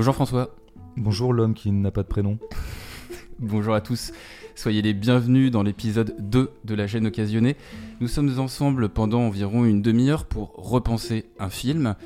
Bonjour 0.00 0.14
François. 0.14 0.56
Bonjour 0.96 1.34
l'homme 1.34 1.52
qui 1.52 1.70
n'a 1.70 1.90
pas 1.90 2.02
de 2.02 2.08
prénom. 2.08 2.38
Bonjour 3.38 3.74
à 3.74 3.82
tous. 3.82 4.12
Soyez 4.54 4.80
les 4.80 4.94
bienvenus 4.94 5.50
dans 5.50 5.62
l'épisode 5.62 6.16
2 6.18 6.52
de 6.64 6.74
la 6.74 6.86
chaîne 6.86 7.06
occasionnée. 7.06 7.54
Nous 8.00 8.08
sommes 8.08 8.38
ensemble 8.38 8.88
pendant 8.88 9.20
environ 9.20 9.66
une 9.66 9.82
demi-heure 9.82 10.24
pour 10.24 10.54
repenser 10.56 11.26
un 11.38 11.50
film. 11.50 11.96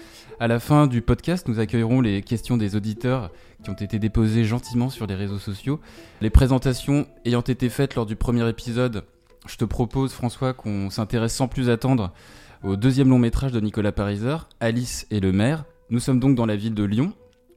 À 0.41 0.49
la 0.49 0.59
fin 0.59 0.89
du 0.89 1.03
podcast, 1.03 1.47
nous 1.47 1.61
accueillerons 1.61 2.01
les 2.01 2.23
questions 2.23 2.57
des 2.57 2.75
auditeurs 2.75 3.31
qui 3.63 3.71
ont 3.71 3.75
été 3.75 4.01
déposées 4.01 4.45
gentiment 4.45 4.91
sur 4.91 5.07
les 5.07 5.15
réseaux 5.15 5.39
sociaux. 5.39 5.79
Les 6.21 6.31
présentations 6.31 7.07
ayant 7.25 7.43
été 7.43 7.69
faites 7.69 7.95
lors 7.95 8.07
du 8.07 8.17
premier 8.17 8.49
épisode, 8.49 9.05
je 9.47 9.55
te 9.55 9.65
propose 9.65 10.13
François 10.13 10.53
qu'on 10.53 10.91
s'intéresse 10.91 11.37
sans 11.37 11.47
plus 11.47 11.71
attendre 11.71 12.13
au 12.65 12.75
deuxième 12.75 13.11
long 13.11 13.21
métrage 13.21 13.53
de 13.53 13.61
Nicolas 13.61 13.93
Pariser, 13.93 14.39
Alice 14.59 15.07
et 15.13 15.21
le 15.21 15.31
maire. 15.31 15.65
Nous 15.91 16.01
sommes 16.01 16.19
donc 16.19 16.35
dans 16.35 16.47
la 16.47 16.57
ville 16.57 16.75
de 16.75 16.83
Lyon. 16.83 17.13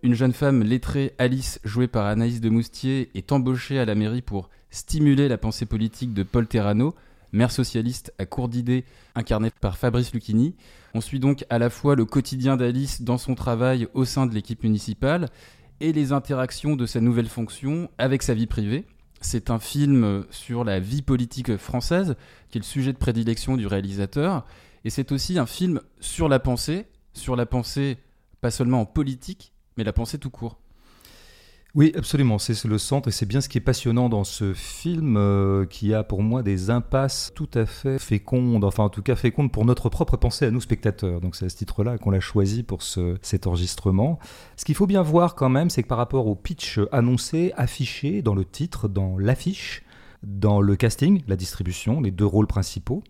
Une 0.07 0.15
jeune 0.15 0.31
femme 0.31 0.63
lettrée, 0.63 1.13
Alice, 1.17 1.59
jouée 1.65 1.89
par 1.89 2.05
Anaïs 2.05 2.39
de 2.39 2.47
Moustier, 2.47 3.09
est 3.13 3.33
embauchée 3.33 3.77
à 3.77 3.83
la 3.83 3.93
mairie 3.93 4.21
pour 4.21 4.49
stimuler 4.69 5.27
la 5.27 5.37
pensée 5.37 5.65
politique 5.65 6.13
de 6.13 6.23
Paul 6.23 6.47
Terrano, 6.47 6.95
maire 7.33 7.51
socialiste 7.51 8.13
à 8.17 8.25
court 8.25 8.47
d'idées, 8.47 8.85
incarné 9.15 9.51
par 9.59 9.77
Fabrice 9.77 10.13
Lucchini. 10.13 10.55
On 10.93 11.01
suit 11.01 11.19
donc 11.19 11.43
à 11.49 11.59
la 11.59 11.69
fois 11.69 11.97
le 11.97 12.05
quotidien 12.05 12.55
d'Alice 12.55 13.01
dans 13.01 13.17
son 13.17 13.35
travail 13.35 13.89
au 13.93 14.05
sein 14.05 14.25
de 14.27 14.33
l'équipe 14.33 14.63
municipale 14.63 15.27
et 15.81 15.91
les 15.91 16.13
interactions 16.13 16.77
de 16.77 16.85
sa 16.85 17.01
nouvelle 17.01 17.27
fonction 17.27 17.89
avec 17.97 18.23
sa 18.23 18.33
vie 18.33 18.47
privée. 18.47 18.85
C'est 19.19 19.49
un 19.49 19.59
film 19.59 20.23
sur 20.29 20.63
la 20.63 20.79
vie 20.79 21.01
politique 21.01 21.57
française, 21.57 22.15
qui 22.49 22.59
est 22.59 22.61
le 22.61 22.65
sujet 22.65 22.93
de 22.93 22.97
prédilection 22.97 23.57
du 23.57 23.67
réalisateur, 23.67 24.45
et 24.85 24.89
c'est 24.89 25.11
aussi 25.11 25.37
un 25.37 25.45
film 25.45 25.81
sur 25.99 26.29
la 26.29 26.39
pensée, 26.39 26.85
sur 27.11 27.35
la 27.35 27.45
pensée 27.45 27.97
pas 28.39 28.51
seulement 28.51 28.79
en 28.79 28.85
politique, 28.85 29.51
mais 29.77 29.83
la 29.83 29.93
pensée 29.93 30.17
tout 30.17 30.29
court. 30.29 30.57
Oui, 31.75 31.91
absolument, 31.95 32.39
c'est 32.39 32.65
le 32.65 32.79
centre 32.79 33.09
et 33.09 33.11
c'est 33.11 33.27
bien 33.27 33.39
ce 33.39 33.49
qui 33.49 33.59
est 33.59 33.61
passionnant 33.61 34.09
dans 34.09 34.23
ce 34.23 34.55
film 34.55 35.15
euh, 35.15 35.65
qui 35.65 35.93
a 35.93 36.03
pour 36.03 36.23
moi 36.23 36.41
des 36.41 36.71
impasses 36.71 37.31
tout 37.35 37.49
à 37.53 37.67
fait 37.67 37.99
fécondes, 37.99 38.63
enfin 38.63 38.85
en 38.85 38.89
tout 38.89 39.03
cas 39.03 39.15
fécondes 39.15 39.51
pour 39.51 39.63
notre 39.63 39.87
propre 39.89 40.17
pensée 40.17 40.45
à 40.45 40.49
nous 40.49 40.61
spectateurs. 40.61 41.21
Donc 41.21 41.35
c'est 41.35 41.45
à 41.45 41.49
ce 41.49 41.57
titre-là 41.57 41.99
qu'on 41.99 42.09
l'a 42.09 42.19
choisi 42.19 42.63
pour 42.63 42.81
ce, 42.81 43.17
cet 43.21 43.45
enregistrement. 43.45 44.17
Ce 44.55 44.65
qu'il 44.65 44.73
faut 44.73 44.87
bien 44.87 45.03
voir 45.03 45.35
quand 45.35 45.49
même, 45.49 45.69
c'est 45.69 45.83
que 45.83 45.87
par 45.87 45.99
rapport 45.99 46.25
au 46.25 46.33
pitch 46.33 46.79
annoncé, 46.91 47.53
affiché 47.57 48.23
dans 48.23 48.33
le 48.33 48.43
titre, 48.43 48.87
dans 48.87 49.15
l'affiche, 49.19 49.83
dans 50.23 50.61
le 50.61 50.75
casting, 50.75 51.21
la 51.27 51.35
distribution, 51.35 52.01
les 52.01 52.11
deux 52.11 52.25
rôles 52.25 52.47
principaux, 52.47 53.03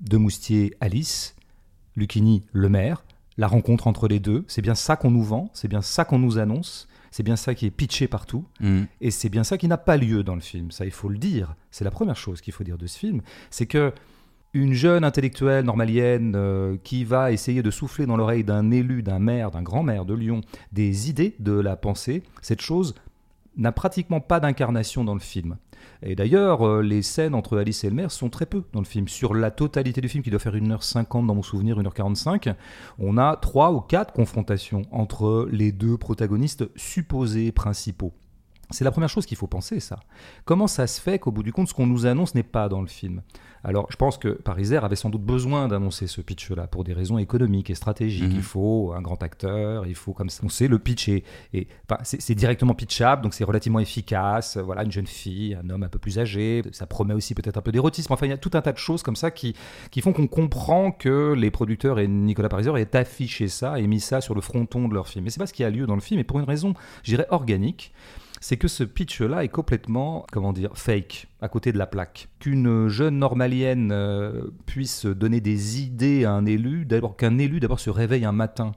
de 0.00 0.16
Moustier, 0.16 0.74
Alice, 0.80 1.36
Lucchini, 1.94 2.42
le 2.52 2.68
maire, 2.68 3.04
la 3.38 3.46
rencontre 3.46 3.86
entre 3.86 4.08
les 4.08 4.20
deux, 4.20 4.44
c'est 4.48 4.62
bien 4.62 4.74
ça 4.74 4.96
qu'on 4.96 5.10
nous 5.10 5.22
vend, 5.22 5.50
c'est 5.52 5.68
bien 5.68 5.82
ça 5.82 6.04
qu'on 6.04 6.18
nous 6.18 6.38
annonce. 6.38 6.88
C'est 7.12 7.22
bien 7.22 7.36
ça 7.36 7.54
qui 7.54 7.64
est 7.64 7.70
pitché 7.70 8.08
partout. 8.08 8.44
Mm. 8.60 8.82
Et 9.00 9.10
c'est 9.10 9.30
bien 9.30 9.42
ça 9.42 9.56
qui 9.56 9.68
n'a 9.68 9.78
pas 9.78 9.96
lieu 9.96 10.22
dans 10.22 10.34
le 10.34 10.42
film. 10.42 10.70
Ça, 10.70 10.84
il 10.84 10.90
faut 10.90 11.08
le 11.08 11.16
dire. 11.16 11.54
C'est 11.70 11.84
la 11.84 11.90
première 11.90 12.16
chose 12.16 12.42
qu'il 12.42 12.52
faut 12.52 12.62
dire 12.62 12.76
de 12.76 12.86
ce 12.86 12.98
film. 12.98 13.22
C'est 13.48 13.64
que 13.64 13.94
une 14.52 14.72
jeune 14.72 15.04
intellectuelle 15.04 15.64
normalienne 15.64 16.34
euh, 16.36 16.76
qui 16.82 17.04
va 17.04 17.32
essayer 17.32 17.62
de 17.62 17.70
souffler 17.70 18.06
dans 18.06 18.16
l'oreille 18.16 18.44
d'un 18.44 18.70
élu, 18.70 19.02
d'un 19.02 19.18
maire, 19.18 19.50
d'un 19.50 19.62
grand 19.62 19.82
maire 19.82 20.04
de 20.04 20.14
Lyon, 20.14 20.40
des 20.72 21.10
idées 21.10 21.34
de 21.38 21.52
la 21.52 21.76
pensée, 21.76 22.22
cette 22.42 22.62
chose 22.62 22.94
n'a 23.56 23.72
pratiquement 23.72 24.20
pas 24.20 24.40
d'incarnation 24.40 25.04
dans 25.04 25.14
le 25.14 25.20
film. 25.20 25.56
Et 26.02 26.14
d'ailleurs, 26.14 26.66
euh, 26.66 26.82
les 26.82 27.02
scènes 27.02 27.34
entre 27.34 27.58
Alice 27.58 27.84
et 27.84 27.88
le 27.88 27.94
maire 27.94 28.10
sont 28.10 28.28
très 28.28 28.46
peu 28.46 28.64
dans 28.72 28.80
le 28.80 28.86
film. 28.86 29.08
Sur 29.08 29.34
la 29.34 29.50
totalité 29.50 30.00
du 30.00 30.08
film, 30.08 30.22
qui 30.22 30.30
doit 30.30 30.38
faire 30.38 30.54
1h50 30.54 31.26
dans 31.26 31.34
mon 31.34 31.42
souvenir, 31.42 31.78
1h45, 31.78 32.54
on 32.98 33.18
a 33.18 33.36
trois 33.36 33.72
ou 33.72 33.80
quatre 33.80 34.12
confrontations 34.12 34.82
entre 34.90 35.48
les 35.50 35.72
deux 35.72 35.96
protagonistes 35.96 36.68
supposés 36.76 37.52
principaux. 37.52 38.12
C'est 38.70 38.84
la 38.84 38.90
première 38.90 39.08
chose 39.08 39.26
qu'il 39.26 39.36
faut 39.36 39.46
penser, 39.46 39.80
ça. 39.80 40.00
Comment 40.44 40.66
ça 40.66 40.86
se 40.86 41.00
fait 41.00 41.18
qu'au 41.18 41.30
bout 41.30 41.42
du 41.42 41.52
compte, 41.52 41.68
ce 41.68 41.74
qu'on 41.74 41.86
nous 41.86 42.06
annonce 42.06 42.34
n'est 42.34 42.42
pas 42.42 42.68
dans 42.68 42.80
le 42.80 42.88
film? 42.88 43.22
Alors, 43.64 43.86
je 43.90 43.96
pense 43.96 44.16
que 44.16 44.28
Pariser 44.28 44.76
avait 44.76 44.96
sans 44.96 45.10
doute 45.10 45.22
besoin 45.22 45.66
d'annoncer 45.66 46.06
ce 46.06 46.20
pitch-là 46.20 46.68
pour 46.68 46.84
des 46.84 46.92
raisons 46.92 47.18
économiques 47.18 47.68
et 47.68 47.74
stratégiques. 47.74 48.30
Mhm. 48.30 48.36
Il 48.36 48.42
faut 48.42 48.92
un 48.96 49.02
grand 49.02 49.20
acteur, 49.24 49.86
il 49.86 49.96
faut 49.96 50.12
comme 50.12 50.30
ça. 50.30 50.42
On 50.44 50.48
sait, 50.48 50.68
le 50.68 50.78
pitch 50.78 51.08
est, 51.08 51.24
enfin, 51.88 52.00
c'est 52.04 52.34
directement 52.34 52.74
pitchable, 52.74 53.22
donc 53.22 53.34
c'est 53.34 53.42
relativement 53.42 53.80
efficace. 53.80 54.56
Voilà, 54.56 54.84
une 54.84 54.92
jeune 54.92 55.06
fille, 55.06 55.54
un 55.54 55.68
homme 55.68 55.82
un 55.82 55.88
peu 55.88 55.98
plus 55.98 56.20
âgé. 56.20 56.62
Ça 56.70 56.86
promet 56.86 57.14
aussi 57.14 57.34
peut-être 57.34 57.56
un 57.56 57.62
peu 57.62 57.72
d'érotisme. 57.72 58.12
Enfin, 58.12 58.26
il 58.26 58.30
y 58.30 58.32
a 58.32 58.38
tout 58.38 58.52
un 58.54 58.62
tas 58.62 58.72
de 58.72 58.78
choses 58.78 59.02
comme 59.02 59.16
ça 59.16 59.32
qui, 59.32 59.56
qui 59.90 60.00
font 60.00 60.12
qu'on 60.12 60.28
comprend 60.28 60.92
que 60.92 61.34
les 61.36 61.50
producteurs 61.50 61.98
et 61.98 62.06
Nicolas 62.06 62.48
Pariser 62.48 62.70
aient 62.76 62.96
affiché 62.96 63.48
ça 63.48 63.80
et 63.80 63.86
mis 63.88 64.00
ça 64.00 64.20
sur 64.20 64.36
le 64.36 64.40
fronton 64.40 64.86
de 64.86 64.94
leur 64.94 65.08
film. 65.08 65.24
Mais 65.24 65.30
c'est 65.30 65.40
pas 65.40 65.46
ce 65.46 65.52
qui 65.52 65.64
a 65.64 65.70
lieu 65.70 65.86
dans 65.86 65.96
le 65.96 66.00
film, 66.00 66.20
et 66.20 66.24
pour 66.24 66.38
une 66.38 66.46
raison, 66.46 66.74
je 67.02 67.10
dirais, 67.10 67.26
organique 67.30 67.92
c'est 68.40 68.56
que 68.56 68.68
ce 68.68 68.84
pitch-là 68.84 69.44
est 69.44 69.48
complètement, 69.48 70.26
comment 70.32 70.52
dire, 70.52 70.70
fake, 70.74 71.28
à 71.40 71.48
côté 71.48 71.72
de 71.72 71.78
la 71.78 71.86
plaque. 71.86 72.28
Qu'une 72.38 72.88
jeune 72.88 73.18
normalienne 73.18 73.90
euh, 73.92 74.48
puisse 74.66 75.06
donner 75.06 75.40
des 75.40 75.80
idées 75.80 76.24
à 76.24 76.32
un 76.32 76.46
élu, 76.46 76.84
d'abord 76.84 77.16
qu'un 77.16 77.38
élu 77.38 77.60
d'abord 77.60 77.80
se 77.80 77.90
réveille 77.90 78.24
un 78.24 78.32
matin 78.32 78.72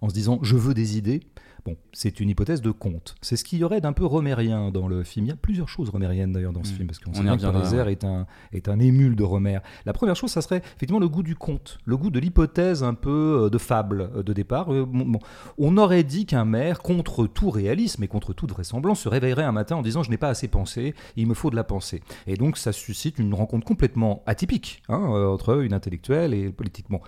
en 0.00 0.08
se 0.08 0.14
disant 0.14 0.38
je 0.42 0.56
veux 0.56 0.74
des 0.74 0.96
idées. 0.96 1.20
Bon, 1.68 1.76
c'est 1.92 2.18
une 2.20 2.30
hypothèse 2.30 2.62
de 2.62 2.70
conte. 2.70 3.14
C'est 3.20 3.36
ce 3.36 3.44
qu'il 3.44 3.58
y 3.58 3.64
aurait 3.64 3.82
d'un 3.82 3.92
peu 3.92 4.06
romérien 4.06 4.70
dans 4.70 4.88
le 4.88 5.04
film. 5.04 5.26
Il 5.26 5.28
y 5.28 5.32
a 5.32 5.36
plusieurs 5.36 5.68
choses 5.68 5.90
romériennes 5.90 6.32
d'ailleurs 6.32 6.54
dans 6.54 6.64
ce 6.64 6.72
Mm. 6.72 6.76
film, 6.76 6.86
parce 6.86 6.98
qu'on 6.98 7.10
On 7.10 7.14
sait 7.14 7.22
bien 7.22 7.36
que 7.36 7.42
Pariser 7.42 7.82
est 7.90 8.04
un, 8.04 8.26
est 8.54 8.70
un 8.70 8.78
émule 8.78 9.16
de 9.16 9.22
Romère. 9.22 9.60
La 9.84 9.92
première 9.92 10.16
chose, 10.16 10.30
ça 10.30 10.40
serait 10.40 10.62
effectivement 10.64 10.98
le 10.98 11.10
goût 11.10 11.22
du 11.22 11.36
conte, 11.36 11.78
le 11.84 11.98
goût 11.98 12.08
de 12.08 12.18
l'hypothèse 12.18 12.82
un 12.82 12.94
peu 12.94 13.42
euh, 13.44 13.50
de 13.50 13.58
fable 13.58 14.08
euh, 14.16 14.22
de 14.22 14.32
départ. 14.32 14.72
Euh, 14.72 14.86
bon. 14.86 15.18
On 15.58 15.76
aurait 15.76 16.04
dit 16.04 16.24
qu'un 16.24 16.46
maire, 16.46 16.78
contre 16.80 17.26
tout 17.26 17.50
réalisme 17.50 18.02
et 18.02 18.08
contre 18.08 18.32
toute 18.32 18.50
vraisemblance, 18.50 19.00
se 19.00 19.10
réveillerait 19.10 19.44
un 19.44 19.52
matin 19.52 19.76
en 19.76 19.82
disant 19.82 20.02
je 20.02 20.08
n'ai 20.10 20.16
pas 20.16 20.30
assez 20.30 20.48
pensé, 20.48 20.94
il 21.16 21.26
me 21.26 21.34
faut 21.34 21.50
de 21.50 21.56
la 21.56 21.64
pensée. 21.64 22.02
Et 22.26 22.36
donc 22.36 22.56
ça 22.56 22.72
suscite 22.72 23.18
une 23.18 23.34
rencontre 23.34 23.66
complètement 23.66 24.22
atypique 24.24 24.82
hein, 24.88 24.96
entre 24.96 25.60
une 25.62 25.74
intellectuelle 25.74 26.32
et 26.32 26.48
politiquement. 26.48 27.02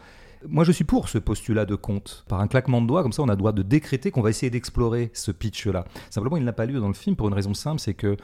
Moi, 0.49 0.65
je 0.65 0.73
suis 0.73 0.85
pour 0.85 1.09
ce 1.09 1.19
postulat 1.19 1.67
de 1.67 1.75
conte. 1.75 2.25
Par 2.29 2.41
un 2.41 2.47
claquement 2.47 2.81
de 2.81 2.87
doigts, 2.87 3.03
comme 3.03 3.13
ça, 3.13 3.23
on 3.23 3.29
a 3.29 3.33
le 3.33 3.37
droit 3.37 3.53
de 3.53 3.63
décréter 3.63 4.11
qu'on 4.11 4.23
va 4.23 4.31
essayer 4.31 4.51
d'explorer 4.51 5.11
ce 5.13 5.33
pitch-là. 5.33 5.85
Simplement, 6.09 6.37
il 6.37 6.45
n'a 6.45 6.53
pas 6.53 6.67
lieu 6.67 6.81
dans 6.81 6.89
le 6.89 6.95
film 6.95 7.15
pour 7.15 7.29
une 7.29 7.35
raison 7.35 7.55
simple, 7.55 7.81
c'est 7.81 7.95
que 7.95 8.17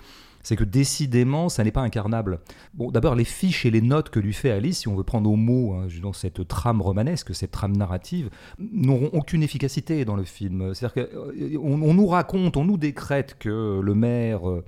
c'est 0.43 0.55
que 0.55 0.63
décidément, 0.63 1.49
ça 1.49 1.65
n'est 1.65 1.73
pas 1.73 1.81
incarnable. 1.81 2.39
Bon, 2.73 2.93
d'abord, 2.93 3.17
les 3.17 3.25
fiches 3.25 3.67
et 3.67 3.71
les 3.73 3.81
notes 3.81 4.11
que 4.11 4.21
lui 4.21 4.33
fait 4.33 4.53
Alice, 4.53 4.79
si 4.79 4.89
on 4.89 4.95
veut 4.95 5.03
prendre 5.03 5.29
au 5.29 5.35
mot 5.35 5.73
hein, 5.73 5.89
dans 6.01 6.13
cette 6.13 6.47
trame 6.47 6.81
romanesque, 6.81 7.35
cette 7.35 7.51
trame 7.51 7.77
narrative, 7.77 8.31
n'auront 8.61 9.11
aucune 9.13 9.43
efficacité 9.43 10.05
dans 10.05 10.15
le 10.15 10.23
film. 10.23 10.73
C'est-à-dire 10.73 11.09
qu'on 11.09 11.83
on 11.83 11.95
nous 11.95 12.07
raconte, 12.07 12.57
on 12.57 12.65
nous 12.65 12.77
décrète 12.77 13.37
que 13.41 13.81
le 13.83 13.95
maire 13.97 14.49
euh, 14.49 14.65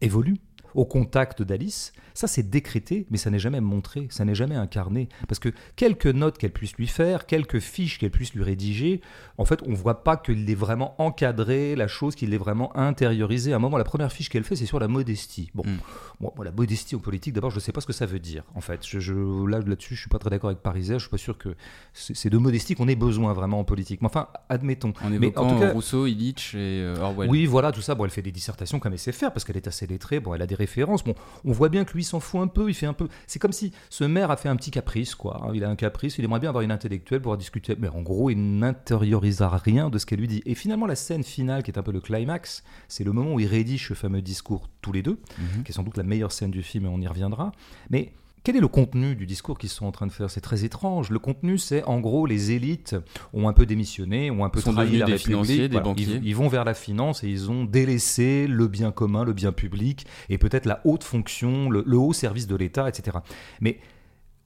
évolue 0.00 0.36
au 0.74 0.84
contact 0.84 1.42
d'Alice, 1.42 1.92
ça 2.14 2.26
c'est 2.26 2.50
décrété, 2.50 3.06
mais 3.10 3.16
ça 3.16 3.30
n'est 3.30 3.38
jamais 3.38 3.60
montré, 3.60 4.06
ça 4.10 4.24
n'est 4.24 4.34
jamais 4.34 4.56
incarné. 4.56 5.08
Parce 5.28 5.38
que 5.38 5.48
quelques 5.76 6.06
notes 6.06 6.36
qu'elle 6.38 6.52
puisse 6.52 6.74
lui 6.74 6.86
faire, 6.86 7.26
quelques 7.26 7.60
fiches 7.60 7.98
qu'elle 7.98 8.10
puisse 8.10 8.34
lui 8.34 8.42
rédiger, 8.42 9.00
en 9.38 9.44
fait, 9.44 9.62
on 9.66 9.70
ne 9.70 9.76
voit 9.76 10.04
pas 10.04 10.16
qu'il 10.16 10.48
ait 10.50 10.54
vraiment 10.54 10.94
encadré 11.00 11.74
la 11.76 11.88
chose, 11.88 12.14
qu'il 12.14 12.30
l'ait 12.30 12.38
vraiment 12.38 12.76
intériorisé. 12.76 13.52
À 13.52 13.56
un 13.56 13.58
moment, 13.60 13.78
la 13.78 13.84
première 13.84 14.12
fiche 14.12 14.28
qu'elle 14.28 14.44
fait, 14.44 14.56
c'est 14.56 14.66
sur 14.66 14.78
la 14.78 14.88
modestie. 14.88 15.50
Bon, 15.54 15.62
Mm. 15.70 15.78
Bon, 16.20 16.32
la 16.42 16.52
modestie 16.52 16.94
en 16.96 16.98
politique, 16.98 17.32
d'abord, 17.32 17.50
je 17.50 17.56
ne 17.56 17.60
sais 17.60 17.72
pas 17.72 17.80
ce 17.80 17.86
que 17.86 17.92
ça 17.92 18.06
veut 18.06 18.18
dire, 18.18 18.44
en 18.54 18.60
fait. 18.60 18.86
Je, 18.86 19.00
je- 19.00 19.46
là, 19.46 19.58
là-dessus, 19.60 19.94
je 19.94 20.00
suis 20.00 20.08
pas 20.10 20.18
très 20.18 20.30
d'accord 20.30 20.50
avec 20.50 20.62
Pariser, 20.62 20.94
je 20.94 20.98
suis 21.00 21.08
pas 21.08 21.16
sûr 21.18 21.38
que 21.38 21.54
c'est 21.92 22.30
de 22.30 22.38
modestie 22.38 22.74
qu'on 22.74 22.88
ait 22.88 22.94
besoin 22.96 23.32
vraiment 23.32 23.58
en 23.60 23.64
politique. 23.64 24.00
Mais 24.02 24.06
enfin, 24.06 24.28
admettons. 24.48 24.92
En 25.02 25.10
Mais 25.10 25.36
en 25.38 25.48
tout 25.54 25.58
cas, 25.60 25.72
Rousseau, 25.72 26.06
Illich 26.06 26.54
et 26.54 26.82
euh, 26.82 26.96
Orwell. 27.00 27.30
oui, 27.30 27.46
voilà, 27.46 27.72
tout 27.72 27.80
ça. 27.80 27.94
Bon, 27.94 28.04
elle 28.04 28.10
fait 28.10 28.22
des 28.22 28.32
dissertations 28.32 28.78
comme 28.78 28.92
elle 28.92 28.98
sait 28.98 29.12
faire 29.12 29.32
parce 29.32 29.44
qu'elle 29.44 29.56
est 29.56 29.66
assez 29.68 29.86
lettrée. 29.86 30.20
Bon, 30.20 30.34
elle 30.34 30.42
a 30.42 30.46
des 30.46 30.54
références. 30.54 31.04
Bon, 31.04 31.14
on 31.44 31.52
voit 31.52 31.68
bien 31.68 31.84
que 31.84 31.92
lui 31.94 32.04
s'en 32.04 32.20
fout 32.20 32.40
un 32.40 32.46
peu. 32.48 32.68
Il 32.68 32.74
fait 32.74 32.86
un 32.86 32.92
peu. 32.92 33.08
C'est 33.26 33.38
comme 33.38 33.52
si 33.52 33.72
ce 33.88 34.04
maire 34.04 34.30
a 34.30 34.36
fait 34.36 34.48
un 34.48 34.56
petit 34.56 34.70
caprice, 34.70 35.14
quoi. 35.14 35.40
hein. 35.44 35.52
Il 35.54 35.64
a 35.64 35.70
un 35.70 35.76
caprice. 35.76 36.18
Il 36.18 36.24
aimerait 36.24 36.40
bien 36.40 36.50
avoir 36.50 36.62
une 36.62 36.72
intellectuelle 36.72 37.20
pour 37.22 37.36
discuter. 37.36 37.76
Mais 37.78 37.88
en 37.88 38.02
gros, 38.02 38.30
il 38.30 38.58
n'intériorisera 38.58 39.56
rien 39.58 39.90
de 39.90 39.98
ce 39.98 40.06
qu'elle 40.06 40.20
lui 40.20 40.28
dit. 40.28 40.42
Et 40.46 40.54
finalement, 40.54 40.86
la 40.86 40.96
scène 40.96 41.22
finale, 41.24 41.62
qui 41.62 41.70
est 41.70 41.78
un 41.78 41.82
peu 41.82 41.92
le 41.92 42.00
climax, 42.00 42.62
c'est 42.88 43.04
le 43.04 43.12
moment 43.12 43.34
où 43.34 43.40
il 43.40 43.46
rédige 43.46 43.88
ce 43.88 43.94
fameux 43.94 44.22
discours 44.22 44.68
tous 44.80 44.92
les 44.92 45.02
deux, 45.02 45.18
Mhm. 45.38 45.62
qui 45.64 45.72
est 45.72 45.74
sans 45.74 45.82
doute 45.82 45.96
la 45.96 46.02
meilleure 46.10 46.32
scène 46.32 46.50
du 46.50 46.62
film 46.62 46.84
et 46.84 46.88
on 46.88 47.00
y 47.00 47.06
reviendra. 47.08 47.52
Mais 47.88 48.12
quel 48.42 48.56
est 48.56 48.60
le 48.60 48.68
contenu 48.68 49.16
du 49.16 49.26
discours 49.26 49.58
qu'ils 49.58 49.68
sont 49.68 49.84
en 49.86 49.92
train 49.92 50.06
de 50.06 50.12
faire? 50.12 50.30
C'est 50.30 50.40
très 50.40 50.64
étrange. 50.64 51.10
Le 51.10 51.18
contenu, 51.18 51.58
c'est 51.58 51.82
en 51.84 52.00
gros 52.00 52.24
les 52.26 52.52
élites 52.52 52.96
ont 53.34 53.48
un 53.48 53.52
peu 53.52 53.66
démissionné, 53.66 54.30
ont 54.30 54.44
un 54.44 54.48
peu 54.50 54.60
Sont 54.62 54.72
trahi 54.72 54.96
la 54.98 55.04
des 55.06 55.12
République. 55.12 55.26
financiers, 55.26 55.68
des 55.68 55.72
Voilà. 55.72 55.84
banquiers. 55.84 56.04
Ils, 56.22 56.26
ils 56.26 56.34
vont 56.36 56.48
vers 56.48 56.64
la 56.64 56.72
finance 56.74 57.22
et 57.22 57.28
ils 57.28 57.50
ont 57.50 57.64
délaissé 57.64 58.46
le 58.46 58.66
bien 58.66 58.92
commun, 58.92 59.24
le 59.24 59.32
bien 59.34 59.52
public 59.52 60.06
et 60.30 60.38
peut-être 60.38 60.64
la 60.66 60.80
haute 60.84 61.04
fonction, 61.04 61.68
le, 61.70 61.82
le 61.86 61.96
haut 61.98 62.12
service 62.14 62.46
de 62.46 62.56
l'État, 62.56 62.88
etc. 62.88 63.18
Mais 63.60 63.78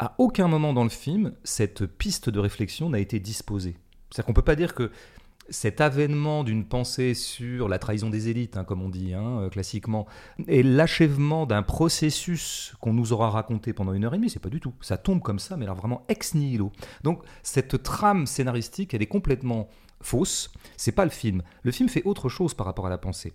à 0.00 0.14
aucun 0.19 0.49
moment 0.49 0.72
dans 0.72 0.82
le 0.84 0.90
film, 0.90 1.32
cette 1.44 1.87
piste 1.87 2.28
de 2.31 2.40
réflexion 2.40 2.90
n'a 2.90 2.99
été 2.99 3.20
disposée. 3.20 3.76
C'est-à-dire 4.11 4.26
qu'on 4.26 4.32
ne 4.32 4.37
peut 4.37 4.43
pas 4.43 4.56
dire 4.56 4.75
que 4.75 4.90
cet 5.50 5.81
avènement 5.81 6.44
d'une 6.44 6.64
pensée 6.64 7.14
sur 7.14 7.69
la 7.69 7.79
trahison 7.79 8.11
des 8.11 8.29
élites, 8.29 8.56
hein, 8.56 8.64
comme 8.64 8.82
on 8.82 8.88
dit 8.88 9.14
hein, 9.14 9.41
euh, 9.41 9.49
classiquement, 9.49 10.06
et 10.46 10.62
l'achèvement 10.62 11.46
d'un 11.46 11.62
processus 11.62 12.75
qu'on 12.81 12.93
nous 12.93 13.12
aura 13.12 13.31
raconté 13.31 13.73
pendant 13.73 13.93
une 13.93 14.05
heure 14.05 14.14
et 14.14 14.19
demie, 14.19 14.31
c'est 14.31 14.38
pas 14.38 14.49
du 14.49 14.61
tout. 14.61 14.75
Ça 14.81 14.96
tombe 14.96 15.20
comme 15.20 15.38
ça, 15.38 15.56
mais 15.56 15.64
alors 15.64 15.76
vraiment 15.76 16.05
ex 16.08 16.35
nihilo. 16.35 16.73
Donc 17.02 17.23
cette 17.43 17.82
trame 17.82 18.26
scénaristique, 18.26 18.94
elle 18.94 19.02
est 19.02 19.06
complètement 19.06 19.69
fausse, 20.00 20.50
c'est 20.76 20.93
pas 20.93 21.05
le 21.05 21.11
film. 21.11 21.43
Le 21.62 21.73
film 21.73 21.88
fait 21.88 22.02
autre 22.05 22.29
chose 22.29 22.55
par 22.55 22.67
rapport 22.67 22.87
à 22.87 22.90
la 22.90 22.99
pensée. 22.99 23.32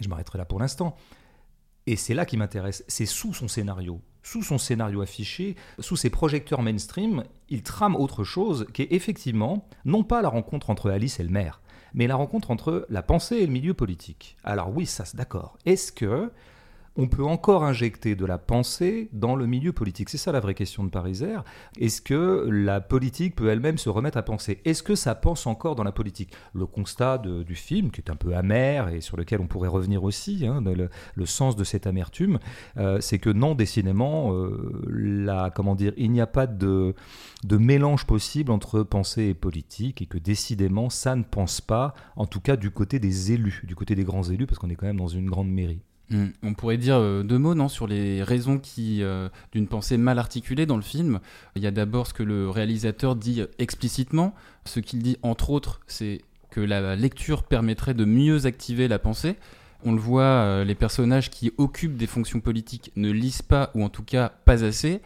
Je 0.00 0.08
m'arrêterai 0.08 0.38
là 0.38 0.44
pour 0.44 0.60
l'instant. 0.60 0.96
Et 1.86 1.96
c'est 1.96 2.14
là 2.14 2.26
qui 2.26 2.36
m'intéresse. 2.36 2.84
C'est 2.86 3.06
sous 3.06 3.32
son 3.32 3.48
scénario. 3.48 4.00
Sous 4.30 4.42
son 4.42 4.58
scénario 4.58 5.00
affiché, 5.00 5.56
sous 5.78 5.96
ses 5.96 6.10
projecteurs 6.10 6.60
mainstream, 6.60 7.24
il 7.48 7.62
trame 7.62 7.96
autre 7.96 8.24
chose 8.24 8.66
qui 8.74 8.82
est 8.82 8.92
effectivement, 8.92 9.66
non 9.86 10.04
pas 10.04 10.20
la 10.20 10.28
rencontre 10.28 10.68
entre 10.68 10.90
Alice 10.90 11.18
et 11.18 11.22
le 11.22 11.30
maire, 11.30 11.62
mais 11.94 12.06
la 12.06 12.14
rencontre 12.14 12.50
entre 12.50 12.84
la 12.90 13.02
pensée 13.02 13.36
et 13.36 13.46
le 13.46 13.52
milieu 13.52 13.72
politique. 13.72 14.36
Alors 14.44 14.68
oui, 14.68 14.84
ça, 14.84 15.06
c'est 15.06 15.16
d'accord. 15.16 15.56
Est-ce 15.64 15.92
que 15.92 16.30
on 16.98 17.06
peut 17.06 17.24
encore 17.24 17.62
injecter 17.62 18.16
de 18.16 18.26
la 18.26 18.38
pensée 18.38 19.08
dans 19.12 19.36
le 19.36 19.46
milieu 19.46 19.72
politique 19.72 20.10
C'est 20.10 20.18
ça 20.18 20.32
la 20.32 20.40
vraie 20.40 20.54
question 20.54 20.82
de 20.82 20.90
Pariser. 20.90 21.36
Est-ce 21.78 22.02
que 22.02 22.48
la 22.50 22.80
politique 22.80 23.36
peut 23.36 23.48
elle-même 23.48 23.78
se 23.78 23.88
remettre 23.88 24.18
à 24.18 24.22
penser? 24.22 24.60
Est-ce 24.64 24.82
que 24.82 24.96
ça 24.96 25.14
pense 25.14 25.46
encore 25.46 25.76
dans 25.76 25.84
la 25.84 25.92
politique? 25.92 26.32
Le 26.52 26.66
constat 26.66 27.18
du 27.18 27.54
film, 27.54 27.92
qui 27.92 28.00
est 28.00 28.10
un 28.10 28.16
peu 28.16 28.34
amer 28.34 28.88
et 28.88 29.00
sur 29.00 29.16
lequel 29.16 29.40
on 29.40 29.46
pourrait 29.46 29.68
revenir 29.68 30.02
aussi, 30.02 30.44
hein, 30.44 30.60
le, 30.64 31.26
sens 31.26 31.54
de 31.54 31.62
cette 31.62 31.86
amertume, 31.86 32.40
euh, 32.78 33.00
c'est 33.00 33.20
que 33.20 33.30
non, 33.30 33.54
décidément, 33.54 34.32
euh, 34.34 34.82
il 35.96 36.10
n'y 36.10 36.20
a 36.20 36.26
pas 36.26 36.48
de, 36.48 36.94
de 37.44 37.56
mélange 37.58 38.06
possible 38.06 38.50
entre 38.50 38.82
pensée 38.82 39.26
et 39.26 39.34
politique 39.34 40.02
et 40.02 40.06
que 40.06 40.18
décidément, 40.18 40.90
ça 40.90 41.14
ne 41.14 41.22
pense 41.22 41.60
pas, 41.60 41.94
en 42.16 42.26
tout 42.26 42.40
cas 42.40 42.56
du 42.56 42.72
côté 42.72 42.98
des 42.98 43.32
élus, 43.32 43.62
du 43.64 43.76
côté 43.76 43.94
des 43.94 44.04
grands 44.04 44.24
élus, 44.24 44.46
parce 44.46 44.58
qu'on 44.58 44.70
est 44.70 44.74
quand 44.74 44.86
même 44.86 44.96
dans 44.96 45.06
une 45.06 45.30
grande 45.30 45.48
mairie. 45.48 45.82
Hmm. 46.10 46.28
On 46.42 46.54
pourrait 46.54 46.78
dire 46.78 46.96
euh, 46.96 47.22
deux 47.22 47.36
mots 47.36 47.54
non, 47.54 47.68
sur 47.68 47.86
les 47.86 48.22
raisons 48.22 48.58
qui, 48.58 49.02
euh, 49.02 49.28
d'une 49.52 49.66
pensée 49.66 49.98
mal 49.98 50.18
articulée 50.18 50.64
dans 50.64 50.76
le 50.76 50.82
film. 50.82 51.20
Il 51.54 51.62
y 51.62 51.66
a 51.66 51.70
d'abord 51.70 52.06
ce 52.06 52.14
que 52.14 52.22
le 52.22 52.48
réalisateur 52.48 53.14
dit 53.14 53.42
explicitement. 53.58 54.34
Ce 54.64 54.80
qu'il 54.80 55.02
dit, 55.02 55.18
entre 55.22 55.50
autres, 55.50 55.80
c'est 55.86 56.22
que 56.50 56.60
la 56.60 56.96
lecture 56.96 57.42
permettrait 57.42 57.94
de 57.94 58.06
mieux 58.06 58.46
activer 58.46 58.88
la 58.88 58.98
pensée. 58.98 59.36
On 59.84 59.92
le 59.92 60.00
voit, 60.00 60.22
euh, 60.22 60.64
les 60.64 60.74
personnages 60.74 61.30
qui 61.30 61.52
occupent 61.58 61.96
des 61.96 62.06
fonctions 62.06 62.40
politiques 62.40 62.90
ne 62.96 63.10
lisent 63.10 63.42
pas, 63.42 63.70
ou 63.74 63.84
en 63.84 63.90
tout 63.90 64.02
cas 64.02 64.30
pas 64.46 64.64
assez. 64.64 65.02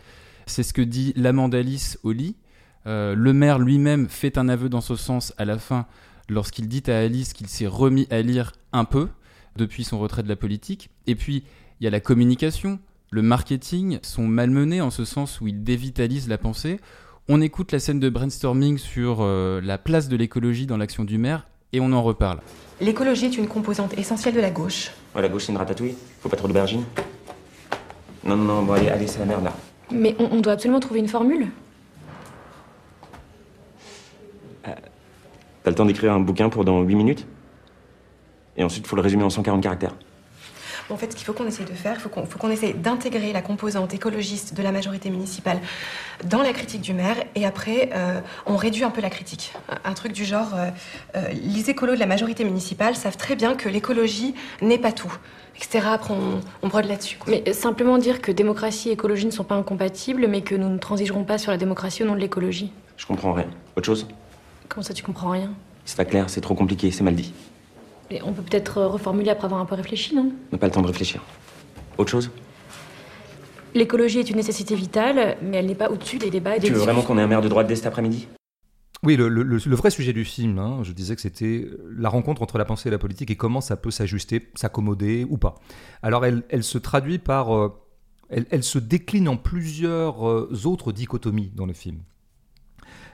C'est 0.47 0.63
ce 0.63 0.73
que 0.73 0.83
dit 0.83 1.13
l'Amandalis 1.17 1.97
au 2.05 2.13
lit. 2.13 2.37
le 2.85 3.33
maire 3.33 3.59
lui-même 3.59 4.09
fait 4.09 4.39
un 4.39 4.49
aveu 4.49 4.69
dans 4.69 4.81
ce 4.81 4.97
sens 4.97 5.35
à 5.37 5.45
la 5.45 5.59
fin, 5.59 5.87
lorsqu'il 6.29 6.69
dit 6.69 6.83
à 6.89 6.99
Alice 6.99 7.33
qu'il 7.33 7.49
s'est 7.49 7.67
remis 7.67 8.07
à 8.11 8.23
lire 8.23 8.53
un 8.73 8.85
peu 8.85 9.09
depuis 9.57 9.85
son 9.85 9.99
retrait 9.99 10.23
de 10.23 10.29
la 10.29 10.37
politique. 10.37 10.91
Et 11.07 11.15
puis, 11.15 11.45
il 11.81 11.85
y 11.85 11.87
a 11.87 11.91
la 11.91 12.01
communication, 12.01 12.79
le 13.11 13.23
marketing 13.23 13.99
sont 14.03 14.27
malmenés 14.27 14.81
en 14.81 14.91
ce 14.91 15.05
sens 15.05 15.41
où 15.41 15.49
ils 15.49 15.63
dévitalisent 15.63 16.29
la 16.29 16.39
pensée. 16.39 16.81
On 17.29 17.41
écoute 17.41 17.73
la 17.73 17.79
scène 17.79 18.01
de 18.01 18.09
brainstorming 18.09 18.79
sur 18.79 19.19
euh, 19.21 19.61
la 19.63 19.79
place 19.79 20.09
de 20.09 20.17
l'écologie 20.17 20.67
dans 20.67 20.77
l'action 20.77 21.05
du 21.05 21.19
maire 21.19 21.47
et 21.73 21.81
on 21.81 21.93
en 21.93 22.03
reparle. 22.03 22.41
L'écologie 22.81 23.27
est 23.27 23.37
une 23.37 23.49
composante 23.49 23.97
essentielle 23.99 24.35
de 24.35 24.41
la 24.41 24.51
gauche. 24.51 24.91
Ouais, 25.15 25.23
la 25.23 25.29
gauche, 25.29 25.45
c'est 25.45 25.53
une 25.53 25.59
ratatouille 25.59 25.95
Faut 26.21 26.29
pas 26.29 26.37
trop 26.37 26.49
d'aubergines 26.49 26.85
Non, 28.25 28.37
non, 28.37 28.45
non, 28.45 28.63
bon, 28.63 28.73
allez, 28.75 28.89
allez 28.89 29.07
c'est 29.07 29.21
la 29.21 29.27
merde 29.27 29.45
là. 29.45 29.53
Mais 29.91 30.17
on, 30.19 30.41
doit 30.41 30.55
absolument 30.55 30.81
trouver 30.81 31.01
une 31.01 31.09
formule. 31.09 31.49
Euh, 34.67 34.71
T'as 35.63 35.71
le 35.71 35.75
temps 35.75 35.85
d'écrire 35.85 36.13
un 36.13 36.21
bouquin 36.21 36.49
pour 36.49 36.65
dans 36.65 36.81
8 36.81 36.95
minutes? 36.95 37.27
Et 38.57 38.65
ensuite, 38.65 38.87
il 38.87 38.89
faut 38.89 38.97
le 38.97 39.03
résumer 39.03 39.23
en 39.23 39.31
140 39.31 39.63
caractères. 39.63 39.95
En 40.93 40.97
fait, 40.97 41.11
ce 41.11 41.17
qu'il 41.17 41.25
faut 41.25 41.33
qu'on 41.33 41.47
essaye 41.47 41.65
de 41.65 41.73
faire, 41.73 41.97
il 41.97 42.01
faut 42.01 42.39
qu'on 42.39 42.51
essaye 42.51 42.75
d'intégrer 42.75 43.33
la 43.33 43.41
composante 43.41 43.95
écologiste 43.95 44.55
de 44.55 44.63
la 44.63 44.73
majorité 44.73 45.09
municipale 45.09 45.59
dans 46.25 46.43
la 46.43 46.53
critique 46.53 46.83
du 46.83 46.93
maire, 46.93 47.17
et 47.35 47.47
après, 47.47 47.91
euh, 47.95 48.21
on 48.45 48.57
réduit 48.57 48.85
un 48.85 48.91
peu 48.91 49.01
la 49.01 49.09
critique. 49.09 49.55
Un 49.85 49.95
truc 49.95 50.13
du 50.13 50.27
genre, 50.27 50.55
euh, 50.55 50.69
euh, 51.17 51.29
les 51.33 51.71
écolos 51.71 51.95
de 51.95 51.99
la 51.99 52.07
majorité 52.07 52.45
municipale 52.45 52.95
savent 52.95 53.17
très 53.17 53.37
bien 53.37 53.55
que 53.55 53.71
l'écologie 53.71 54.35
n'est 54.61 54.79
pas 54.79 54.93
tout, 54.93 55.13
etc. 55.57 55.87
Après, 55.93 56.13
on, 56.13 56.41
on 56.63 56.69
brode 56.69 56.85
là-dessus. 56.85 57.19
Mais 57.27 57.55
simplement 57.55 57.97
dire 57.97 58.21
que 58.21 58.31
démocratie 58.31 58.91
et 58.91 58.93
écologie 58.93 59.25
ne 59.27 59.31
sont 59.31 59.45
pas 59.45 59.55
incompatibles, 59.55 60.27
mais 60.29 60.43
que 60.43 60.55
nous 60.55 60.69
ne 60.69 60.79
transigerons 60.79 61.25
pas 61.25 61.39
sur 61.39 61.53
la 61.53 61.57
démocratie 61.57 62.03
au 62.03 62.07
nom 62.07 62.15
de 62.15 62.21
l'écologie. 62.21 62.71
Je 62.99 63.07
comprends 63.07 63.33
rien. 63.33 63.47
Autre 63.77 63.87
chose? 63.87 64.07
Comment 64.69 64.83
ça, 64.83 64.93
tu 64.93 65.03
comprends 65.03 65.31
rien? 65.31 65.51
C'est 65.87 65.97
pas 65.97 66.05
clair, 66.05 66.29
c'est 66.29 66.43
trop 66.43 66.55
compliqué, 66.55 66.91
c'est 66.91 67.03
mal 67.03 67.15
dit 67.15 67.33
on 68.23 68.33
peut 68.33 68.43
peut-être 68.43 68.79
euh, 68.79 68.89
reformuler 68.89 69.31
après 69.31 69.47
avoir 69.47 69.61
un 69.61 69.65
peu 69.65 69.75
réfléchi, 69.75 70.15
non? 70.15 70.33
On 70.51 70.57
n'a 70.57 70.59
pas 70.59 70.67
le 70.67 70.73
temps 70.73 70.83
de 70.83 70.87
réfléchir. 70.87 71.23
Autre 71.99 72.11
chose? 72.11 72.31
L'écologie 73.75 74.19
est 74.19 74.29
une 74.29 74.37
nécessité 74.37 74.75
vitale, 74.75 75.37
mais 75.43 75.59
elle 75.59 75.67
n'est 75.67 75.75
pas 75.75 75.91
au-dessus 75.91 76.19
des 76.19 76.31
débats 76.31 76.57
et 76.57 76.61
des 76.61 76.67
Tu 76.67 76.75
veux 76.75 76.81
vraiment 76.81 77.03
qu'on 77.03 77.17
ait 77.19 77.23
un 77.23 77.27
maire 77.27 77.41
de 77.41 77.49
droite 77.49 77.67
dès 77.67 77.77
cet 77.77 77.87
après-midi? 77.87 78.29
Oui, 79.05 79.17
le, 79.17 79.75
vrai 79.75 79.91
sujet 79.91 80.13
du 80.13 80.25
film, 80.25 80.59
hein, 80.59 80.81
je 80.85 80.93
disais 80.93 81.17
que 81.17 81.23
c'était 81.23 81.69
la 81.97 82.09
rencontre 82.09 82.41
entre 82.43 82.57
la 82.57 82.65
pensée 82.65 82.89
et 82.89 82.93
la 82.93 82.99
politique 82.99 83.33
et 83.33 83.37
comment 83.37 83.61
ça 83.61 83.77
peut 83.77 83.91
s'ajuster, 83.91 84.49
s'accommoder 84.55 85.27
ou 85.29 85.39
pas. 85.39 85.57
Alors 86.03 86.25
elle, 86.25 86.63
se 86.63 86.79
traduit 86.79 87.19
par... 87.19 87.57
Euh, 87.57 87.73
elle, 88.31 88.63
se 88.63 88.79
décline 88.79 89.29
en 89.29 89.37
plusieurs 89.37 90.29
euh, 90.29 90.49
autres 90.65 90.93
dichotomies 90.93 91.51
dans 91.55 91.67
le 91.67 91.73
film 91.73 91.99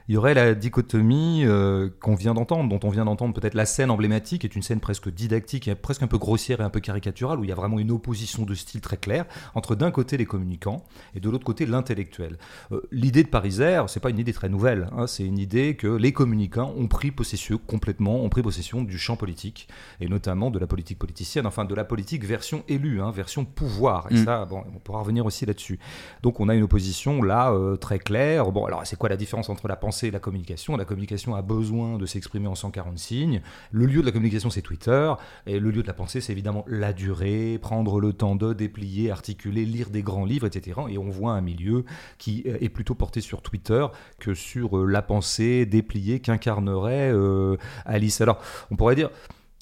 il 0.08 0.14
y 0.14 0.16
aurait 0.16 0.32
la 0.32 0.54
dichotomie 0.54 1.44
euh, 1.44 1.90
qu'on 2.00 2.14
vient 2.14 2.32
d'entendre, 2.32 2.68
dont 2.68 2.80
on 2.82 2.90
vient 2.90 3.04
d'entendre 3.04 3.34
peut-être 3.34 3.52
la 3.52 3.66
scène 3.66 3.90
emblématique, 3.90 4.42
est 4.44 4.56
une 4.56 4.62
scène 4.62 4.80
presque 4.80 5.12
didactique, 5.12 5.72
presque 5.74 6.02
un 6.02 6.06
peu 6.06 6.16
grossière 6.16 6.62
et 6.62 6.64
un 6.64 6.70
peu 6.70 6.80
caricaturale, 6.80 7.38
où 7.38 7.44
il 7.44 7.50
y 7.50 7.52
a 7.52 7.54
vraiment 7.54 7.78
une 7.78 7.90
opposition 7.90 8.44
de 8.44 8.54
style 8.54 8.80
très 8.80 8.96
claire 8.96 9.26
entre 9.54 9.74
d'un 9.74 9.90
côté 9.90 10.16
les 10.16 10.24
communicants 10.24 10.84
et 11.14 11.20
de 11.20 11.28
l'autre 11.28 11.44
côté 11.44 11.66
l'intellectuel. 11.66 12.38
Euh, 12.72 12.80
l'idée 12.90 13.22
de 13.22 13.28
Pariser, 13.28 13.82
c'est 13.88 14.00
pas 14.00 14.08
une 14.08 14.18
idée 14.18 14.32
très 14.32 14.48
nouvelle, 14.48 14.88
hein, 14.96 15.06
c'est 15.06 15.24
une 15.24 15.38
idée 15.38 15.76
que 15.76 15.88
les 15.88 16.12
communicants 16.12 16.72
ont 16.74 16.88
pris 16.88 17.10
possession 17.10 17.60
complètement, 17.66 18.24
ont 18.24 18.30
pris 18.30 18.42
possession 18.42 18.82
du 18.82 18.98
champ 18.98 19.16
politique, 19.16 19.68
et 20.00 20.08
notamment 20.08 20.50
de 20.50 20.58
la 20.58 20.66
politique 20.66 20.98
politicienne, 20.98 21.46
enfin 21.46 21.66
de 21.66 21.74
la 21.74 21.84
politique 21.84 22.24
version 22.24 22.64
élue, 22.66 23.02
hein, 23.02 23.10
version 23.10 23.44
pouvoir. 23.44 24.06
Et 24.10 24.14
mm. 24.14 24.24
ça, 24.24 24.46
bon, 24.46 24.64
on 24.74 24.78
pourra 24.78 25.00
revenir 25.00 25.26
aussi 25.26 25.44
là-dessus. 25.44 25.78
Donc 26.22 26.40
on 26.40 26.48
a 26.48 26.54
une 26.54 26.62
opposition 26.62 27.22
là 27.22 27.52
euh, 27.52 27.76
très 27.76 27.98
claire. 27.98 28.50
Bon, 28.52 28.64
alors 28.64 28.86
c'est 28.86 28.96
quoi 28.96 29.10
la 29.10 29.16
différence 29.18 29.50
entre 29.50 29.68
la 29.68 29.76
pensée 29.76 29.97
la 30.10 30.18
communication. 30.18 30.76
La 30.76 30.84
communication 30.84 31.34
a 31.34 31.42
besoin 31.42 31.98
de 31.98 32.06
s'exprimer 32.06 32.46
en 32.46 32.54
140 32.54 32.98
signes. 32.98 33.42
Le 33.70 33.86
lieu 33.86 34.00
de 34.00 34.06
la 34.06 34.12
communication, 34.12 34.50
c'est 34.50 34.62
Twitter. 34.62 35.12
Et 35.46 35.58
le 35.58 35.70
lieu 35.70 35.82
de 35.82 35.86
la 35.86 35.94
pensée, 35.94 36.20
c'est 36.20 36.32
évidemment 36.32 36.64
la 36.68 36.92
durée, 36.92 37.58
prendre 37.60 38.00
le 38.00 38.12
temps 38.12 38.36
de 38.36 38.52
déplier, 38.52 39.10
articuler, 39.10 39.64
lire 39.64 39.90
des 39.90 40.02
grands 40.02 40.24
livres, 40.24 40.46
etc. 40.46 40.80
Et 40.88 40.98
on 40.98 41.10
voit 41.10 41.32
un 41.32 41.40
milieu 41.40 41.84
qui 42.18 42.44
euh, 42.46 42.56
est 42.60 42.68
plutôt 42.68 42.94
porté 42.94 43.20
sur 43.20 43.42
Twitter 43.42 43.86
que 44.18 44.34
sur 44.34 44.78
euh, 44.78 44.86
la 44.86 45.02
pensée 45.02 45.66
dépliée 45.66 46.20
qu'incarnerait 46.20 47.10
euh, 47.12 47.56
Alice. 47.84 48.20
Alors, 48.20 48.40
on 48.70 48.76
pourrait 48.76 48.96
dire 48.96 49.10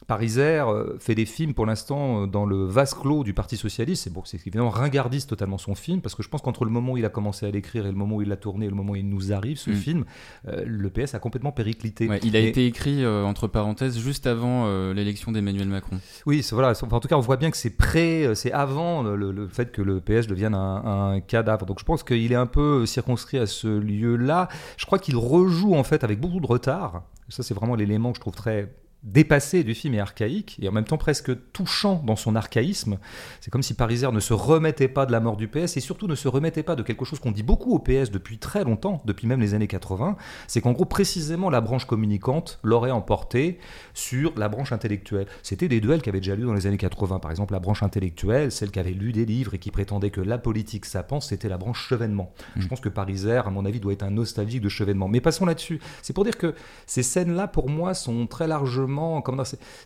Pariser 0.07 0.61
euh, 0.61 0.99
fait 1.01 1.17
des 1.17 1.27
films 1.27 1.53
pour 1.53 1.67
l'instant 1.67 2.23
euh, 2.23 2.27
dans 2.27 2.47
le 2.47 2.65
vase 2.65 2.95
clos 2.95 3.25
du 3.25 3.35
Parti 3.35 3.57
Socialiste. 3.57 4.05
C'est 4.05 4.13
bon, 4.13 4.23
c'est 4.25 4.37
évidemment 4.37 4.71
ringardiste 4.71 5.29
totalement 5.29 5.59
son 5.59 5.75
film, 5.75 6.01
parce 6.01 6.15
que 6.15 6.23
je 6.23 6.29
pense 6.29 6.43
qu'entre 6.43 6.65
le 6.65 6.71
moment 6.71 6.93
où 6.93 6.97
il 6.97 7.05
a 7.05 7.09
commencé 7.09 7.45
à 7.45 7.51
l'écrire 7.51 7.87
et 7.87 7.91
le 7.91 7.97
moment 7.97 8.17
où 8.17 8.23
il 8.23 8.29
l'a 8.29 8.37
tourné 8.37 8.67
et 8.67 8.69
le 8.69 8.77
moment 8.77 8.93
où 8.93 8.97
il 8.97 9.09
nous 9.09 9.33
arrive, 9.33 9.59
ce 9.59 9.71
mm. 9.71 9.75
film, 9.75 10.05
euh, 10.47 10.63
le 10.65 10.91
PS 10.91 11.15
a 11.15 11.19
complètement 11.19 11.51
périclité. 11.51 12.09
il 12.23 12.37
a 12.37 12.39
été 12.39 12.67
écrit, 12.67 13.05
entre 13.07 13.49
parenthèses, 13.49 13.99
juste 13.99 14.27
avant 14.27 14.93
l'élection 14.93 15.33
d'Emmanuel 15.33 15.69
Macron. 15.69 15.99
Oui, 16.25 16.47
voilà. 16.53 16.73
en 16.81 17.01
tout 17.01 17.09
cas, 17.09 17.17
on 17.17 17.21
voit 17.21 17.37
bien 17.37 17.51
que 17.51 17.57
c'est 17.57 17.77
prêt, 17.77 18.35
c'est 18.35 18.53
avant 18.53 19.03
le, 19.03 19.49
fait 19.49 19.73
que 19.73 19.83
le 19.83 20.01
PS 20.01 20.27
devienne 20.27 20.55
un, 20.55 21.15
un 21.15 21.21
cadavre. 21.21 21.67
Donc 21.67 21.81
je 21.81 21.85
pense 21.85 22.03
qu'il 22.03 22.31
est 22.31 22.37
un 22.37 22.47
peu 22.47 22.87
circonscrit 22.87 23.39
à 23.39 23.47
ce 23.47 23.67
lieu-là. 23.67 24.49
Je 24.77 24.87
crois 24.87 24.99
qu'il 24.99 25.17
rejoue 25.17 25.75
en 25.75 25.85
fait 25.85 26.05
avec 26.05 26.21
beaucoup 26.21 26.41
de 26.41 26.47
retard. 26.47 27.03
Ça, 27.29 27.43
c'est 27.43 27.55
vraiment 27.55 27.75
l'élément 27.75 28.13
que 28.13 28.17
je 28.17 28.21
trouve 28.21 28.35
très 28.35 28.73
dépassé 29.07 29.63
du 29.63 29.75
film 29.75 29.95
et 29.95 30.01
archaïque, 30.01 30.59
et 30.61 30.69
en 30.69 30.73
même 30.73 30.85
temps 30.85 30.99
presque 30.99 31.33
touchant 31.53 32.03
dans 32.05 32.17
son 32.17 32.35
archaïsme. 32.35 32.99
C'est 33.41 33.51
comme 33.51 33.63
si 33.63 33.75
Pariser 33.75 34.11
ne 34.11 34.21
se 34.21 34.35
remettait 34.35 34.89
pas 34.89 35.07
de 35.07 35.13
la 35.13 35.21
mort 35.21 35.37
du 35.37 35.47
PS, 35.47 35.77
et 35.77 35.81
surtout 35.81 36.09
ne 36.09 36.17
se 36.17 36.27
remettait 36.27 36.65
pas 36.65 36.75
de 36.75 36.83
quelque 36.83 37.05
chose 37.05 37.21
qu'on 37.21 37.31
dit 37.31 37.45
beaucoup 37.45 37.73
au 37.73 37.79
PS 37.79 38.11
depuis 38.11 38.39
très 38.39 38.65
longtemps, 38.65 39.03
depuis 39.05 39.29
même 39.29 39.41
les 39.41 39.55
années 39.55 39.69
80, 39.69 40.17
c'est 40.49 40.61
qu'en 40.61 40.73
gros 40.73 40.85
précisément 40.85 41.51
la 41.51 41.61
branche 41.61 41.87
communicante 41.87 42.59
l'aurait 42.65 42.91
emporté 42.91 43.59
sur 43.95 44.33
la 44.37 44.49
branche 44.49 44.73
intellectuelle. 44.73 45.27
C'était 45.45 45.69
des 45.69 45.81
duels 45.81 46.03
qu'avait 46.03 46.21
déjà 46.21 46.35
lu 46.35 46.45
dans 46.45 46.55
les 46.55 46.67
années 46.67 46.77
80, 46.77 47.21
par 47.21 47.31
exemple 47.31 47.53
la 47.53 47.61
branche 47.61 47.85
intellectuelle, 47.85 48.51
celle 48.51 48.73
qui 48.73 48.81
avait 48.81 48.91
lu 48.91 49.13
des 49.13 49.25
livres 49.25 49.55
et 49.55 49.59
qui 49.59 49.71
prétendait 49.71 50.11
que 50.11 50.21
la 50.21 50.39
politique 50.39 50.85
ça 50.85 51.05
pense, 51.05 51.29
c'était 51.29 51.49
la 51.49 51.59
branche 51.59 51.87
chevènement. 51.87 52.33
Mmh. 52.57 52.61
Je 52.61 52.69
pense 52.69 52.81
que 52.81 52.89
Pariser, 52.89 53.37
à 53.37 53.51
mon 53.51 53.65
avis, 53.65 53.79
doit 53.79 53.93
être 53.93 54.03
un 54.03 54.11
nostalgique 54.11 54.63
de 54.63 54.69
chevènement. 54.69 55.07
Mais 55.07 55.21
passons 55.21 55.47
là-dessus. 55.47 55.79
C'est 56.03 56.13
pour 56.13 56.25
dire 56.25 56.37
que 56.37 56.55
ces 56.87 57.05
scènes-là, 57.05 57.47
pour 57.47 57.69
moi, 57.69 57.95
sont 57.95 58.27
très 58.27 58.49
largement 58.49 58.96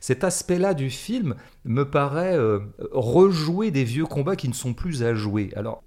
cet 0.01 0.25
aspect-là 0.25 0.75
du 0.75 0.91
film 0.91 1.35
me 1.65 1.89
paraît 1.89 2.37
euh, 2.37 2.61
rejouer 2.93 3.71
des 3.71 3.85
vieux 3.85 4.07
combats 4.07 4.37
qui 4.37 4.49
ne 4.49 4.55
sont 4.55 4.75
plus 4.75 5.03
à 5.03 5.15
jouer. 5.15 5.51
Alors, 5.57 5.83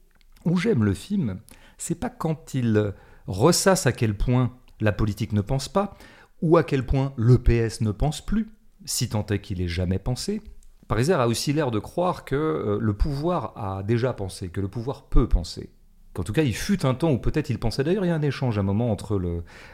où 0.45 0.57
j'aime 0.57 0.83
le 0.83 0.93
film, 0.93 1.39
c'est 1.77 1.99
pas 1.99 2.09
quand 2.09 2.53
il 2.53 2.93
ressasse 3.27 3.87
à 3.87 3.91
quel 3.91 4.15
point 4.15 4.53
la 4.79 4.91
politique 4.91 5.33
ne 5.33 5.41
pense 5.41 5.69
pas, 5.69 5.95
ou 6.41 6.57
à 6.57 6.63
quel 6.63 6.85
point 6.85 7.13
le 7.15 7.37
PS 7.37 7.81
ne 7.81 7.91
pense 7.91 8.21
plus, 8.21 8.49
si 8.85 9.09
tant 9.09 9.25
est 9.27 9.39
qu'il 9.39 9.61
ait 9.61 9.67
jamais 9.67 9.99
pensé. 9.99 10.41
Pariser 10.87 11.13
a 11.13 11.27
aussi 11.27 11.53
l'air 11.53 11.71
de 11.71 11.79
croire 11.79 12.25
que 12.25 12.35
euh, 12.35 12.77
le 12.79 12.93
pouvoir 12.93 13.53
a 13.55 13.83
déjà 13.83 14.13
pensé, 14.13 14.49
que 14.49 14.59
le 14.59 14.67
pouvoir 14.67 15.03
peut 15.03 15.27
penser. 15.27 15.69
qu'en 16.13 16.23
tout 16.23 16.33
cas 16.33 16.43
il 16.43 16.53
fut 16.53 16.85
un 16.85 16.93
temps 16.93 17.11
où 17.11 17.17
peut-être 17.17 17.49
il 17.49 17.57
pensait 17.59 17.83
d'ailleurs 17.83 18.03
il 18.03 18.09
y 18.09 18.11
a 18.11 18.15
un 18.15 18.21
échange 18.21 18.57
à 18.57 18.61
un 18.61 18.63
moment 18.63 18.91
entre 18.91 19.19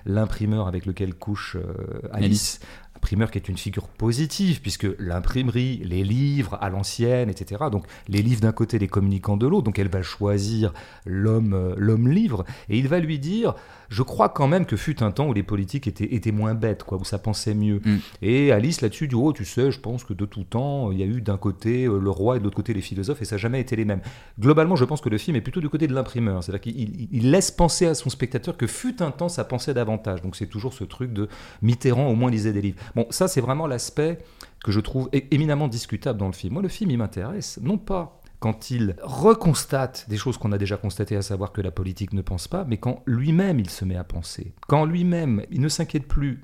l'imprimeur 0.06 0.68
avec 0.68 0.86
lequel 0.86 1.16
couche 1.16 1.58
euh, 1.58 2.08
Alice, 2.12 2.60
imprimeur 3.00 3.32
qui 3.32 3.38
est 3.38 3.48
une 3.48 3.58
figure 3.58 3.88
positive 3.88 4.62
puisque 4.62 4.88
l'imprimerie, 5.00 5.82
les 5.86 6.04
livres 6.04 6.58
à 6.62 6.70
l'ancienne, 6.70 7.30
etc. 7.30 7.64
Donc 7.72 7.86
les 8.10 8.22
livres 8.22 8.42
d'un 8.42 8.52
côté, 8.52 8.78
les 8.78 8.90
communicants 8.90 9.38
de 9.38 9.48
l'autre, 9.48 9.64
donc 9.64 9.80
elle 9.80 9.88
va 9.88 10.02
choisir 10.02 10.74
l'homme 11.06 11.54
euh, 11.54 11.74
l'homme 11.78 12.10
livre 12.10 12.44
et 12.68 12.78
il 12.78 12.88
va 12.90 13.00
lui 13.00 13.18
dire 13.18 13.56
je 13.90 14.04
crois 14.04 14.30
quand 14.30 14.48
même 14.48 14.66
que 14.66 14.76
fut 14.78 15.02
un 15.04 15.12
temps 15.12 15.28
où 15.28 15.34
les 15.34 15.44
politiques 15.44 15.88
étaient, 15.88 16.14
étaient 16.14 16.32
moins 16.32 16.54
bêtes, 16.54 16.84
quoi, 16.84 16.98
où 17.00 17.04
ça 17.04 17.18
pensait 17.20 17.54
mieux. 17.56 17.82
Mm. 17.84 17.98
Et 18.22 18.52
Alice 18.52 18.82
là-dessus 18.82 19.08
dit 19.08 19.16
oh 19.16 19.34
tu 19.34 19.46
sais 19.46 19.72
je 19.72 19.80
pense 19.80 20.04
que 20.04 20.14
de 20.14 20.26
tout 20.26 20.44
temps 20.44 20.92
il 20.92 21.00
y 21.00 21.04
a 21.04 21.06
eu 21.08 21.22
d'un 21.22 21.38
côté 21.38 21.86
euh, 21.86 22.00
le 22.00 22.10
roi 22.10 22.36
et 22.38 22.40
de 22.40 22.44
l'autre 22.44 22.56
côté 22.56 22.74
les 22.74 22.82
philosophes 22.82 23.22
et 23.22 23.26
ça 23.26 23.36
n'a 23.36 23.40
jamais 23.40 23.60
été 23.60 23.76
les 23.76 23.86
mêmes. 23.86 24.02
Globalement 24.40 24.76
je 24.76 24.86
pense 24.86 25.02
que 25.02 25.10
le 25.10 25.18
film 25.18 25.36
est 25.36 25.42
plutôt 25.42 25.60
du 25.62 25.70
côté 25.70 25.88
de 25.88 25.94
l'imprimeur, 25.94 26.44
c'est-à-dire 26.44 26.62
qu'il 26.62 26.80
il- 26.80 27.08
il 27.12 27.32
laisse 27.32 27.52
penser 27.52 27.88
à 27.88 27.94
son 27.96 28.10
spectateur 28.10 28.56
que 28.58 28.68
fut 28.68 29.02
un 29.02 29.12
temps 29.12 29.30
ça 29.30 29.44
pensait 29.44 29.74
davantage. 29.74 30.22
Donc 30.22 30.36
c'est 30.36 30.48
toujours 30.48 30.74
ce 30.74 30.84
truc 30.84 31.12
de 31.14 31.28
Mitterrand 31.62 32.08
au 32.10 32.16
moins 32.16 32.30
lisait 32.32 32.54
des 32.54 32.62
livres. 32.62 32.80
Bon 32.96 33.08
ça 33.10 33.28
c'est 33.28 33.42
vraiment 33.42 33.68
l'aspect 33.68 34.20
que 34.64 34.72
je 34.72 34.80
trouve 34.82 35.10
éminemment 35.32 35.68
discutable 35.68 36.20
dans 36.20 36.28
le 36.28 36.34
film. 36.34 36.54
Moi 36.54 36.62
le 36.62 36.68
film 36.70 36.92
il 36.92 36.98
m'intéresse 36.98 37.60
non 37.64 37.78
pas 37.78 38.19
quand 38.40 38.72
il 38.72 38.96
reconstate 39.02 40.06
des 40.10 40.18
choses 40.18 40.38
qu'on 40.38 40.52
a 40.52 40.58
déjà 40.58 40.78
constatées, 40.78 41.16
à 41.16 41.22
savoir 41.22 41.52
que 41.52 41.62
la 41.62 41.72
politique 41.72 42.14
ne 42.14 42.22
pense 42.22 42.48
pas, 42.48 42.64
mais 42.66 42.78
quand 42.78 43.04
lui-même 43.06 43.60
il 43.60 43.70
se 43.70 43.84
met 43.86 43.98
à 43.98 44.04
penser, 44.04 44.54
quand 44.68 44.86
lui-même 44.86 45.44
il 45.52 45.60
ne 45.62 45.68
s'inquiète 45.68 46.08
plus 46.08 46.42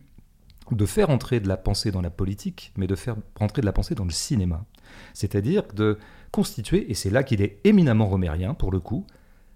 de 0.72 0.86
faire 0.86 1.10
entrer 1.10 1.40
de 1.40 1.48
la 1.48 1.58
pensée 1.58 1.92
dans 1.92 2.02
la 2.02 2.10
politique, 2.10 2.74
mais 2.76 2.88
de 2.88 2.96
faire 2.96 3.16
entrer 3.40 3.62
de 3.62 3.66
la 3.66 3.72
pensée 3.72 3.96
dans 3.96 4.04
le 4.04 4.12
cinéma. 4.12 4.66
C'est-à-dire 5.14 5.64
de 5.74 6.00
constituer, 6.32 6.90
et 6.90 6.96
c'est 6.96 7.10
là 7.10 7.24
qu'il 7.24 7.42
est 7.42 7.60
éminemment 7.64 8.08
romérien 8.08 8.54
pour 8.54 8.72
le 8.72 8.80
coup, 8.80 9.06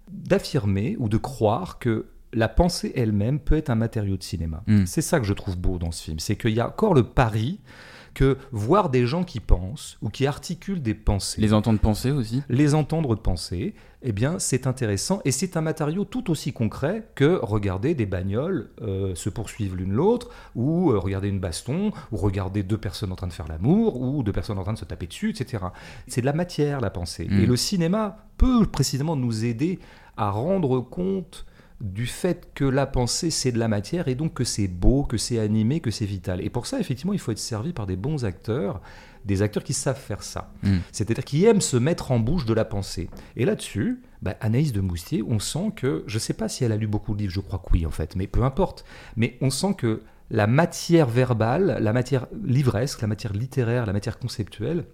d'affirmer 0.10 0.96
ou 1.00 1.10
de 1.10 1.18
croire 1.18 1.80
que 1.80 2.08
la 2.32 2.48
pensée 2.48 2.94
elle-même 2.96 3.40
peut 3.40 3.58
être 3.58 3.70
un 3.70 3.76
matériau 3.76 4.18
de 4.18 4.24
cinéma. 4.24 4.64
Mm. 4.68 4.86
C'est 4.86 5.02
ça 5.02 5.20
que 5.20 5.26
je 5.26 5.34
trouve 5.34 5.58
beau 5.58 5.80
dans 5.80 5.92
ce 5.92 6.04
film, 6.04 6.20
c'est 6.20 6.36
qu'il 6.36 6.52
y 6.52 6.60
a 6.60 6.68
encore 6.68 6.94
le 6.94 7.04
pari 7.04 7.60
que 8.14 8.38
voir 8.52 8.90
des 8.90 9.06
gens 9.06 9.24
qui 9.24 9.40
pensent 9.40 9.98
ou 10.02 10.10
qui 10.10 10.28
articulent 10.28 10.82
des 10.82 10.94
pensées, 10.94 11.42
Les 11.42 11.54
entendre 11.54 11.80
penser 11.80 12.12
aussi. 12.12 12.44
les 12.50 12.76
entendre 12.76 13.16
penser, 13.16 13.74
eh 14.02 14.12
bien, 14.12 14.40
c'est 14.40 14.68
intéressant 14.68 15.22
et 15.26 15.32
c'est 15.32 15.58
un 15.58 15.62
matériau 15.62 16.06
tout 16.06 16.32
aussi 16.32 16.54
concret 16.54 17.10
que 17.16 17.40
regarder 17.42 17.96
des 17.96 18.06
bagnoles 18.06 18.70
euh, 18.82 19.14
se 19.16 19.30
poursuivre 19.30 19.76
l'une 19.76 19.92
l'autre, 19.92 20.30
ou 20.56 20.92
euh, 20.92 20.98
regarder 20.98 21.28
une 21.28 21.40
baston, 21.40 21.92
ou 22.12 22.18
regarder 22.18 22.64
deux 22.64 22.78
personnes 22.78 23.12
en 23.12 23.16
train 23.16 23.28
de 23.28 23.34
faire 23.34 23.48
l'amour, 23.48 24.00
ou 24.00 24.24
deux 24.24 24.32
personnes 24.32 24.58
en 24.58 24.64
train 24.64 24.74
de 24.74 24.78
se 24.78 24.86
taper 24.86 25.08
dessus, 25.08 25.32
etc. 25.32 25.66
C'est 26.08 26.22
de 26.22 26.26
la 26.26 26.34
matière, 26.34 26.80
la 26.80 26.90
pensée. 26.90 27.28
Mm. 27.30 27.40
Et 27.40 27.46
le 27.46 27.56
cinéma 27.58 28.26
peut 28.38 28.66
précisément 28.66 29.16
nous 29.16 29.44
aider 29.44 29.80
à 30.16 30.32
rendre 30.32 30.80
compte 30.80 31.46
du 31.82 32.06
fait 32.06 32.50
que 32.54 32.66
la 32.66 32.86
pensée 32.86 33.30
c'est 33.32 33.52
de 33.52 33.60
la 33.60 33.68
matière 33.68 34.08
et 34.08 34.16
donc 34.16 34.34
que 34.34 34.44
c'est 34.44 34.68
beau, 34.68 35.04
que 35.04 35.18
c'est 35.18 35.40
animé, 35.40 35.80
que 35.80 35.92
c'est 35.92 36.06
vital. 36.06 36.42
Et 36.42 36.50
pour 36.50 36.66
ça, 36.66 36.80
effectivement, 36.80 37.14
il 37.14 37.20
faut 37.20 37.32
être 37.32 37.40
servi 37.40 37.74
par 37.74 37.88
des 37.88 37.96
bons 37.96 38.26
acteurs, 38.26 38.82
des 39.26 39.42
acteurs 39.42 39.64
qui 39.64 39.74
savent 39.74 40.00
faire 40.00 40.24
ça. 40.24 40.52
Mm. 40.64 40.78
C'est-à-dire 40.92 41.24
qui 41.24 41.46
aiment 41.46 41.62
se 41.62 41.78
mettre 41.78 42.12
en 42.12 42.20
bouche 42.20 42.46
de 42.46 42.54
la 42.54 42.66
pensée. 42.66 43.10
Et 43.36 43.46
là-dessus, 43.46 44.02
bah, 44.22 44.36
Anaïs 44.42 44.74
de 44.74 44.82
Moustier, 44.82 45.24
on 45.24 45.40
sent 45.40 45.72
que, 45.76 46.04
je 46.08 46.16
ne 46.16 46.20
sais 46.20 46.34
pas 46.34 46.50
si 46.50 46.64
elle 46.64 46.72
a 46.72 46.78
lu 46.78 46.88
beaucoup 46.88 47.14
de 47.14 47.20
livres, 47.20 47.34
je 47.34 47.40
crois 47.40 47.60
que 47.60 47.72
oui 47.72 47.86
en 47.86 47.92
fait, 47.92 48.16
mais 48.16 48.28
peu 48.28 48.44
importe. 48.44 48.84
Mais 49.16 49.38
on 49.42 49.50
sent 49.50 49.76
que 49.78 50.02
la 50.30 50.48
matière 50.48 51.08
verbale, 51.08 51.78
la 51.82 51.94
matière 51.94 52.28
livresque, 52.44 53.02
la 53.02 53.08
matière 53.08 53.34
littéraire, 53.34 53.86
la 53.86 53.94
matière 53.94 54.20
conceptuelle, 54.20 54.86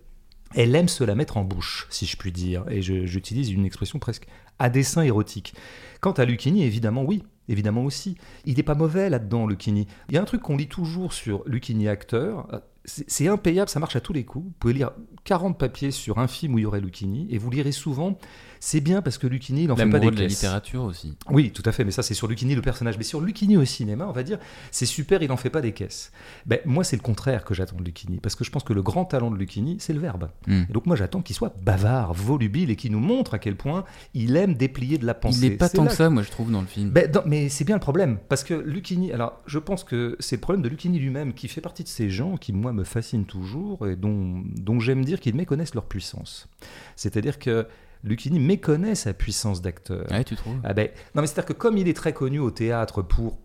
elle 0.53 0.75
aime 0.75 0.87
se 0.87 1.03
la 1.03 1.15
mettre 1.15 1.37
en 1.37 1.43
bouche, 1.43 1.87
si 1.89 2.05
je 2.05 2.15
puis 2.15 2.31
dire. 2.31 2.63
Et 2.69 2.81
j'utilise 2.81 3.51
une 3.51 3.65
expression 3.65 3.99
presque 3.99 4.27
à 4.59 4.69
dessein 4.69 5.03
érotique. 5.03 5.53
Quant 6.01 6.11
à 6.13 6.25
Lucchini, 6.25 6.63
évidemment, 6.63 7.03
oui. 7.03 7.23
Évidemment 7.47 7.83
aussi. 7.83 8.17
Il 8.45 8.57
n'est 8.57 8.63
pas 8.63 8.73
mauvais 8.73 9.07
là-dedans, 9.09 9.45
Lucchini. 9.45 9.85
Il 10.09 10.15
y 10.15 10.17
a 10.17 10.21
un 10.21 10.25
truc 10.25 10.41
qu'on 10.41 10.57
lit 10.57 10.67
toujours 10.67 11.13
sur 11.13 11.43
Lucchini 11.45 11.87
acteur. 11.87 12.47
euh, 12.53 12.59
C'est 12.85 13.07
c'est 13.07 13.27
impayable, 13.27 13.69
ça 13.69 13.79
marche 13.79 13.95
à 13.95 14.01
tous 14.01 14.13
les 14.13 14.23
coups. 14.23 14.45
Vous 14.45 14.53
pouvez 14.59 14.73
lire 14.73 14.91
40 15.25 15.57
papiers 15.57 15.91
sur 15.91 16.17
un 16.17 16.27
film 16.27 16.55
où 16.55 16.57
il 16.57 16.63
y 16.63 16.65
aurait 16.65 16.81
Lucchini 16.81 17.27
et 17.29 17.37
vous 17.37 17.51
lirez 17.51 17.71
souvent 17.71 18.17
c'est 18.65 18.81
bien 18.81 19.03
parce 19.03 19.19
que 19.19 19.27
Lucchini, 19.27 19.65
il 19.65 19.71
en 19.71 19.75
fait 19.75 19.87
pas 19.87 19.99
des 19.99 20.09
de 20.09 20.19
la 20.19 20.25
littérature 20.25 20.81
aussi. 20.81 21.15
Oui, 21.29 21.51
tout 21.51 21.61
à 21.67 21.71
fait, 21.71 21.85
mais 21.85 21.91
ça 21.91 22.01
c'est 22.01 22.15
sur 22.15 22.27
Lucchini 22.27 22.55
le 22.55 22.63
personnage. 22.63 22.97
Mais 22.97 23.03
sur 23.03 23.21
Lucchini 23.21 23.57
au 23.57 23.63
cinéma, 23.63 24.07
on 24.09 24.11
va 24.11 24.23
dire, 24.23 24.39
c'est 24.71 24.87
super, 24.87 25.21
il 25.21 25.31
en 25.31 25.37
fait 25.37 25.51
pas 25.51 25.61
des 25.61 25.71
caisses. 25.71 26.11
Ben, 26.47 26.57
moi, 26.65 26.83
c'est 26.83 26.95
le 26.95 27.03
contraire 27.03 27.45
que 27.45 27.53
j'attends 27.53 27.75
de 27.75 27.83
Lucchini, 27.83 28.17
parce 28.19 28.33
que 28.33 28.43
je 28.43 28.49
pense 28.49 28.63
que 28.63 28.73
le 28.73 28.81
grand 28.81 29.05
talent 29.05 29.29
de 29.29 29.37
Lucchini, 29.37 29.77
c'est 29.79 29.93
le 29.93 29.99
verbe. 29.99 30.29
Mm. 30.47 30.63
Et 30.67 30.73
donc 30.73 30.87
moi, 30.87 30.95
j'attends 30.95 31.21
qu'il 31.21 31.35
soit 31.35 31.53
bavard, 31.61 32.15
volubile, 32.15 32.71
et 32.71 32.75
qu'il 32.75 32.91
nous 32.91 32.99
montre 32.99 33.35
à 33.35 33.39
quel 33.39 33.55
point 33.55 33.85
il 34.15 34.35
aime 34.35 34.55
déplier 34.55 34.97
de 34.97 35.05
la 35.05 35.13
pensée. 35.13 35.45
Il 35.45 35.49
n'est 35.51 35.57
pas 35.57 35.69
tant 35.69 35.83
là 35.83 35.91
que 35.91 35.95
ça, 35.95 36.09
moi, 36.09 36.23
je 36.23 36.31
trouve, 36.31 36.49
dans 36.49 36.61
le 36.61 36.67
film. 36.67 36.89
ben, 36.89 37.07
mais 37.27 37.49
c'est 37.49 37.65
bien 37.65 37.75
le 37.75 37.81
problème, 37.81 38.17
parce 38.29 38.43
que 38.43 38.55
Lucchini, 38.55 39.11
alors 39.11 39.43
je 39.45 39.59
pense 39.59 39.83
que 39.83 40.15
c'est 40.19 40.37
le 40.37 40.41
problème 40.41 40.63
de 40.63 40.69
Lucchini 40.69 40.97
lui-même, 40.97 41.35
qui 41.35 41.49
fait 41.49 41.61
partie 41.61 41.83
de 41.83 41.87
ces 41.87 42.09
gens 42.09 42.35
qui, 42.35 42.51
moi, 42.51 42.73
me 42.73 42.83
fascinent 42.83 43.25
toujours 43.25 43.87
et 43.87 43.95
dont, 43.95 44.41
dont 44.55 44.79
j'aime 44.79 45.05
dire 45.05 45.19
qu'ils 45.19 45.35
méconnaissent 45.35 45.75
leur 45.75 45.85
puissance. 45.85 46.49
C'est-à-dire 46.95 47.37
que 47.37 47.67
Lucchini 48.05 48.39
méconnaît 48.39 48.95
sa 48.95 49.13
puissance 49.13 49.61
d'acteur. 49.61 50.05
Ouais, 50.11 50.23
tu 50.23 50.35
trouves 50.35 50.57
Ah 50.63 50.73
ben, 50.73 50.89
non, 51.15 51.21
mais 51.21 51.27
c'est-à-dire 51.27 51.45
que 51.47 51.53
comme 51.53 51.77
il 51.77 51.87
est 51.87 51.93
très 51.95 52.13
connu 52.13 52.39
au 52.39 52.51
théâtre 52.51 53.01
pour 53.01 53.39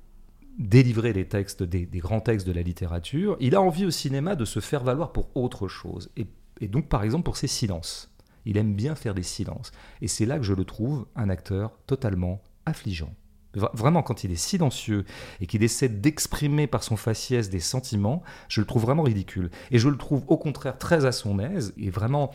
délivrer 0.58 1.12
des 1.12 1.26
textes, 1.26 1.62
des, 1.62 1.86
des 1.86 1.98
grands 1.98 2.20
textes 2.20 2.46
de 2.46 2.52
la 2.52 2.62
littérature, 2.62 3.36
il 3.40 3.54
a 3.54 3.62
envie 3.62 3.86
au 3.86 3.90
cinéma 3.90 4.36
de 4.36 4.44
se 4.44 4.60
faire 4.60 4.84
valoir 4.84 5.12
pour 5.12 5.34
autre 5.34 5.68
chose. 5.68 6.10
Et, 6.16 6.26
et 6.60 6.68
donc, 6.68 6.88
par 6.88 7.02
exemple, 7.02 7.24
pour 7.24 7.36
ses 7.36 7.46
silences. 7.46 8.12
Il 8.46 8.56
aime 8.56 8.74
bien 8.74 8.94
faire 8.94 9.14
des 9.14 9.22
silences. 9.22 9.70
Et 10.02 10.08
c'est 10.08 10.26
là 10.26 10.36
que 10.38 10.44
je 10.44 10.54
le 10.54 10.64
trouve 10.64 11.06
un 11.16 11.28
acteur 11.30 11.72
totalement 11.86 12.42
affligeant. 12.66 13.14
Vra- 13.54 13.74
Vraiment, 13.74 14.02
quand 14.02 14.24
il 14.24 14.30
est 14.32 14.36
silencieux 14.36 15.04
et 15.40 15.46
qu'il 15.46 15.62
essaie 15.62 15.88
d'exprimer 15.88 16.66
par 16.66 16.82
son 16.82 16.96
faciès 16.96 17.50
des 17.50 17.60
sentiments, 17.60 18.22
je 18.48 18.60
le 18.60 18.66
trouve 18.66 18.82
vraiment 18.82 19.02
ridicule. 19.02 19.50
Et 19.70 19.78
je 19.78 19.88
le 19.88 19.96
trouve 19.96 20.24
au 20.28 20.36
contraire 20.36 20.78
très 20.78 21.04
à 21.04 21.12
son 21.12 21.38
aise 21.38 21.72
et 21.78 21.90
vraiment 21.90 22.30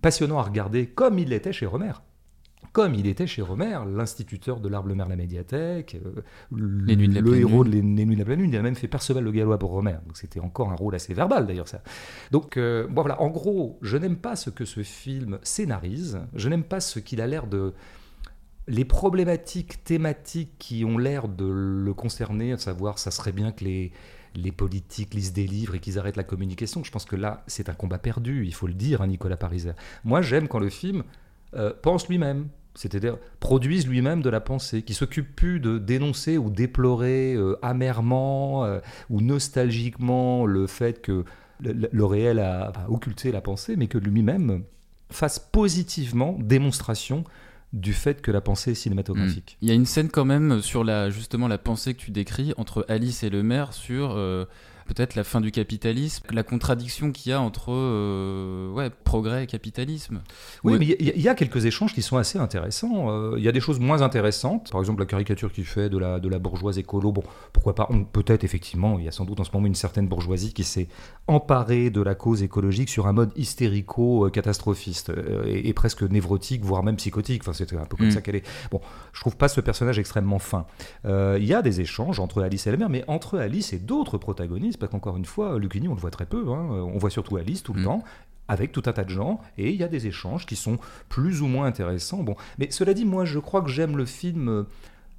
passionnant 0.00 0.38
à 0.38 0.42
regarder, 0.42 0.86
comme 0.86 1.18
il 1.18 1.28
l'était 1.28 1.52
chez 1.52 1.66
Romer. 1.66 1.92
Comme 2.72 2.94
il 2.94 3.06
était 3.06 3.26
chez 3.26 3.40
Romer, 3.40 3.78
l'instituteur 3.86 4.60
de 4.60 4.68
l'Arbre 4.68 4.88
le 4.88 4.94
Maire 4.94 5.08
la 5.08 5.16
médiathèque, 5.16 5.96
euh, 6.04 6.22
Les 6.52 6.96
Nuits 6.96 7.08
de 7.08 7.14
la 7.14 7.20
le 7.20 7.36
héros 7.36 7.64
Lune. 7.64 7.96
de 7.96 8.02
Nuits 8.02 8.14
de 8.14 8.18
la 8.20 8.24
Pleine 8.24 8.40
Lune, 8.40 8.50
il 8.52 8.56
a 8.56 8.62
même 8.62 8.74
fait 8.74 8.88
Perceval 8.88 9.24
le 9.24 9.32
Gallois 9.32 9.58
pour 9.58 9.70
Romer. 9.70 9.96
Donc 10.06 10.16
c'était 10.16 10.40
encore 10.40 10.70
un 10.70 10.74
rôle 10.74 10.94
assez 10.94 11.14
verbal 11.14 11.46
d'ailleurs 11.46 11.68
ça. 11.68 11.82
Donc 12.30 12.56
euh, 12.56 12.86
bon, 12.88 13.02
voilà, 13.02 13.20
en 13.22 13.30
gros, 13.30 13.78
je 13.80 13.96
n'aime 13.96 14.16
pas 14.16 14.36
ce 14.36 14.50
que 14.50 14.64
ce 14.64 14.82
film 14.82 15.38
scénarise, 15.42 16.20
je 16.34 16.48
n'aime 16.48 16.64
pas 16.64 16.80
ce 16.80 16.98
qu'il 16.98 17.20
a 17.20 17.26
l'air 17.26 17.46
de 17.46 17.72
les 18.66 18.84
problématiques 18.84 19.82
thématiques 19.82 20.52
qui 20.58 20.84
ont 20.84 20.98
l'air 20.98 21.26
de 21.26 21.46
le 21.46 21.94
concerner, 21.94 22.52
à 22.52 22.58
savoir 22.58 22.98
ça 22.98 23.10
serait 23.10 23.32
bien 23.32 23.50
que 23.50 23.64
les, 23.64 23.92
les 24.42 24.52
politiques 24.52 25.14
lisent 25.14 25.32
des 25.32 25.46
livres 25.46 25.74
et 25.74 25.80
qu'ils 25.80 25.98
arrêtent 25.98 26.16
la 26.16 26.24
communication. 26.24 26.84
Je 26.84 26.90
pense 26.90 27.04
que 27.04 27.16
là, 27.16 27.44
c'est 27.46 27.68
un 27.68 27.74
combat 27.74 27.98
perdu, 27.98 28.46
il 28.46 28.54
faut 28.54 28.66
le 28.66 28.74
dire, 28.74 29.02
hein, 29.02 29.06
Nicolas 29.06 29.36
Pariser. 29.36 29.72
Moi, 30.04 30.22
j'aime 30.22 30.48
quand 30.48 30.58
le 30.58 30.70
film 30.70 31.02
euh, 31.54 31.72
pense 31.82 32.08
lui-même, 32.08 32.48
c'est-à-dire 32.74 33.18
produise 33.40 33.86
lui-même 33.86 34.22
de 34.22 34.30
la 34.30 34.40
pensée, 34.40 34.82
qui 34.82 34.94
s'occupe 34.94 35.34
plus 35.34 35.60
de 35.60 35.78
dénoncer 35.78 36.38
ou 36.38 36.50
déplorer 36.50 37.34
euh, 37.34 37.58
amèrement 37.62 38.64
euh, 38.64 38.80
ou 39.10 39.20
nostalgiquement 39.20 40.46
le 40.46 40.66
fait 40.66 41.00
que 41.00 41.24
le, 41.60 42.04
réel 42.04 42.38
a 42.38 42.72
occulté 42.88 43.32
la 43.32 43.40
pensée, 43.40 43.74
mais 43.76 43.88
que 43.88 43.98
lui-même 43.98 44.62
fasse 45.10 45.40
positivement 45.40 46.36
démonstration 46.40 47.24
du 47.72 47.92
fait 47.92 48.22
que 48.22 48.30
la 48.30 48.40
pensée 48.40 48.72
est 48.72 48.74
cinématographique. 48.74 49.58
Il 49.60 49.68
y 49.68 49.70
a 49.70 49.74
une 49.74 49.86
scène 49.86 50.08
quand 50.08 50.24
même 50.24 50.62
sur 50.62 50.84
la 50.84 51.10
justement 51.10 51.48
la 51.48 51.58
pensée 51.58 51.94
que 51.94 52.00
tu 52.00 52.10
décris 52.10 52.54
entre 52.56 52.86
Alice 52.88 53.22
et 53.22 53.30
le 53.30 53.42
maire 53.42 53.74
sur 53.74 54.12
euh, 54.12 54.46
peut-être 54.88 55.14
la 55.14 55.22
fin 55.24 55.40
du 55.40 55.50
capitalisme, 55.52 56.24
la 56.32 56.42
contradiction 56.42 57.12
qu'il 57.12 57.30
y 57.30 57.32
a 57.32 57.40
entre 57.40 57.66
euh, 57.72 58.72
ouais, 58.72 58.90
progrès 59.04 59.44
et 59.44 59.46
capitalisme. 59.46 60.22
Oui, 60.64 60.72
Ouais. 60.72 60.78
mais 60.80 60.86
il 60.98 61.06
y, 61.06 61.10
a- 61.10 61.14
il 61.14 61.22
y 61.22 61.28
a 61.28 61.34
quelques 61.34 61.64
échanges 61.66 61.94
qui 61.94 62.02
sont 62.02 62.16
assez 62.16 62.38
intéressants. 62.38 63.10
Euh, 63.10 63.34
Il 63.38 63.44
y 63.44 63.48
a 63.48 63.52
des 63.52 63.60
choses 63.60 63.78
moins 63.78 64.02
intéressantes. 64.02 64.70
Par 64.72 64.80
exemple, 64.80 65.00
la 65.00 65.06
caricature 65.06 65.52
qu'il 65.52 65.64
fait 65.64 65.88
de 65.88 65.98
la, 65.98 66.18
de 66.18 66.28
la 66.28 66.38
bourgeoise 66.38 66.78
écolo. 66.78 67.12
Bon, 67.12 67.22
pourquoi 67.52 67.74
pas 67.74 67.88
Peut-être, 68.12 68.42
effectivement, 68.44 68.98
il 68.98 69.04
y 69.04 69.08
a 69.08 69.12
sans 69.12 69.24
doute 69.24 69.38
en 69.40 69.44
ce 69.44 69.50
moment 69.52 69.66
une 69.66 69.74
certaine 69.74 70.08
bourgeoisie 70.08 70.52
qui 70.52 70.64
s'est 70.64 70.88
emparée 71.26 71.90
de 71.90 72.00
la 72.02 72.14
cause 72.14 72.42
écologique 72.42 72.88
sur 72.88 73.06
un 73.06 73.12
mode 73.12 73.30
hystérico-catastrophiste 73.36 75.10
euh, 75.10 75.44
et, 75.46 75.68
et 75.68 75.72
presque 75.74 76.02
névrotique, 76.02 76.64
voire 76.64 76.82
même 76.82 76.96
psychotique. 76.96 77.42
Enfin, 77.42 77.52
c'est 77.52 77.72
un 77.74 77.84
peu 77.84 77.96
comme 77.96 78.06
Mm. 78.08 78.12
ça 78.12 78.20
qu'elle 78.22 78.36
est. 78.36 78.46
Bon, 78.70 78.80
je 79.12 79.20
trouve 79.20 79.36
pas 79.36 79.48
ce 79.48 79.60
personnage 79.60 79.98
extrêmement 79.98 80.38
fin. 80.38 80.66
Euh, 81.04 81.36
Il 81.40 81.46
y 81.46 81.54
a 81.54 81.62
des 81.62 81.80
échanges 81.80 82.20
entre 82.20 82.42
Alice 82.42 82.66
et 82.66 82.70
la 82.70 82.76
mère, 82.76 82.88
mais 82.88 83.04
entre 83.08 83.38
Alice 83.38 83.72
et 83.72 83.78
d'autres 83.78 84.18
protagonistes, 84.18 84.77
parce 84.78 84.90
qu'encore 84.92 85.16
une 85.16 85.24
fois, 85.24 85.58
Lucchini, 85.58 85.88
on 85.88 85.94
le 85.94 86.00
voit 86.00 86.10
très 86.10 86.26
peu. 86.26 86.48
hein. 86.52 86.68
On 86.70 86.98
voit 86.98 87.10
surtout 87.10 87.36
Alice 87.36 87.62
tout 87.62 87.72
le 87.74 87.80
Mm. 87.80 87.84
temps 87.84 88.02
avec 88.50 88.72
tout 88.72 88.82
un 88.86 88.92
tas 88.94 89.04
de 89.04 89.10
gens, 89.10 89.40
et 89.58 89.68
il 89.70 89.76
y 89.76 89.84
a 89.84 89.88
des 89.88 90.06
échanges 90.06 90.46
qui 90.46 90.56
sont 90.56 90.78
plus 91.10 91.42
ou 91.42 91.46
moins 91.48 91.66
intéressants. 91.66 92.22
Bon, 92.22 92.34
mais 92.58 92.70
cela 92.70 92.94
dit, 92.94 93.04
moi, 93.04 93.26
je 93.26 93.38
crois 93.38 93.60
que 93.60 93.68
j'aime 93.68 93.96
le 93.98 94.06
film. 94.06 94.48
euh, 94.48 94.64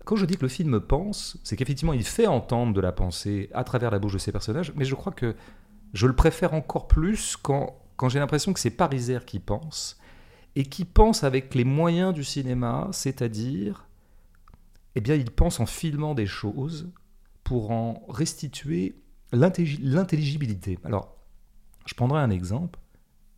Quand 0.05 0.15
je 0.15 0.25
dis 0.25 0.35
que 0.37 0.41
le 0.41 0.47
film 0.47 0.79
pense, 0.79 1.37
c'est 1.43 1.55
qu'effectivement, 1.55 1.93
il 1.93 2.03
fait 2.03 2.25
entendre 2.25 2.73
de 2.73 2.81
la 2.81 2.91
pensée 2.91 3.49
à 3.53 3.63
travers 3.63 3.91
la 3.91 3.99
bouche 3.99 4.13
de 4.13 4.17
ses 4.17 4.31
personnages, 4.31 4.73
mais 4.75 4.83
je 4.85 4.95
crois 4.95 5.11
que 5.11 5.35
je 5.93 6.07
le 6.07 6.13
préfère 6.15 6.55
encore 6.55 6.87
plus 6.87 7.37
quand, 7.37 7.75
quand 7.97 8.09
j'ai 8.09 8.17
l'impression 8.17 8.51
que 8.51 8.59
c'est 8.59 8.71
Pariser 8.71 9.19
qui 9.27 9.37
pense 9.37 9.99
et 10.55 10.63
qui 10.63 10.83
pense 10.85 11.23
avec 11.23 11.53
les 11.53 11.65
moyens 11.65 12.11
du 12.15 12.23
cinéma, 12.23 12.87
c'est-à-dire, 12.91 13.87
eh 14.95 15.01
bien, 15.01 15.13
il 15.13 15.29
pense 15.29 15.59
en 15.59 15.67
filmant 15.67 16.15
des 16.15 16.25
choses 16.25 16.89
pour 17.43 17.69
en 17.69 18.03
restituer 18.09 18.95
l'intelligibilité. 19.31 20.79
Alors, 20.83 21.15
je 21.85 21.93
prendrai 21.93 22.19
un 22.19 22.29
exemple. 22.29 22.79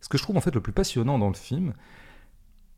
Ce 0.00 0.08
que 0.08 0.18
je 0.18 0.22
trouve 0.22 0.36
en 0.36 0.40
fait 0.40 0.54
le 0.54 0.60
plus 0.60 0.72
passionnant 0.72 1.18
dans 1.18 1.28
le 1.28 1.34
film, 1.34 1.74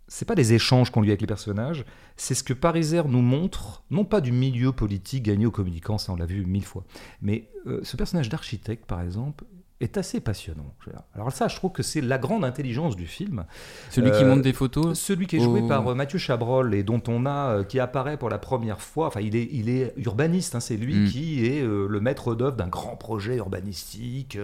c'est 0.08 0.26
pas 0.26 0.34
des 0.34 0.52
échanges 0.52 0.90
qu'on 0.90 1.00
lui 1.00 1.10
avec 1.10 1.22
les 1.22 1.26
personnages, 1.26 1.84
c'est 2.16 2.34
ce 2.34 2.44
que 2.44 2.52
Pariser 2.52 3.02
nous 3.04 3.22
montre, 3.22 3.82
non 3.90 4.04
pas 4.04 4.20
du 4.20 4.32
milieu 4.32 4.72
politique 4.72 5.22
gagné 5.22 5.46
aux 5.46 5.50
communicants, 5.50 5.98
ça 5.98 6.12
on 6.12 6.16
l'a 6.16 6.26
vu 6.26 6.44
mille 6.44 6.64
fois, 6.64 6.84
mais 7.22 7.48
euh, 7.66 7.80
ce 7.82 7.96
personnage 7.96 8.28
d'architecte 8.28 8.84
par 8.84 9.00
exemple 9.00 9.44
est 9.80 9.96
assez 9.96 10.20
passionnant. 10.20 10.74
Alors 11.14 11.32
ça, 11.32 11.48
je 11.48 11.56
trouve 11.56 11.72
que 11.72 11.82
c'est 11.82 12.00
la 12.00 12.18
grande 12.18 12.44
intelligence 12.44 12.96
du 12.96 13.06
film. 13.06 13.44
Celui 13.90 14.10
qui 14.12 14.22
euh, 14.22 14.28
monte 14.28 14.42
des 14.42 14.52
photos 14.52 14.98
Celui 14.98 15.26
qui 15.26 15.36
est 15.36 15.40
joué 15.40 15.66
par 15.66 15.86
euh, 15.86 15.94
Mathieu 15.94 16.18
Chabrol 16.18 16.74
et 16.74 16.82
dont 16.82 17.02
on 17.08 17.26
a, 17.26 17.64
qui 17.64 17.80
apparaît 17.80 18.16
pour 18.16 18.30
la 18.30 18.38
première 18.38 18.80
fois, 18.80 19.08
enfin 19.08 19.20
il 19.20 19.34
est, 19.36 19.48
il 19.52 19.68
est 19.68 19.92
urbaniste, 19.96 20.54
hein, 20.54 20.60
c'est 20.60 20.76
lui 20.76 20.94
mm. 20.94 21.08
qui 21.08 21.46
est 21.46 21.62
le 21.62 22.00
maître 22.00 22.34
d'œuvre 22.34 22.56
d'un 22.56 22.68
grand 22.68 22.96
projet 22.96 23.36
urbanistique 23.36 24.38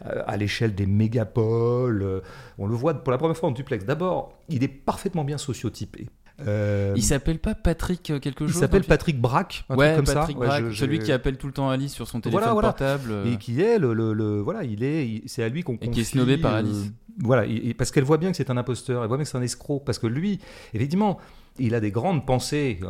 à 0.00 0.36
l'échelle 0.36 0.74
des 0.74 0.86
mégapoles. 0.86 2.22
on 2.58 2.66
le 2.66 2.74
voit 2.74 2.94
pour 2.94 3.12
la 3.12 3.18
première 3.18 3.36
fois 3.36 3.50
en 3.50 3.52
duplex. 3.52 3.84
D'abord, 3.84 4.32
il 4.48 4.64
est 4.64 4.68
parfaitement 4.68 5.24
bien 5.24 5.38
sociotypé. 5.38 6.08
Euh, 6.40 6.94
il 6.96 7.02
s'appelle 7.02 7.38
pas 7.38 7.54
Patrick 7.54 8.10
euh, 8.10 8.18
quelque 8.18 8.46
chose 8.46 8.56
Il 8.56 8.58
s'appelle 8.58 8.84
Patrick 8.84 9.20
Braque, 9.20 9.64
ouais, 9.70 9.94
comme 9.96 10.04
Patrick 10.04 10.36
ça. 10.38 10.44
Braque, 10.44 10.72
celui 10.72 10.98
qui 10.98 11.12
appelle 11.12 11.36
tout 11.36 11.46
le 11.46 11.52
temps 11.52 11.68
Alice 11.70 11.92
sur 11.92 12.08
son 12.08 12.20
téléphone 12.20 12.60
portable. 12.60 13.10
Euh. 13.10 13.32
Et 13.32 13.36
qui 13.36 13.60
est 13.60 13.78
le, 13.78 13.92
le, 13.92 14.40
voilà, 14.40 14.64
il 14.64 14.82
est, 14.82 15.22
c'est 15.26 15.42
à 15.42 15.48
lui 15.48 15.62
qu'on 15.62 15.76
confie. 15.76 15.90
Et 15.90 15.92
qui 15.92 16.00
est 16.00 16.04
snobé 16.04 16.38
par 16.38 16.54
Alice. 16.54 16.90
voilà, 17.18 17.46
parce 17.76 17.90
qu'elle 17.90 18.04
voit 18.04 18.18
bien 18.18 18.30
que 18.30 18.36
c'est 18.36 18.50
un 18.50 18.56
imposteur, 18.56 19.02
elle 19.02 19.08
voit 19.08 19.16
bien 19.16 19.24
que 19.24 19.30
c'est 19.30 19.38
un 19.38 19.42
escroc, 19.42 19.80
parce 19.84 19.98
que 19.98 20.06
lui, 20.06 20.40
effectivement, 20.74 21.18
il 21.58 21.74
a 21.74 21.80
des 21.80 21.90
grandes 21.90 22.24
pensées. 22.24 22.80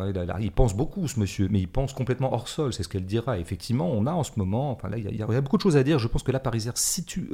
Il, 0.41 0.53
pense 0.53 0.75
beaucoup, 0.75 1.09
ce 1.09 1.19
monsieur, 1.19 1.49
mais 1.51 1.61
il 1.61 1.69
pense 1.69 1.93
complètement 1.93 2.33
hors 2.33 2.49
sol. 2.49 2.73
C'est 2.73 2.85
ce 2.85 2.89
qu'elle 2.89 3.07
dira. 3.07 3.39
Effectivement, 3.39 3.91
on 3.91 4.07
a 4.07 4.13
en 4.13 4.23
ce 4.23 4.33
moment. 4.37 4.71
Enfin 4.71 4.89
là, 4.89 4.99
il 4.99 5.17
y, 5.17 5.23
a, 5.23 5.41
beaucoup 5.41 5.57
de 5.57 5.63
choses 5.63 5.77
à 5.77 5.83
dire. 5.83 5.99
Je 5.99 6.07
pense 6.07 6.23
que 6.23 6.33
la 6.33 6.41
Parisière 6.41 6.79
situe 6.79 7.29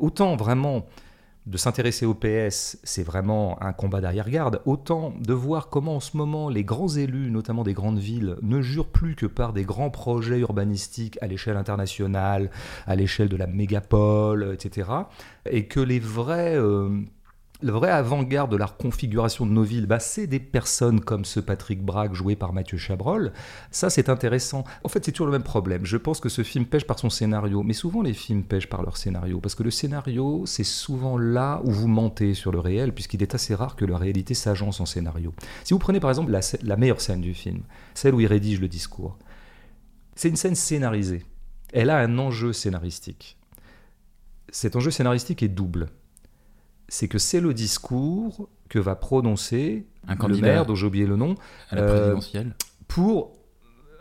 autant 0.00 0.36
vraiment 0.36 0.86
de 1.46 1.56
s'intéresser 1.56 2.06
au 2.06 2.14
PS, 2.14 2.78
c'est 2.84 3.02
vraiment 3.02 3.60
un 3.62 3.72
combat 3.72 4.00
d'arrière-garde, 4.00 4.60
autant 4.66 5.14
de 5.18 5.32
voir 5.32 5.68
comment 5.68 5.96
en 5.96 6.00
ce 6.00 6.16
moment 6.16 6.48
les 6.48 6.64
grands 6.64 6.88
élus, 6.88 7.30
notamment 7.30 7.62
des 7.62 7.72
grandes 7.72 7.98
villes, 7.98 8.36
ne 8.42 8.60
jurent 8.60 8.90
plus 8.90 9.14
que 9.14 9.26
par 9.26 9.52
des 9.52 9.64
grands 9.64 9.90
projets 9.90 10.40
urbanistiques 10.40 11.18
à 11.22 11.26
l'échelle 11.26 11.56
internationale, 11.56 12.50
à 12.86 12.94
l'échelle 12.94 13.28
de 13.28 13.36
la 13.36 13.46
mégapole, 13.46 14.52
etc. 14.54 14.90
Et 15.50 15.66
que 15.66 15.80
les 15.80 15.98
vrais... 15.98 16.56
Euh, 16.56 17.00
le 17.62 17.72
vrai 17.72 17.90
avant-garde 17.90 18.50
de 18.50 18.56
la 18.56 18.66
configuration 18.66 19.46
de 19.46 19.50
nos 19.50 19.62
villes, 19.62 19.86
bah, 19.86 20.00
c'est 20.00 20.26
des 20.26 20.40
personnes 20.40 21.00
comme 21.00 21.24
ce 21.24 21.40
Patrick 21.40 21.82
Braque 21.82 22.14
joué 22.14 22.36
par 22.36 22.52
Mathieu 22.52 22.78
Chabrol. 22.78 23.32
Ça, 23.70 23.90
c'est 23.90 24.08
intéressant. 24.08 24.64
En 24.84 24.88
fait, 24.88 25.04
c'est 25.04 25.12
toujours 25.12 25.26
le 25.26 25.32
même 25.32 25.42
problème. 25.42 25.84
Je 25.84 25.96
pense 25.96 26.20
que 26.20 26.28
ce 26.28 26.42
film 26.42 26.64
pêche 26.64 26.86
par 26.86 26.98
son 26.98 27.10
scénario, 27.10 27.62
mais 27.62 27.72
souvent 27.72 28.02
les 28.02 28.14
films 28.14 28.44
pêchent 28.44 28.68
par 28.68 28.82
leur 28.82 28.96
scénario, 28.96 29.40
parce 29.40 29.54
que 29.54 29.62
le 29.62 29.70
scénario, 29.70 30.44
c'est 30.46 30.64
souvent 30.64 31.18
là 31.18 31.60
où 31.64 31.70
vous 31.70 31.88
mentez 31.88 32.34
sur 32.34 32.52
le 32.52 32.60
réel, 32.60 32.94
puisqu'il 32.94 33.22
est 33.22 33.34
assez 33.34 33.54
rare 33.54 33.76
que 33.76 33.84
la 33.84 33.98
réalité 33.98 34.34
s'agence 34.34 34.80
en 34.80 34.86
scénario. 34.86 35.34
Si 35.64 35.74
vous 35.74 35.78
prenez 35.78 36.00
par 36.00 36.10
exemple 36.10 36.30
la, 36.30 36.40
la 36.62 36.76
meilleure 36.76 37.00
scène 37.00 37.20
du 37.20 37.34
film, 37.34 37.62
celle 37.94 38.14
où 38.14 38.20
il 38.20 38.26
rédige 38.26 38.60
le 38.60 38.68
discours, 38.68 39.18
c'est 40.14 40.28
une 40.28 40.36
scène 40.36 40.54
scénarisée. 40.54 41.24
Elle 41.72 41.90
a 41.90 41.98
un 41.98 42.18
enjeu 42.18 42.52
scénaristique. 42.52 43.36
Cet 44.50 44.74
enjeu 44.76 44.90
scénaristique 44.90 45.42
est 45.42 45.48
double 45.48 45.88
c'est 46.90 47.08
que 47.08 47.18
c'est 47.18 47.40
le 47.40 47.54
discours 47.54 48.48
que 48.68 48.78
va 48.78 48.96
prononcer 48.96 49.86
un 50.06 50.16
le 50.26 50.36
maire, 50.36 50.66
dont 50.66 50.74
j'ai 50.74 50.86
oublié 50.86 51.06
le 51.06 51.16
nom, 51.16 51.36
à 51.70 51.76
la 51.76 51.82
présidentielle. 51.82 52.48
Euh, 52.48 52.64
pour 52.88 53.32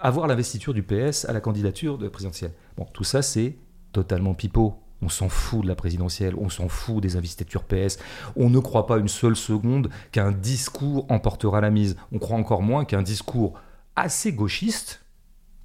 avoir 0.01 0.27
l'investiture 0.27 0.73
du 0.73 0.83
PS 0.83 1.25
à 1.25 1.33
la 1.33 1.39
candidature 1.39 1.97
de 1.97 2.07
présidentielle. 2.07 2.51
Bon, 2.77 2.85
tout 2.91 3.03
ça, 3.03 3.21
c'est 3.21 3.57
totalement 3.91 4.33
pipeau. 4.33 4.75
On 5.01 5.09
s'en 5.09 5.29
fout 5.29 5.61
de 5.61 5.67
la 5.67 5.75
présidentielle, 5.75 6.33
on 6.37 6.49
s'en 6.49 6.67
fout 6.67 7.01
des 7.01 7.15
investitures 7.15 7.63
PS. 7.63 7.99
On 8.35 8.49
ne 8.49 8.59
croit 8.59 8.85
pas 8.85 8.97
une 8.97 9.07
seule 9.07 9.35
seconde 9.35 9.89
qu'un 10.11 10.31
discours 10.31 11.05
emportera 11.09 11.61
la 11.61 11.69
mise. 11.69 11.95
On 12.11 12.19
croit 12.19 12.37
encore 12.37 12.61
moins 12.61 12.85
qu'un 12.85 13.01
discours 13.01 13.53
assez 13.95 14.33
gauchiste, 14.33 15.01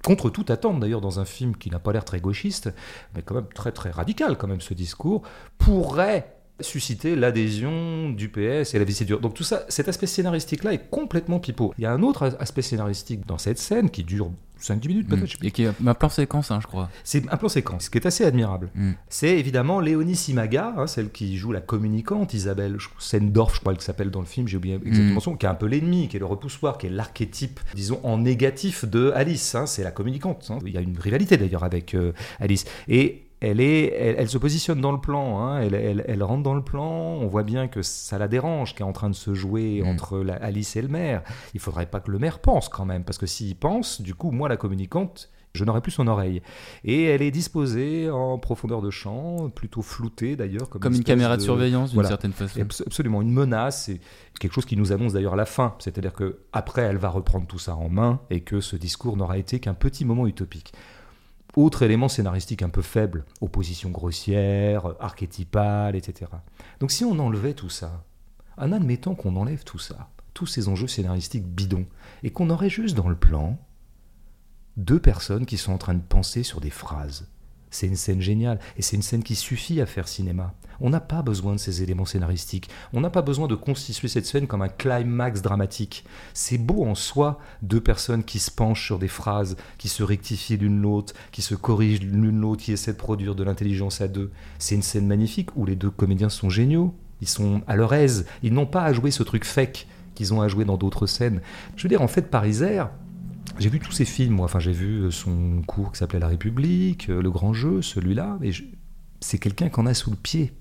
contre 0.03 0.29
toute 0.29 0.51
attente 0.51 0.79
d'ailleurs 0.79 1.01
dans 1.01 1.19
un 1.19 1.25
film 1.25 1.57
qui 1.57 1.69
n'a 1.71 1.79
pas 1.79 1.91
l'air 1.91 2.05
très 2.05 2.19
gauchiste, 2.19 2.71
mais 3.15 3.23
quand 3.23 3.35
même 3.35 3.47
très 3.53 3.71
très 3.71 3.89
radical 3.89 4.37
quand 4.37 4.47
même 4.47 4.61
ce 4.61 4.73
discours, 4.73 5.23
pourrait 5.57 6.34
susciter 6.59 7.15
l'adhésion 7.15 8.09
du 8.09 8.29
PS 8.29 8.73
et 8.73 8.79
la 8.79 8.85
dure. 8.85 9.19
Donc 9.19 9.33
tout 9.33 9.43
ça, 9.43 9.65
cet 9.67 9.89
aspect 9.89 10.07
scénaristique-là 10.07 10.73
est 10.73 10.89
complètement 10.89 11.39
pipeau. 11.39 11.73
Il 11.77 11.83
y 11.83 11.85
a 11.85 11.91
un 11.91 12.01
autre 12.01 12.35
aspect 12.39 12.61
scénaristique 12.61 13.25
dans 13.25 13.37
cette 13.37 13.59
scène 13.59 13.89
qui 13.89 14.03
dure 14.03 14.31
5-10 14.61 14.87
minutes 14.87 15.09
peut-être. 15.09 15.41
Mm. 15.41 15.45
Et 15.45 15.51
qui 15.51 15.63
est 15.63 15.71
un 15.85 15.93
plan 15.93 16.09
séquence, 16.09 16.51
hein, 16.51 16.59
je 16.61 16.67
crois. 16.67 16.89
C'est 17.03 17.29
un 17.31 17.37
plan 17.37 17.49
séquence, 17.49 17.85
ce 17.85 17.89
qui 17.89 17.97
est 17.97 18.07
assez 18.07 18.23
admirable. 18.23 18.69
Mm. 18.73 18.91
C'est 19.09 19.37
évidemment 19.37 19.79
Léonie 19.79 20.15
Simaga, 20.15 20.73
hein, 20.77 20.87
celle 20.87 21.11
qui 21.11 21.37
joue 21.37 21.51
la 21.51 21.61
communicante, 21.61 22.33
Isabelle 22.33 22.77
Sendorf, 22.99 23.55
je 23.55 23.59
crois 23.59 23.73
qu'elle 23.73 23.81
s'appelle 23.81 24.11
dans 24.11 24.21
le 24.21 24.25
film, 24.25 24.47
j'ai 24.47 24.57
oublié 24.57 24.75
exactement 24.75 25.17
mm. 25.17 25.21
son, 25.21 25.35
qui 25.35 25.45
est 25.45 25.49
un 25.49 25.55
peu 25.55 25.67
l'ennemi, 25.67 26.07
qui 26.07 26.15
est 26.15 26.19
le 26.19 26.25
repoussoir, 26.25 26.77
qui 26.77 26.87
est 26.87 26.91
l'archétype, 26.91 27.59
disons, 27.73 27.99
en 28.03 28.17
négatif 28.17 28.85
de 28.85 29.11
Alice. 29.13 29.55
Hein, 29.55 29.65
c'est 29.65 29.83
la 29.83 29.91
communicante. 29.91 30.49
Il 30.65 30.73
y 30.73 30.77
a 30.77 30.81
une 30.81 30.97
rivalité 30.97 31.37
d'ailleurs 31.37 31.63
avec 31.63 31.93
euh, 31.93 32.13
Alice. 32.39 32.65
Et 32.87 33.24
elle, 33.45 33.59
est, 33.59 33.93
elle, 33.93 34.27
se 34.27 34.37
positionne 34.37 34.81
dans 34.81 34.91
le 34.91 34.99
plan, 34.99 35.39
hein. 35.39 35.61
elle, 35.61 36.23
rentre 36.23 36.41
dans 36.41 36.55
le 36.55 36.63
plan, 36.63 36.89
on 36.89 37.27
voit 37.27 37.43
bien 37.43 37.67
que 37.67 37.83
ça 37.83 38.17
la 38.17 38.27
dérange, 38.27 38.73
qu'elle 38.73 38.87
est 38.87 38.89
en 38.89 38.93
train 38.93 39.09
de 39.09 39.15
se 39.15 39.33
jouer 39.35 39.81
mm. 39.83 39.87
entre 39.87 40.17
la, 40.19 40.33
Alice 40.35 40.75
et 40.75 40.81
le 40.81 40.87
maire. 40.87 41.21
Il 41.53 41.59
faudrait 41.59 41.85
pas 41.85 41.99
que 41.99 42.09
le 42.09 42.17
maire 42.17 42.39
pense 42.39 42.69
quand 42.69 42.85
même, 42.85 43.03
parce 43.03 43.19
que 43.19 43.27
s'il 43.27 43.55
pense, 43.55 44.01
du 44.01 44.15
coup, 44.15 44.31
moi, 44.31 44.49
la 44.49 44.57
communicante, 44.57 45.29
je 45.53 45.63
n'aurai 45.63 45.81
plus 45.81 45.91
son 45.91 46.07
oreille. 46.07 46.41
Et 46.83 47.03
elle 47.03 47.21
est 47.21 47.31
disposée 47.31 48.09
en 48.09 48.37
profondeur 48.39 48.81
de 48.81 48.89
champ, 48.89 49.49
plutôt 49.49 49.81
floutée 49.81 50.35
d'ailleurs. 50.35 50.67
Comme, 50.69 50.93
une, 50.93 51.03
caméra 51.03 51.37
de, 51.37 51.41
surveillance 51.41 51.93
d'une 51.93 52.03
certaine 52.03 52.33
façon. 52.33 52.59
Absolument, 52.59 53.21
une 53.21 53.31
menace, 53.31 53.85
c'est 53.85 53.99
quelque 54.39 54.53
chose 54.53 54.65
qui 54.65 54.75
nous 54.75 54.91
annonce 54.91 55.13
d'ailleurs 55.13 55.35
la 55.35 55.45
fin. 55.45 55.75
C'est-à-dire 55.79 56.13
que 56.13 56.39
après, 56.51 56.81
elle 56.81 56.97
va 56.97 57.09
reprendre 57.09 57.47
tout 57.47 57.59
ça 57.59 57.75
en 57.75 57.89
main 57.89 58.19
et 58.29 58.41
que 58.41 58.59
ce 58.59 58.75
discours 58.75 59.17
n'aura 59.17 59.37
été 59.37 59.59
qu'un 59.59 59.75
petit 59.75 60.03
moment 60.03 60.27
utopique. 60.27 60.73
Autre 61.55 61.83
élément 61.83 62.09
scénaristique 62.09 62.63
un 62.63 62.69
peu 62.69 62.81
faible, 62.81 63.23
opposition 63.39 63.89
grossière, 63.89 64.93
archétypale, 64.99 65.95
etc. 65.95 66.31
Donc 66.79 66.91
si 66.91 67.05
on 67.05 67.17
enlevait 67.19 67.53
tout 67.53 67.69
ça, 67.69 68.03
en 68.57 68.71
admettant 68.73 69.15
qu'on 69.15 69.37
enlève 69.37 69.63
tout 69.63 69.79
ça, 69.79 70.09
tous 70.33 70.47
ces 70.47 70.67
enjeux 70.67 70.87
scénaristiques 70.87 71.47
bidons, 71.47 71.85
et 72.23 72.29
qu'on 72.29 72.49
aurait 72.49 72.69
juste 72.69 72.95
dans 72.95 73.07
le 73.07 73.15
plan 73.15 73.57
deux 74.75 74.99
personnes 74.99 75.45
qui 75.45 75.57
sont 75.57 75.71
en 75.71 75.77
train 75.77 75.93
de 75.93 76.01
penser 76.01 76.43
sur 76.43 76.59
des 76.59 76.69
phrases, 76.69 77.29
c'est 77.75 77.87
une 77.87 77.95
scène 77.95 78.21
géniale, 78.21 78.59
et 78.77 78.81
c'est 78.81 78.95
une 78.95 79.01
scène 79.01 79.23
qui 79.23 79.35
suffit 79.35 79.81
à 79.81 79.85
faire 79.85 80.07
cinéma. 80.07 80.53
On 80.81 80.89
n'a 80.89 80.99
pas 80.99 81.21
besoin 81.21 81.53
de 81.53 81.59
ces 81.59 81.83
éléments 81.83 82.05
scénaristiques, 82.05 82.69
on 82.93 83.01
n'a 83.01 83.09
pas 83.09 83.21
besoin 83.21 83.47
de 83.47 83.55
constituer 83.55 84.07
cette 84.07 84.25
scène 84.25 84.47
comme 84.47 84.61
un 84.61 84.67
climax 84.67 85.41
dramatique. 85.41 86.05
C'est 86.33 86.57
beau 86.57 86.85
en 86.85 86.95
soi, 86.95 87.39
deux 87.61 87.81
personnes 87.81 88.23
qui 88.23 88.39
se 88.39 88.51
penchent 88.51 88.85
sur 88.85 88.99
des 88.99 89.07
phrases, 89.07 89.55
qui 89.77 89.87
se 89.87 90.03
rectifient 90.03 90.57
l'une 90.57 90.81
l'autre, 90.81 91.13
qui 91.31 91.41
se 91.41 91.55
corrigent 91.55 92.01
l'une 92.01 92.41
l'autre, 92.41 92.63
qui 92.63 92.71
essaient 92.71 92.93
de 92.93 92.97
produire 92.97 93.35
de 93.35 93.43
l'intelligence 93.43 94.01
à 94.01 94.07
deux. 94.07 94.31
C'est 94.59 94.75
une 94.75 94.81
scène 94.81 95.07
magnifique 95.07 95.49
où 95.55 95.65
les 95.65 95.75
deux 95.75 95.91
comédiens 95.91 96.29
sont 96.29 96.49
géniaux, 96.49 96.93
ils 97.21 97.27
sont 97.27 97.61
à 97.67 97.75
leur 97.75 97.93
aise, 97.93 98.25
ils 98.43 98.53
n'ont 98.53 98.65
pas 98.65 98.83
à 98.83 98.93
jouer 98.93 99.11
ce 99.11 99.23
truc 99.23 99.45
fake 99.45 99.87
qu'ils 100.15 100.33
ont 100.33 100.41
à 100.41 100.47
jouer 100.47 100.65
dans 100.65 100.77
d'autres 100.77 101.07
scènes. 101.07 101.41
Je 101.75 101.83
veux 101.83 101.89
dire, 101.89 102.01
en 102.01 102.07
fait, 102.07 102.29
Parisaire, 102.29 102.89
j'ai 103.57 103.69
vu 103.69 103.79
tous 103.79 103.91
ces 103.91 104.05
films, 104.05 104.33
moi. 104.33 104.45
Enfin, 104.45 104.59
j'ai 104.59 104.71
vu 104.71 105.03
euh, 105.03 105.11
son 105.11 105.61
cours 105.65 105.91
qui 105.91 105.99
s'appelait 105.99 106.19
La 106.19 106.27
République, 106.27 107.09
euh, 107.09 107.21
Le 107.21 107.31
Grand 107.31 107.53
Jeu, 107.53 107.81
celui-là. 107.81 108.37
Et 108.41 108.51
c'est 109.21 109.37
quelqu'un 109.37 109.69
qu'on 109.69 109.85
a 109.85 109.93
sous 109.93 110.11
le 110.11 110.17
pied. 110.17 110.53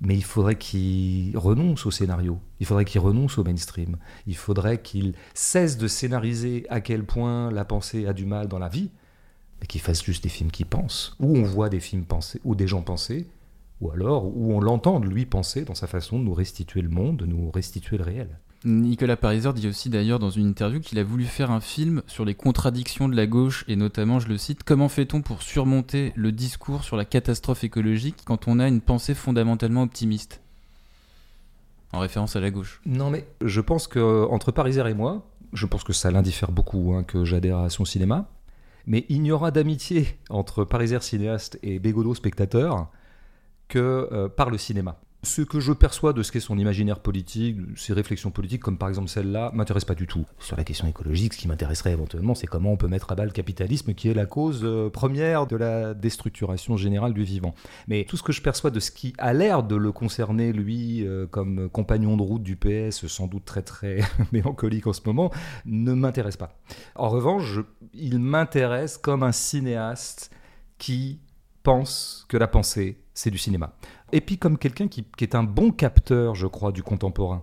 Mais 0.00 0.14
il 0.14 0.24
faudrait 0.24 0.56
qu'il 0.56 1.36
renonce 1.36 1.86
au 1.86 1.90
scénario. 1.90 2.38
Il 2.60 2.66
faudrait 2.66 2.84
qu'il 2.84 3.00
renonce 3.00 3.38
au 3.38 3.44
mainstream. 3.44 3.96
Il 4.26 4.36
faudrait 4.36 4.80
qu'il 4.80 5.14
cesse 5.34 5.76
de 5.76 5.88
scénariser 5.88 6.66
à 6.68 6.80
quel 6.80 7.04
point 7.04 7.50
la 7.50 7.64
pensée 7.64 8.06
a 8.06 8.12
du 8.12 8.24
mal 8.24 8.46
dans 8.46 8.60
la 8.60 8.68
vie, 8.68 8.90
mais 9.60 9.66
qu'il 9.66 9.80
fasse 9.80 10.04
juste 10.04 10.22
des 10.22 10.28
films 10.28 10.52
qui 10.52 10.64
pensent, 10.64 11.16
où 11.18 11.36
on 11.36 11.42
voit 11.42 11.68
des 11.68 11.80
films 11.80 12.04
penser, 12.04 12.40
ou 12.44 12.54
des 12.54 12.68
gens 12.68 12.82
penser, 12.82 13.26
ou 13.80 13.90
alors 13.90 14.24
où 14.24 14.52
on 14.52 14.60
l'entend 14.60 15.00
lui 15.00 15.26
penser 15.26 15.64
dans 15.64 15.74
sa 15.74 15.88
façon 15.88 16.20
de 16.20 16.24
nous 16.24 16.34
restituer 16.34 16.80
le 16.80 16.90
monde, 16.90 17.16
de 17.16 17.26
nous 17.26 17.50
restituer 17.50 17.98
le 17.98 18.04
réel. 18.04 18.38
Nicolas 18.64 19.16
Pariser 19.16 19.52
dit 19.52 19.68
aussi 19.68 19.88
d'ailleurs 19.88 20.18
dans 20.18 20.30
une 20.30 20.46
interview 20.46 20.80
qu'il 20.80 20.98
a 20.98 21.04
voulu 21.04 21.24
faire 21.24 21.52
un 21.52 21.60
film 21.60 22.02
sur 22.08 22.24
les 22.24 22.34
contradictions 22.34 23.08
de 23.08 23.14
la 23.14 23.26
gauche 23.26 23.64
et 23.68 23.76
notamment, 23.76 24.18
je 24.18 24.28
le 24.28 24.36
cite, 24.36 24.64
comment 24.64 24.88
fait-on 24.88 25.22
pour 25.22 25.42
surmonter 25.42 26.12
le 26.16 26.32
discours 26.32 26.82
sur 26.82 26.96
la 26.96 27.04
catastrophe 27.04 27.62
écologique 27.62 28.16
quand 28.24 28.48
on 28.48 28.58
a 28.58 28.66
une 28.66 28.80
pensée 28.80 29.14
fondamentalement 29.14 29.82
optimiste? 29.82 30.40
En 31.92 32.00
référence 32.00 32.34
à 32.34 32.40
la 32.40 32.50
gauche. 32.50 32.80
Non 32.84 33.10
mais 33.10 33.26
je 33.42 33.60
pense 33.60 33.86
que 33.86 34.26
entre 34.28 34.50
Pariser 34.50 34.86
et 34.88 34.94
moi, 34.94 35.24
je 35.52 35.64
pense 35.64 35.84
que 35.84 35.92
ça 35.92 36.10
l'indiffère 36.10 36.50
beaucoup 36.50 36.94
hein, 36.94 37.04
que 37.04 37.24
j'adhère 37.24 37.58
à 37.58 37.70
son 37.70 37.84
cinéma, 37.84 38.28
mais 38.86 39.06
il 39.08 39.22
n'y 39.22 39.30
aura 39.30 39.52
d'amitié 39.52 40.18
entre 40.30 40.64
Pariser 40.64 41.00
cinéaste 41.00 41.60
et 41.62 41.78
Bégodeau 41.78 42.14
spectateur 42.14 42.88
que 43.68 44.08
euh, 44.10 44.28
par 44.28 44.50
le 44.50 44.58
cinéma. 44.58 44.98
Ce 45.24 45.42
que 45.42 45.58
je 45.58 45.72
perçois 45.72 46.12
de 46.12 46.22
ce 46.22 46.30
qu'est 46.30 46.38
son 46.38 46.56
imaginaire 46.58 47.00
politique, 47.00 47.56
ses 47.76 47.92
réflexions 47.92 48.30
politiques, 48.30 48.62
comme 48.62 48.78
par 48.78 48.88
exemple 48.88 49.08
celle-là, 49.08 49.50
m'intéresse 49.52 49.84
pas 49.84 49.96
du 49.96 50.06
tout. 50.06 50.24
Sur 50.38 50.56
la 50.56 50.62
question 50.62 50.86
écologique, 50.86 51.34
ce 51.34 51.38
qui 51.38 51.48
m'intéresserait 51.48 51.90
éventuellement, 51.90 52.36
c'est 52.36 52.46
comment 52.46 52.72
on 52.72 52.76
peut 52.76 52.86
mettre 52.86 53.10
à 53.10 53.16
bas 53.16 53.24
le 53.24 53.32
capitalisme, 53.32 53.94
qui 53.94 54.08
est 54.08 54.14
la 54.14 54.26
cause 54.26 54.60
euh, 54.62 54.90
première 54.90 55.46
de 55.48 55.56
la 55.56 55.94
déstructuration 55.94 56.76
générale 56.76 57.14
du 57.14 57.24
vivant. 57.24 57.54
Mais 57.88 58.04
tout 58.04 58.16
ce 58.16 58.22
que 58.22 58.32
je 58.32 58.40
perçois 58.40 58.70
de 58.70 58.78
ce 58.78 58.92
qui 58.92 59.12
a 59.18 59.32
l'air 59.32 59.64
de 59.64 59.74
le 59.74 59.90
concerner, 59.90 60.52
lui, 60.52 61.04
euh, 61.04 61.26
comme 61.26 61.68
compagnon 61.68 62.16
de 62.16 62.22
route 62.22 62.42
du 62.44 62.56
PS, 62.56 63.06
sans 63.08 63.26
doute 63.26 63.44
très 63.44 63.62
très 63.62 64.00
mélancolique 64.32 64.86
en 64.86 64.92
ce 64.92 65.00
moment, 65.04 65.32
ne 65.66 65.94
m'intéresse 65.94 66.36
pas. 66.36 66.56
En 66.94 67.08
revanche, 67.08 67.58
il 67.92 68.20
m'intéresse 68.20 68.96
comme 68.98 69.24
un 69.24 69.32
cinéaste 69.32 70.30
qui 70.78 71.18
pense 71.64 72.24
que 72.28 72.36
la 72.36 72.46
pensée, 72.46 72.98
c'est 73.18 73.32
du 73.32 73.38
cinéma. 73.38 73.72
Et 74.12 74.20
puis 74.20 74.38
comme 74.38 74.58
quelqu'un 74.58 74.86
qui, 74.86 75.04
est 75.20 75.34
un 75.34 75.42
bon 75.42 75.72
capteur, 75.72 76.36
je 76.36 76.46
crois, 76.46 76.70
du 76.70 76.84
contemporain. 76.84 77.42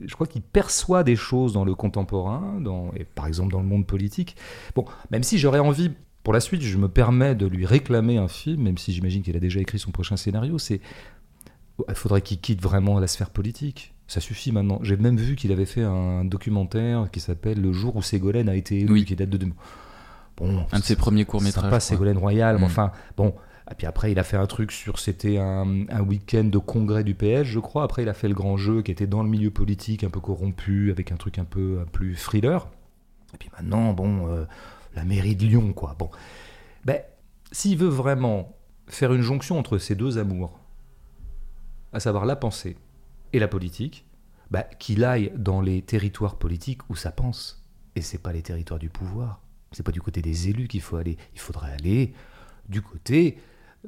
Je 0.00 0.14
crois 0.14 0.28
qu'il 0.28 0.40
perçoit 0.40 1.02
des 1.02 1.16
choses 1.16 1.52
dans 1.52 1.64
le 1.64 1.74
contemporain, 1.74 2.60
dans, 2.60 2.92
et 2.94 3.02
par 3.02 3.26
exemple 3.26 3.52
dans 3.52 3.58
le 3.58 3.66
monde 3.66 3.88
politique. 3.88 4.36
Bon, 4.76 4.84
même 5.10 5.24
si 5.24 5.38
j'aurais 5.38 5.58
envie, 5.58 5.90
pour 6.22 6.32
la 6.32 6.38
suite, 6.38 6.62
je 6.62 6.78
me 6.78 6.88
permets 6.88 7.34
de 7.34 7.44
lui 7.44 7.66
réclamer 7.66 8.18
un 8.18 8.28
film, 8.28 8.62
même 8.62 8.78
si 8.78 8.92
j'imagine 8.92 9.22
qu'il 9.22 9.36
a 9.36 9.40
déjà 9.40 9.58
écrit 9.58 9.80
son 9.80 9.90
prochain 9.90 10.16
scénario, 10.16 10.58
c'est... 10.58 10.80
Il 11.88 11.94
faudrait 11.94 12.22
qu'il 12.22 12.40
quitte 12.40 12.62
vraiment 12.62 13.00
la 13.00 13.08
sphère 13.08 13.30
politique. 13.30 13.94
Ça 14.06 14.20
suffit 14.20 14.52
maintenant. 14.52 14.78
J'ai 14.82 14.96
même 14.96 15.16
vu 15.16 15.34
qu'il 15.34 15.50
avait 15.50 15.66
fait 15.66 15.82
un 15.82 16.24
documentaire 16.24 17.10
qui 17.10 17.18
s'appelle 17.18 17.60
Le 17.60 17.72
jour 17.72 17.96
où 17.96 18.02
Ségolène 18.02 18.48
a 18.48 18.54
été 18.54 18.78
élu, 18.78 19.04
qui 19.04 19.16
date 19.16 19.28
de... 19.28 19.48
Bon, 20.36 20.66
un 20.70 20.78
de 20.78 20.84
ses 20.84 20.96
premiers 20.96 21.24
courts-métrages. 21.24 21.70
Pas 21.70 21.80
Ségolène 21.80 22.18
Royal, 22.18 22.56
mais 22.56 22.62
mm. 22.62 22.64
enfin, 22.64 22.92
bon, 23.16 23.34
et 23.70 23.74
puis 23.74 23.86
après, 23.86 24.12
il 24.12 24.18
a 24.18 24.22
fait 24.22 24.36
un 24.36 24.46
truc 24.46 24.70
sur, 24.70 24.98
c'était 24.98 25.38
un, 25.38 26.00
week-end 26.00 26.44
de 26.44 26.58
congrès 26.58 27.02
du 27.02 27.14
PS, 27.14 27.42
je 27.42 27.58
crois. 27.58 27.82
Après, 27.82 28.02
il 28.02 28.08
a 28.08 28.14
fait 28.14 28.28
le 28.28 28.34
grand 28.34 28.56
jeu 28.56 28.82
qui 28.82 28.92
était 28.92 29.08
dans 29.08 29.24
le 29.24 29.28
milieu 29.28 29.50
politique, 29.50 30.04
un 30.04 30.10
peu 30.10 30.20
corrompu, 30.20 30.90
avec 30.92 31.10
un 31.10 31.16
truc 31.16 31.38
un 31.38 31.44
peu 31.44 31.84
plus 31.90 32.14
thriller. 32.14 32.68
Et 33.34 33.38
puis 33.38 33.50
maintenant, 33.56 33.92
bon, 33.92 34.28
euh, 34.28 34.44
la 34.94 35.04
mairie 35.04 35.34
de 35.34 35.44
Lyon, 35.44 35.72
quoi. 35.72 35.96
Bon, 35.98 36.10
ben, 36.84 37.00
s'il 37.50 37.76
veut 37.76 37.88
vraiment 37.88 38.56
faire 38.86 39.12
une 39.12 39.22
jonction 39.22 39.58
entre 39.58 39.78
ces 39.78 39.96
deux 39.96 40.18
amours, 40.18 40.60
à 41.92 41.98
savoir 41.98 42.24
la 42.24 42.36
pensée 42.36 42.76
et 43.32 43.40
la 43.40 43.48
politique, 43.48 44.06
ben, 44.52 44.62
qu'il 44.78 45.04
aille 45.04 45.32
dans 45.36 45.60
les 45.60 45.82
territoires 45.82 46.36
politiques 46.36 46.88
où 46.88 46.94
ça 46.94 47.10
pense. 47.10 47.66
Et 47.96 48.00
c'est 48.00 48.18
pas 48.18 48.32
les 48.32 48.42
territoires 48.42 48.78
du 48.78 48.90
pouvoir. 48.90 49.40
C'est 49.72 49.82
pas 49.82 49.92
du 49.92 50.00
côté 50.00 50.22
des 50.22 50.48
élus 50.48 50.68
qu'il 50.68 50.82
faut 50.82 50.96
aller. 50.96 51.16
Il 51.34 51.40
faudrait 51.40 51.72
aller 51.72 52.12
du 52.68 52.80
côté 52.80 53.38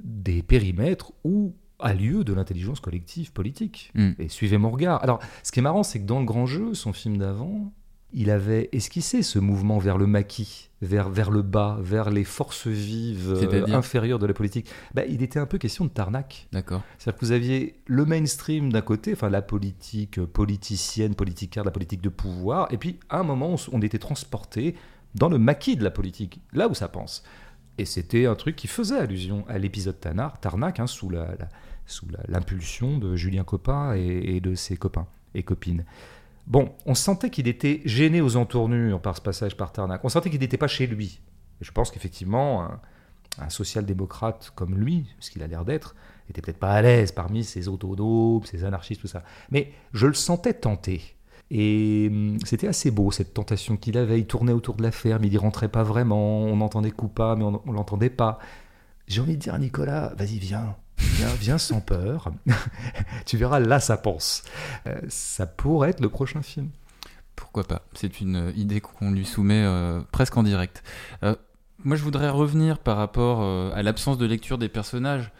des 0.04 0.42
périmètres 0.42 1.12
où 1.24 1.54
a 1.78 1.94
lieu 1.94 2.24
de 2.24 2.32
l'intelligence 2.32 2.80
collective 2.80 3.32
politique. 3.32 3.92
Hmm. 3.94 4.12
Et 4.18 4.28
suivez 4.28 4.58
mon 4.58 4.70
regard. 4.70 5.02
Alors, 5.02 5.20
ce 5.42 5.52
qui 5.52 5.60
est 5.60 5.62
marrant, 5.62 5.82
c'est 5.82 6.00
que 6.00 6.06
dans 6.06 6.18
le 6.18 6.24
grand 6.24 6.46
jeu, 6.46 6.74
son 6.74 6.92
film 6.92 7.18
d'avant, 7.18 7.72
il 8.12 8.30
avait 8.30 8.68
esquissé 8.72 9.22
ce 9.22 9.38
mouvement 9.38 9.78
vers 9.78 9.98
le 9.98 10.06
maquis, 10.06 10.70
vers, 10.80 11.10
vers 11.10 11.30
le 11.30 11.42
bas, 11.42 11.78
vers 11.80 12.10
les 12.10 12.24
forces 12.24 12.66
vives 12.66 13.34
euh, 13.34 13.66
inférieures 13.74 14.18
de 14.18 14.26
la 14.26 14.32
politique. 14.32 14.68
Bah, 14.94 15.02
il 15.06 15.22
était 15.22 15.38
un 15.38 15.46
peu 15.46 15.58
question 15.58 15.84
de 15.84 15.90
Tarnac. 15.90 16.48
D'accord. 16.52 16.82
C'est-à-dire 16.96 17.20
que 17.20 17.26
vous 17.26 17.32
aviez 17.32 17.80
le 17.86 18.06
mainstream 18.06 18.72
d'un 18.72 18.80
côté, 18.80 19.12
enfin 19.12 19.28
la 19.28 19.42
politique 19.42 20.24
politicienne, 20.24 21.14
politicaire, 21.14 21.64
la 21.64 21.70
politique 21.70 22.00
de 22.00 22.08
pouvoir, 22.08 22.68
et 22.72 22.78
puis 22.78 22.98
à 23.10 23.20
un 23.20 23.24
moment, 23.24 23.56
on 23.72 23.82
était 23.82 23.98
transporté 23.98 24.74
dans 25.14 25.28
le 25.28 25.38
maquis 25.38 25.76
de 25.76 25.84
la 25.84 25.90
politique, 25.90 26.40
là 26.52 26.68
où 26.68 26.74
ça 26.74 26.88
pense. 26.88 27.22
Et 27.78 27.84
c'était 27.84 28.26
un 28.26 28.34
truc 28.34 28.56
qui 28.56 28.66
faisait 28.66 28.98
allusion 28.98 29.44
à 29.48 29.56
l'épisode 29.56 29.98
Tanar, 30.00 30.40
Tarnac, 30.40 30.80
hein, 30.80 30.88
sous 30.88 31.08
l'impulsion 32.28 32.98
de 32.98 33.14
Julien 33.14 33.44
Copin 33.44 33.94
et, 33.94 34.40
de 34.40 34.56
ses 34.56 34.76
copains 34.76 35.06
et 35.34 35.44
copines. 35.44 35.84
Bon, 36.48 36.74
on 36.86 36.94
sentait 36.94 37.30
qu'il 37.30 37.46
était 37.46 37.82
gêné 37.84 38.20
aux 38.20 38.36
entournures 38.36 39.00
par 39.00 39.16
ce 39.16 39.20
passage 39.22 39.56
par 39.56 39.70
Tarnac. 39.70 40.04
On 40.04 40.08
sentait 40.08 40.28
qu'il 40.28 40.40
n'était 40.40 40.56
pas 40.56 40.66
chez 40.66 40.88
lui. 40.88 41.20
Et 41.60 41.64
je 41.64 41.70
pense 41.70 41.92
qu'effectivement, 41.92 42.68
un, 43.38 43.48
social-démocrate 43.48 44.50
comme 44.56 44.74
lui, 44.74 45.06
ce 45.20 45.30
qu'il 45.30 45.44
a 45.44 45.46
l'air 45.46 45.64
d'être, 45.64 45.94
était 46.28 46.40
peut-être 46.42 46.58
pas 46.58 46.72
à 46.72 46.82
l'aise 46.82 47.12
parmi 47.12 47.44
ces 47.44 47.68
autonomes, 47.68 48.44
ces 48.44 48.64
anarchistes, 48.64 49.00
tout 49.00 49.06
ça. 49.06 49.22
Mais 49.52 49.72
je 49.92 50.08
le 50.08 50.14
sentais 50.14 50.54
tenté. 50.54 51.14
Et 51.50 52.08
hum, 52.10 52.38
c'était 52.44 52.68
assez 52.68 52.90
beau 52.90 53.10
cette 53.10 53.34
tentation 53.34 53.76
qu'il 53.76 53.96
avait. 53.98 54.20
Il 54.20 54.26
tournait 54.26 54.52
autour 54.52 54.74
de 54.76 54.82
la 54.82 54.90
ferme, 54.90 55.24
il 55.24 55.30
n'y 55.30 55.36
rentrait 55.36 55.68
pas 55.68 55.82
vraiment. 55.82 56.40
On 56.42 56.60
entendait 56.60 56.90
Coupa, 56.90 57.34
mais 57.36 57.44
on 57.44 57.62
ne 57.64 57.72
l'entendait 57.72 58.10
pas. 58.10 58.38
J'ai 59.06 59.20
envie 59.20 59.36
de 59.36 59.40
dire 59.40 59.54
à 59.54 59.58
Nicolas, 59.58 60.12
vas-y, 60.18 60.38
viens, 60.38 60.76
viens, 60.98 61.34
viens 61.40 61.58
sans 61.58 61.80
peur. 61.80 62.30
tu 63.26 63.38
verras, 63.38 63.58
là, 63.58 63.80
ça 63.80 63.96
pense. 63.96 64.42
Euh, 64.86 65.00
ça 65.08 65.46
pourrait 65.46 65.90
être 65.90 66.00
le 66.00 66.10
prochain 66.10 66.42
film. 66.42 66.68
Pourquoi 67.34 67.64
pas? 67.64 67.82
C'est 67.94 68.20
une 68.20 68.52
idée 68.56 68.80
qu'on 68.80 69.10
lui 69.10 69.24
soumet 69.24 69.62
euh, 69.64 70.00
presque 70.12 70.36
en 70.36 70.42
direct. 70.42 70.82
Euh, 71.22 71.34
moi, 71.84 71.96
je 71.96 72.02
voudrais 72.02 72.28
revenir 72.28 72.78
par 72.78 72.96
rapport 72.96 73.40
à 73.72 73.82
l'absence 73.84 74.18
de 74.18 74.26
lecture 74.26 74.58
des 74.58 74.68
personnages 74.68 75.30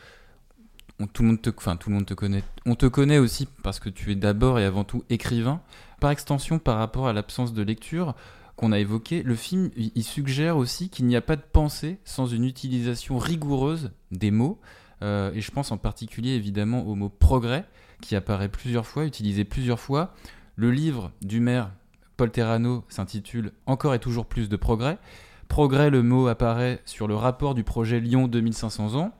tout 1.07 1.23
le 1.23 1.29
monde 1.29 1.41
tout 1.41 1.91
le 1.91 1.95
monde 1.95 2.07
te 2.07 2.15
connaît. 2.15 2.43
On 2.67 2.75
te 2.75 2.87
connaît 2.87 3.19
aussi 3.19 3.47
parce 3.63 3.79
que 3.79 3.89
tu 3.89 4.11
es 4.11 4.15
d'abord 4.17 4.59
et 4.59 4.65
avant 4.65 4.85
tout 4.85 5.05
écrivain. 5.11 5.61
Par 6.01 6.11
extension, 6.11 6.59
par 6.59 6.79
rapport 6.79 7.09
à 7.09 7.13
l'absence 7.13 7.53
de 7.53 7.63
lecture 7.63 8.15
qu'on 8.57 8.73
a 8.73 8.79
évoqué, 8.79 9.23
le 9.23 9.35
film 9.35 9.71
il 9.77 10.03
suggère 10.05 10.57
aussi 10.57 10.91
qu'il 10.91 11.07
n'y 11.07 11.17
a 11.17 11.21
pas 11.21 11.37
de 11.37 11.43
pensée 11.43 11.99
sans 12.05 12.27
une 12.27 12.45
utilisation 12.45 13.19
rigoureuse 13.19 13.91
des 14.11 14.31
mots. 14.31 14.59
Euh, 15.03 15.33
et 15.33 15.41
je 15.41 15.51
pense 15.51 15.71
en 15.71 15.77
particulier 15.77 16.31
évidemment 16.33 16.83
au 16.87 16.95
mot 16.95 17.09
progrès 17.09 17.65
qui 18.01 18.17
apparaît 18.17 18.49
plusieurs 18.49 18.87
fois, 18.87 19.05
utilisé 19.05 19.45
plusieurs 19.45 19.81
fois. 19.81 20.15
Le 20.57 20.71
livre 20.71 21.13
du 21.23 21.41
maire 21.41 21.71
Paul 22.17 22.33
Terrano 22.33 22.85
s'intitule 22.89 23.53
Encore 23.67 23.95
et 23.95 24.01
toujours 24.01 24.27
plus 24.27 24.49
de 24.49 24.57
progrès. 24.57 24.99
Progrès, 25.47 25.89
le 25.89 26.03
mot 26.03 26.27
apparaît 26.27 26.83
sur 26.85 27.07
le 27.07 27.15
rapport 27.15 27.55
du 27.55 27.63
projet 27.63 28.01
Lyon 28.01 28.27
2500 28.27 28.97
ans. 28.97 29.15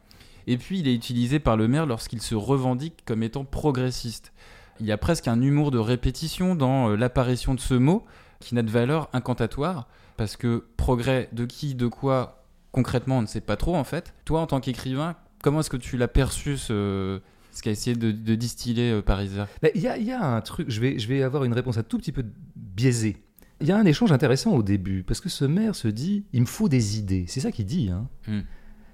Et 0.49 0.59
puis 0.59 0.81
il 0.81 0.89
est 0.89 0.95
utilisé 0.95 1.39
par 1.39 1.57
le 1.57 1.69
maire 1.69 1.87
lorsqu'il 1.87 2.21
se 2.21 2.35
revendique 2.35 3.05
comme 3.05 3.23
étant 3.23 3.45
progressiste. 3.45 4.33
Il 4.81 4.87
y 4.87 4.93
a 4.93 4.99
presque 4.99 5.29
un 5.29 5.41
humour 5.41 5.71
de 5.71 5.79
répétition 5.79 6.55
dans 6.55 6.91
euh, 6.91 6.97
l'apparition 6.97 7.55
de 7.55 7.61
ce 7.61 7.75
mot 7.75 8.05
qui 8.41 8.55
n'a 8.55 8.63
de 8.63 8.71
valeur 8.71 9.09
incantatoire, 9.13 9.89
parce 10.17 10.37
que 10.37 10.65
progrès 10.77 11.29
de 11.33 11.45
qui, 11.45 11.75
de 11.75 11.89
quoi, 11.89 12.45
concrètement, 12.73 13.19
on 13.19 13.23
ne 13.23 13.27
sait 13.27 13.41
pas 13.41 13.57
trop 13.57 13.77
en 13.77 13.85
fait. 13.85 14.15
Toi, 14.25 14.41
en 14.41 14.47
tant 14.47 14.61
qu'écrivain, 14.61 15.17
comment 15.43 15.61
est-ce 15.61 15.71
que 15.71 15.77
tu 15.77 15.97
l'as 15.97 16.09
perçu 16.09 16.57
ce, 16.57 17.21
ce 17.53 17.63
qu'a 17.63 17.71
essayé 17.71 17.97
de, 17.97 18.35
distiller 18.35 18.93
euh, 18.93 19.03
Parisa 19.03 19.49
Il 19.75 19.81
y, 19.81 20.05
y, 20.05 20.13
a 20.13 20.25
un 20.25 20.41
truc, 20.41 20.71
je 20.71 20.81
vais, 20.81 20.99
je 20.99 21.09
vais 21.09 21.23
avoir 21.23 21.45
une 21.45 21.53
réponse 21.53 21.79
un 21.79 21.83
tout 21.83 21.99
petit 21.99 22.13
peu 22.13 22.25
biaisée. 22.55 23.17
Il 23.61 23.67
y 23.67 23.73
a 23.73 23.77
un 23.77 23.87
échange 23.87 24.13
intéressant 24.13 24.53
au 24.53 24.63
début, 24.63 25.03
parce 25.03 25.21
que 25.21 25.29
ce 25.29 25.45
maire 25.45 25.75
se 25.75 25.89
dit, 25.89 26.25
il 26.33 26.43
me 26.43 26.47
faut 26.47 26.69
des 26.69 26.99
idées. 26.99 27.25
C'est 27.27 27.41
ça 27.41 27.51
qu'il 27.51 27.67
dit. 27.67 27.91
Hein. 27.91 28.07
Hmm. 28.29 28.43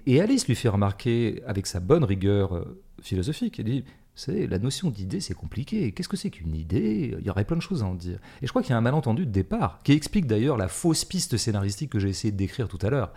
Et 0.06 0.20
Alice 0.20 0.46
lui 0.46 0.54
fait 0.54 0.68
remarquer, 0.68 1.42
avec 1.46 1.66
sa 1.66 1.80
bonne 1.80 2.04
rigueur 2.04 2.54
euh, 2.54 2.82
philosophique, 3.02 3.58
elle 3.58 3.66
dit 3.66 3.84
c'est 4.16 4.46
la 4.46 4.59
notion 4.59 4.90
d'idée, 4.90 5.20
c'est 5.20 5.35
compliqué. 5.35 5.90
Qu'est-ce 5.92 6.09
que 6.09 6.16
c'est 6.16 6.31
qu'une 6.31 6.55
idée? 6.55 7.16
Il 7.18 7.27
y 7.27 7.31
aurait 7.31 7.44
plein 7.44 7.57
de 7.57 7.62
choses 7.62 7.83
à 7.83 7.87
en 7.87 7.94
dire. 7.94 8.18
Et 8.42 8.46
je 8.46 8.53
crois 8.53 8.62
qu'il 8.62 8.70
y 8.70 8.74
a 8.74 8.79
un 8.79 8.83
malentendu 8.83 9.27
de 9.27 9.31
départ, 9.31 9.81
qui 9.83 9.92
explique 9.92 10.27
d'ailleurs 10.27 10.57
la 10.57 10.68
fausse 10.68 11.05
piste 11.05 11.37
scénaristique 11.37 11.90
que 11.90 11.98
j'ai 11.98 12.11
essayé 12.11 12.31
de 12.31 12.37
décrire 12.37 12.68
tout 12.68 12.79
à 12.83 12.90
l'heure. 12.90 13.12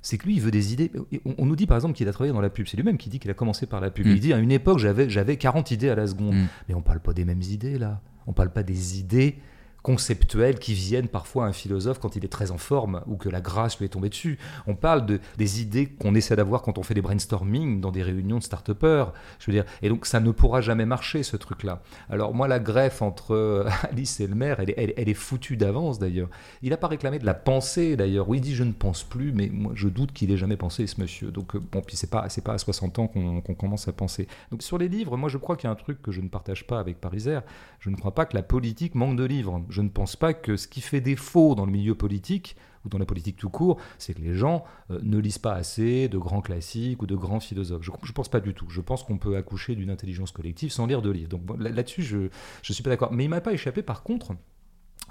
C'est 0.00 0.16
que 0.16 0.26
lui, 0.26 0.36
il 0.36 0.40
veut 0.40 0.52
des 0.52 0.72
idées. 0.72 0.92
On, 1.38 1.44
nous 1.44 1.56
dit 1.56 1.66
par 1.66 1.76
exemple 1.76 1.94
qu'il 1.94 2.06
a 2.08 2.12
travaillé 2.12 2.32
dans 2.32 2.40
la 2.40 2.50
pub. 2.50 2.68
C'est 2.68 2.76
lui-même 2.76 2.98
qui 2.98 3.08
dit 3.08 3.18
qu'il 3.18 3.32
a 3.32 3.34
commencé 3.34 3.66
par 3.66 3.80
la 3.80 3.90
pub. 3.90 4.06
Mm. 4.06 4.10
Il 4.10 4.20
dit 4.20 4.32
à 4.32 4.38
une 4.38 4.52
époque, 4.52 4.78
j'avais, 4.78 5.10
j'avais 5.10 5.36
40 5.36 5.72
idées 5.72 5.88
à 5.88 5.96
la 5.96 6.06
seconde. 6.06 6.34
Mm. 6.34 6.46
Mais 6.68 6.74
on 6.74 6.82
parle 6.82 7.00
pas 7.00 7.12
des 7.12 7.24
mêmes 7.24 7.42
idées 7.42 7.78
là. 7.78 8.00
On 8.28 8.32
parle 8.32 8.52
pas 8.52 8.62
des 8.62 9.00
idées 9.00 9.38
conceptuels 9.82 10.58
qui 10.58 10.74
viennent 10.74 11.08
parfois 11.08 11.46
à 11.46 11.48
un 11.48 11.52
philosophe 11.52 11.98
quand 11.98 12.16
il 12.16 12.24
est 12.24 12.28
très 12.28 12.50
en 12.50 12.58
forme 12.58 13.02
ou 13.06 13.16
que 13.16 13.28
la 13.28 13.40
grâce 13.40 13.78
lui 13.78 13.86
est 13.86 13.90
tombée 13.90 14.08
dessus. 14.08 14.38
On 14.66 14.74
parle 14.74 15.06
de, 15.06 15.20
des 15.36 15.62
idées 15.62 15.86
qu'on 15.86 16.14
essaie 16.14 16.36
d'avoir 16.36 16.62
quand 16.62 16.78
on 16.78 16.82
fait 16.82 16.94
des 16.94 17.02
brainstorming 17.02 17.80
dans 17.80 17.92
des 17.92 18.02
réunions 18.02 18.38
de 18.38 18.42
start 18.42 18.70
Je 18.70 19.46
veux 19.46 19.52
dire, 19.52 19.64
et 19.82 19.88
donc 19.88 20.06
ça 20.06 20.20
ne 20.20 20.30
pourra 20.30 20.60
jamais 20.60 20.86
marcher 20.86 21.22
ce 21.22 21.36
truc-là. 21.36 21.82
Alors 22.10 22.34
moi, 22.34 22.48
la 22.48 22.58
greffe 22.58 23.02
entre 23.02 23.34
euh, 23.34 23.68
Alice 23.90 24.20
et 24.20 24.26
le 24.26 24.34
maire, 24.34 24.60
elle 24.60 24.70
est, 24.70 24.94
elle, 24.96 25.08
est 25.08 25.14
foutue 25.14 25.56
d'avance 25.56 25.98
d'ailleurs. 25.98 26.28
Il 26.62 26.70
n'a 26.70 26.76
pas 26.76 26.88
réclamé 26.88 27.18
de 27.18 27.26
la 27.26 27.34
pensée 27.34 27.96
d'ailleurs. 27.96 28.28
Oui, 28.28 28.38
il 28.38 28.40
dit 28.40 28.54
je 28.54 28.64
ne 28.64 28.72
pense 28.72 29.04
plus, 29.04 29.32
mais 29.32 29.48
moi 29.52 29.72
je 29.74 29.88
doute 29.88 30.12
qu'il 30.12 30.30
ait 30.32 30.36
jamais 30.36 30.56
pensé 30.56 30.86
ce 30.86 31.00
monsieur. 31.00 31.30
Donc 31.30 31.54
euh, 31.54 31.60
bon, 31.60 31.80
puis 31.80 31.96
c'est 31.96 32.10
pas 32.10 32.28
c'est 32.28 32.44
pas 32.44 32.54
à 32.54 32.58
60 32.58 32.98
ans 32.98 33.08
qu'on 33.08 33.54
commence 33.54 33.88
à 33.88 33.92
penser. 33.92 34.26
Donc 34.50 34.62
sur 34.62 34.78
les 34.78 34.88
livres, 34.88 35.16
moi 35.16 35.28
je 35.28 35.38
crois 35.38 35.56
qu'il 35.56 35.66
y 35.66 35.68
a 35.68 35.72
un 35.72 35.76
truc 35.76 36.02
que 36.02 36.12
je 36.12 36.20
ne 36.20 36.28
partage 36.28 36.66
pas 36.66 36.78
avec 36.80 37.00
Pariser. 37.00 37.40
Je 37.80 37.90
ne 37.90 37.96
crois 37.96 38.14
pas 38.14 38.26
que 38.26 38.34
la 38.34 38.42
politique 38.42 38.94
manque 38.94 39.16
de 39.16 39.24
livres 39.24 39.62
ne 39.82 39.88
pense 39.88 40.16
pas 40.16 40.34
que 40.34 40.56
ce 40.56 40.68
qui 40.68 40.80
fait 40.80 41.00
défaut 41.00 41.54
dans 41.54 41.66
le 41.66 41.72
milieu 41.72 41.94
politique, 41.94 42.56
ou 42.84 42.88
dans 42.88 42.98
la 42.98 43.06
politique 43.06 43.36
tout 43.36 43.50
court, 43.50 43.78
c'est 43.98 44.14
que 44.14 44.20
les 44.20 44.34
gens 44.34 44.64
euh, 44.90 44.98
ne 45.02 45.18
lisent 45.18 45.38
pas 45.38 45.54
assez 45.54 46.08
de 46.08 46.18
grands 46.18 46.40
classiques 46.40 47.02
ou 47.02 47.06
de 47.06 47.16
grands 47.16 47.40
philosophes. 47.40 47.82
Je 47.82 47.90
ne 47.90 48.12
pense 48.12 48.28
pas 48.28 48.40
du 48.40 48.54
tout. 48.54 48.68
Je 48.68 48.80
pense 48.80 49.02
qu'on 49.02 49.18
peut 49.18 49.36
accoucher 49.36 49.74
d'une 49.74 49.90
intelligence 49.90 50.32
collective 50.32 50.70
sans 50.70 50.86
lire 50.86 51.02
de 51.02 51.10
livres. 51.10 51.28
Donc 51.28 51.42
là-dessus, 51.58 52.02
je 52.02 52.16
ne 52.16 52.28
suis 52.62 52.82
pas 52.82 52.90
d'accord. 52.90 53.12
Mais 53.12 53.24
il 53.24 53.28
m'a 53.28 53.40
pas 53.40 53.52
échappé 53.52 53.82
par 53.82 54.02
contre 54.02 54.34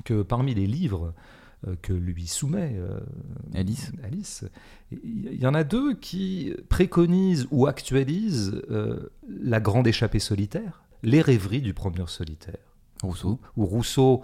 que 0.06 0.22
parmi 0.22 0.54
les 0.54 0.68
livres 0.68 1.14
euh, 1.68 1.76
que 1.82 1.94
lui 1.94 2.28
soumet 2.28 2.76
euh, 2.76 3.00
Alice. 3.54 3.92
Alice. 4.04 4.46
Il 4.92 5.42
y 5.42 5.48
en 5.48 5.54
a 5.54 5.64
deux 5.64 5.96
qui 5.96 6.54
préconisent 6.70 7.48
ou 7.52 7.68
actualisent 7.68 8.62
la 9.28 9.60
grande 9.60 9.88
échappée 9.88 10.20
solitaire, 10.20 10.84
Les 11.04 11.22
rêveries 11.22 11.62
du 11.62 11.74
promeneur 11.74 12.10
solitaire. 12.10 12.58
Rousseau. 13.04 13.40
Où 13.56 13.66
Rousseau 13.66 14.24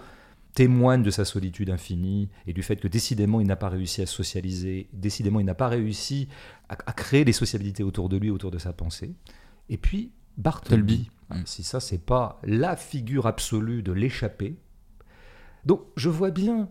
témoigne 0.53 1.03
de 1.03 1.11
sa 1.11 1.25
solitude 1.25 1.69
infinie 1.69 2.29
et 2.47 2.53
du 2.53 2.61
fait 2.63 2.75
que 2.75 2.87
décidément 2.87 3.41
il 3.41 3.47
n'a 3.47 3.55
pas 3.55 3.69
réussi 3.69 4.01
à 4.01 4.05
se 4.05 4.13
socialiser, 4.13 4.87
décidément 4.93 5.39
il 5.39 5.45
n'a 5.45 5.55
pas 5.55 5.67
réussi 5.67 6.27
à, 6.69 6.77
à 6.85 6.93
créer 6.93 7.25
des 7.25 7.33
sociabilités 7.33 7.83
autour 7.83 8.09
de 8.09 8.17
lui, 8.17 8.29
autour 8.29 8.51
de 8.51 8.59
sa 8.59 8.73
pensée. 8.73 9.13
Et 9.69 9.77
puis 9.77 10.11
Bartleby, 10.37 11.09
Mm. 11.33 11.45
si 11.45 11.63
ça 11.63 11.79
c'est 11.79 12.03
pas 12.03 12.39
la 12.43 12.75
figure 12.75 13.27
absolue 13.27 13.83
de 13.83 13.91
l'échappée. 13.91 14.55
Donc 15.65 15.81
je 15.95 16.09
vois 16.09 16.31
bien 16.31 16.69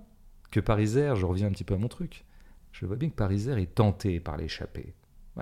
que 0.51 0.61
Pariser, 0.61 1.13
je 1.17 1.27
reviens 1.27 1.49
un 1.49 1.53
petit 1.53 1.65
peu 1.65 1.75
à 1.75 1.79
mon 1.79 1.89
truc, 1.89 2.25
je 2.73 2.87
vois 2.87 2.97
bien 2.97 3.09
que 3.09 3.15
Pariser 3.15 3.53
est 3.53 3.75
tenté 3.75 4.21
par 4.21 4.37
l'échappée. 4.37 4.95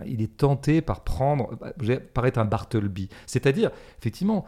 Il 0.06 0.22
est 0.22 0.36
tenté 0.36 0.82
par 0.82 1.02
prendre, 1.02 1.58
par 2.14 2.26
être 2.26 2.38
un 2.38 2.44
Bartleby. 2.44 3.08
C'est-à-dire, 3.26 3.72
effectivement, 3.98 4.44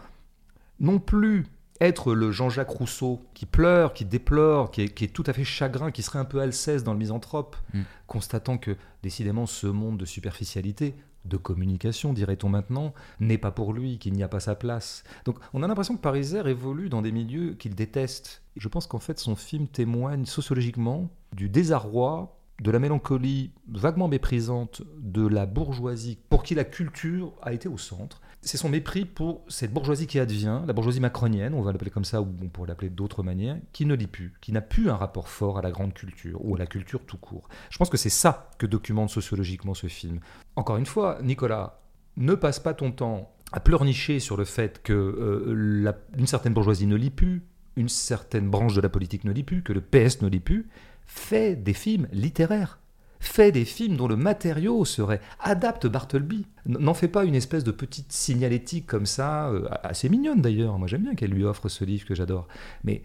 non 0.78 1.00
plus 1.00 1.46
être 1.82 2.14
le 2.14 2.30
Jean-Jacques 2.30 2.70
Rousseau 2.70 3.20
qui 3.34 3.46
pleure, 3.46 3.92
qui 3.92 4.04
déplore, 4.04 4.70
qui 4.70 4.82
est, 4.82 4.88
qui 4.88 5.04
est 5.04 5.08
tout 5.08 5.24
à 5.26 5.32
fait 5.32 5.44
chagrin, 5.44 5.90
qui 5.90 6.02
serait 6.02 6.18
un 6.18 6.24
peu 6.24 6.40
Alceste 6.40 6.84
dans 6.84 6.92
le 6.92 6.98
misanthrope, 6.98 7.56
Mm. 7.74 7.80
constatant 8.06 8.58
que 8.58 8.76
décidément 9.02 9.46
ce 9.46 9.66
monde 9.66 9.98
de 9.98 10.04
superficialité, 10.04 10.94
de 11.24 11.36
communication, 11.36 12.12
dirait-on 12.12 12.48
maintenant, 12.48 12.94
n'est 13.20 13.38
pas 13.38 13.52
pour 13.52 13.72
lui, 13.72 13.98
qu'il 13.98 14.12
n'y 14.12 14.22
a 14.22 14.28
pas 14.28 14.40
sa 14.40 14.54
place. 14.54 15.04
Donc 15.24 15.38
on 15.52 15.62
a 15.62 15.68
l'impression 15.68 15.94
que 15.96 16.00
Pariser 16.00 16.40
évolue 16.46 16.88
dans 16.88 17.02
des 17.02 17.12
milieux 17.12 17.54
qu'il 17.54 17.74
déteste. 17.74 18.42
Je 18.56 18.68
pense 18.68 18.86
qu'en 18.86 18.98
fait 18.98 19.18
son 19.18 19.36
film 19.36 19.68
témoigne 19.68 20.24
sociologiquement 20.26 21.10
du 21.32 21.48
désarroi, 21.48 22.38
de 22.60 22.70
la 22.70 22.78
mélancolie 22.78 23.50
vaguement 23.68 24.08
méprisante 24.08 24.82
de 24.98 25.26
la 25.26 25.46
bourgeoisie 25.46 26.18
pour 26.28 26.42
qui 26.44 26.54
la 26.54 26.64
culture 26.64 27.32
a 27.42 27.52
été 27.52 27.68
au 27.68 27.78
centre. 27.78 28.20
C'est 28.44 28.56
son 28.56 28.68
mépris 28.68 29.04
pour 29.04 29.44
cette 29.48 29.72
bourgeoisie 29.72 30.08
qui 30.08 30.18
advient, 30.18 30.62
la 30.66 30.72
bourgeoisie 30.72 30.98
macronienne, 30.98 31.54
on 31.54 31.62
va 31.62 31.70
l'appeler 31.70 31.92
comme 31.92 32.04
ça, 32.04 32.20
ou 32.20 32.28
on 32.42 32.48
pourrait 32.48 32.68
l'appeler 32.68 32.90
d'autres 32.90 33.22
manières, 33.22 33.56
qui 33.72 33.86
ne 33.86 33.94
lit 33.94 34.08
plus, 34.08 34.32
qui 34.40 34.50
n'a 34.50 34.60
plus 34.60 34.90
un 34.90 34.96
rapport 34.96 35.28
fort 35.28 35.58
à 35.58 35.62
la 35.62 35.70
grande 35.70 35.94
culture, 35.94 36.44
ou 36.44 36.56
à 36.56 36.58
la 36.58 36.66
culture 36.66 37.06
tout 37.06 37.18
court. 37.18 37.48
Je 37.70 37.78
pense 37.78 37.88
que 37.88 37.96
c'est 37.96 38.10
ça 38.10 38.50
que 38.58 38.66
documente 38.66 39.10
sociologiquement 39.10 39.74
ce 39.74 39.86
film. 39.86 40.18
Encore 40.56 40.76
une 40.76 40.86
fois, 40.86 41.18
Nicolas, 41.22 41.82
ne 42.16 42.34
passe 42.34 42.58
pas 42.58 42.74
ton 42.74 42.90
temps 42.90 43.32
à 43.52 43.60
pleurnicher 43.60 44.18
sur 44.18 44.36
le 44.36 44.44
fait 44.44 44.82
que 44.82 44.92
euh, 44.92 45.92
une 46.18 46.26
certaine 46.26 46.52
bourgeoisie 46.52 46.88
ne 46.88 46.96
lit 46.96 47.10
plus, 47.10 47.42
une 47.76 47.88
certaine 47.88 48.50
branche 48.50 48.74
de 48.74 48.80
la 48.80 48.88
politique 48.88 49.24
ne 49.24 49.32
lit 49.32 49.44
plus, 49.44 49.62
que 49.62 49.72
le 49.72 49.80
PS 49.80 50.20
ne 50.20 50.28
lit 50.28 50.40
plus. 50.40 50.68
Fais 51.06 51.54
des 51.54 51.74
films 51.74 52.08
littéraires. 52.12 52.80
Fais 53.22 53.52
des 53.52 53.64
films 53.64 53.96
dont 53.96 54.08
le 54.08 54.16
matériau 54.16 54.84
serait 54.84 55.20
adapte 55.38 55.86
Bartleby. 55.86 56.44
N'en 56.66 56.92
fais 56.92 57.06
pas 57.06 57.24
une 57.24 57.36
espèce 57.36 57.62
de 57.62 57.70
petite 57.70 58.10
signalétique 58.10 58.84
comme 58.84 59.06
ça, 59.06 59.48
euh, 59.48 59.68
assez 59.84 60.08
mignonne 60.08 60.42
d'ailleurs. 60.42 60.76
Moi 60.76 60.88
j'aime 60.88 61.04
bien 61.04 61.14
qu'elle 61.14 61.30
lui 61.30 61.44
offre 61.44 61.68
ce 61.68 61.84
livre 61.84 62.04
que 62.04 62.16
j'adore. 62.16 62.48
Mais 62.82 63.04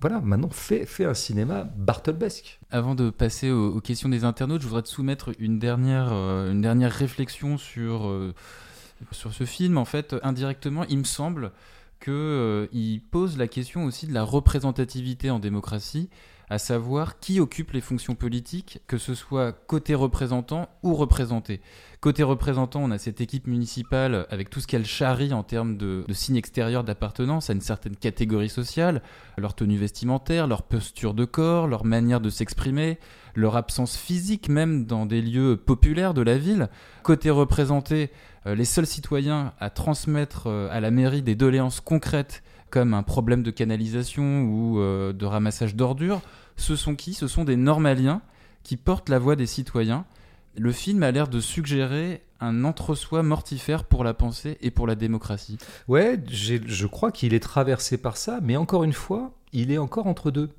voilà, 0.00 0.22
maintenant 0.22 0.48
fais, 0.48 0.86
un 1.04 1.12
cinéma 1.12 1.64
Bartlebesque. 1.76 2.58
Avant 2.70 2.94
de 2.94 3.10
passer 3.10 3.50
aux, 3.50 3.74
aux 3.74 3.80
questions 3.82 4.08
des 4.08 4.24
internautes, 4.24 4.62
je 4.62 4.66
voudrais 4.66 4.82
te 4.82 4.88
soumettre 4.88 5.32
une 5.38 5.58
dernière, 5.58 6.08
euh, 6.10 6.50
une 6.50 6.62
dernière 6.62 6.92
réflexion 6.92 7.58
sur, 7.58 8.06
euh, 8.06 8.34
sur 9.10 9.34
ce 9.34 9.44
film. 9.44 9.76
En 9.76 9.84
fait, 9.84 10.16
indirectement, 10.22 10.84
il 10.88 11.00
me 11.00 11.04
semble 11.04 11.52
qu'il 12.02 13.02
pose 13.10 13.36
la 13.36 13.46
question 13.46 13.84
aussi 13.84 14.06
de 14.06 14.14
la 14.14 14.22
représentativité 14.22 15.30
en 15.30 15.38
démocratie, 15.38 16.08
à 16.50 16.58
savoir 16.58 17.18
qui 17.18 17.40
occupe 17.40 17.72
les 17.72 17.80
fonctions 17.80 18.14
politiques, 18.14 18.80
que 18.86 18.98
ce 18.98 19.14
soit 19.14 19.52
côté 19.52 19.94
représentant 19.94 20.68
ou 20.82 20.94
représenté. 20.94 21.60
Côté 22.00 22.22
représentant, 22.22 22.82
on 22.82 22.90
a 22.90 22.98
cette 22.98 23.22
équipe 23.22 23.46
municipale 23.46 24.26
avec 24.28 24.50
tout 24.50 24.60
ce 24.60 24.66
qu'elle 24.66 24.84
charrie 24.84 25.32
en 25.32 25.42
termes 25.42 25.78
de, 25.78 26.04
de 26.06 26.12
signes 26.12 26.36
extérieurs 26.36 26.84
d'appartenance 26.84 27.48
à 27.48 27.54
une 27.54 27.62
certaine 27.62 27.96
catégorie 27.96 28.50
sociale, 28.50 29.00
leur 29.38 29.54
tenue 29.54 29.78
vestimentaire, 29.78 30.46
leur 30.46 30.64
posture 30.64 31.14
de 31.14 31.24
corps, 31.24 31.66
leur 31.66 31.84
manière 31.86 32.20
de 32.20 32.28
s'exprimer, 32.28 32.98
leur 33.34 33.56
absence 33.56 33.96
physique 33.96 34.48
même 34.48 34.84
dans 34.84 35.06
des 35.06 35.22
lieux 35.22 35.56
populaires 35.56 36.14
de 36.14 36.22
la 36.22 36.36
ville. 36.36 36.68
Côté 37.02 37.30
représenté, 37.30 38.10
euh, 38.46 38.54
les 38.54 38.64
seuls 38.64 38.86
citoyens 38.86 39.52
à 39.58 39.70
transmettre 39.70 40.48
euh, 40.48 40.68
à 40.70 40.80
la 40.80 40.90
mairie 40.90 41.22
des 41.22 41.34
doléances 41.34 41.80
concrètes 41.80 42.42
comme 42.74 42.92
un 42.92 43.04
problème 43.04 43.44
de 43.44 43.52
canalisation 43.52 44.42
ou 44.42 44.80
euh, 44.80 45.12
de 45.12 45.24
ramassage 45.24 45.76
d'ordures, 45.76 46.20
ce 46.56 46.74
sont 46.74 46.96
qui? 46.96 47.14
Ce 47.14 47.28
sont 47.28 47.44
des 47.44 47.54
normaliens 47.54 48.20
qui 48.64 48.76
portent 48.76 49.08
la 49.08 49.20
voix 49.20 49.36
des 49.36 49.46
citoyens. 49.46 50.06
Le 50.56 50.72
film 50.72 51.04
a 51.04 51.12
l'air 51.12 51.28
de 51.28 51.38
suggérer 51.38 52.24
un 52.40 52.64
entre-soi 52.64 53.22
mortifère 53.22 53.84
pour 53.84 54.02
la 54.02 54.12
pensée 54.12 54.58
et 54.60 54.72
pour 54.72 54.88
la 54.88 54.96
démocratie. 54.96 55.56
Ouais, 55.86 56.20
je 56.26 56.86
crois 56.88 57.12
qu'il 57.12 57.32
est 57.32 57.38
traversé 57.38 57.96
par 57.96 58.16
ça, 58.16 58.40
mais 58.42 58.56
encore 58.56 58.82
une 58.82 58.92
fois, 58.92 59.30
il 59.52 59.70
est 59.70 59.78
encore 59.78 60.08
entre 60.08 60.32
deux. 60.32 60.50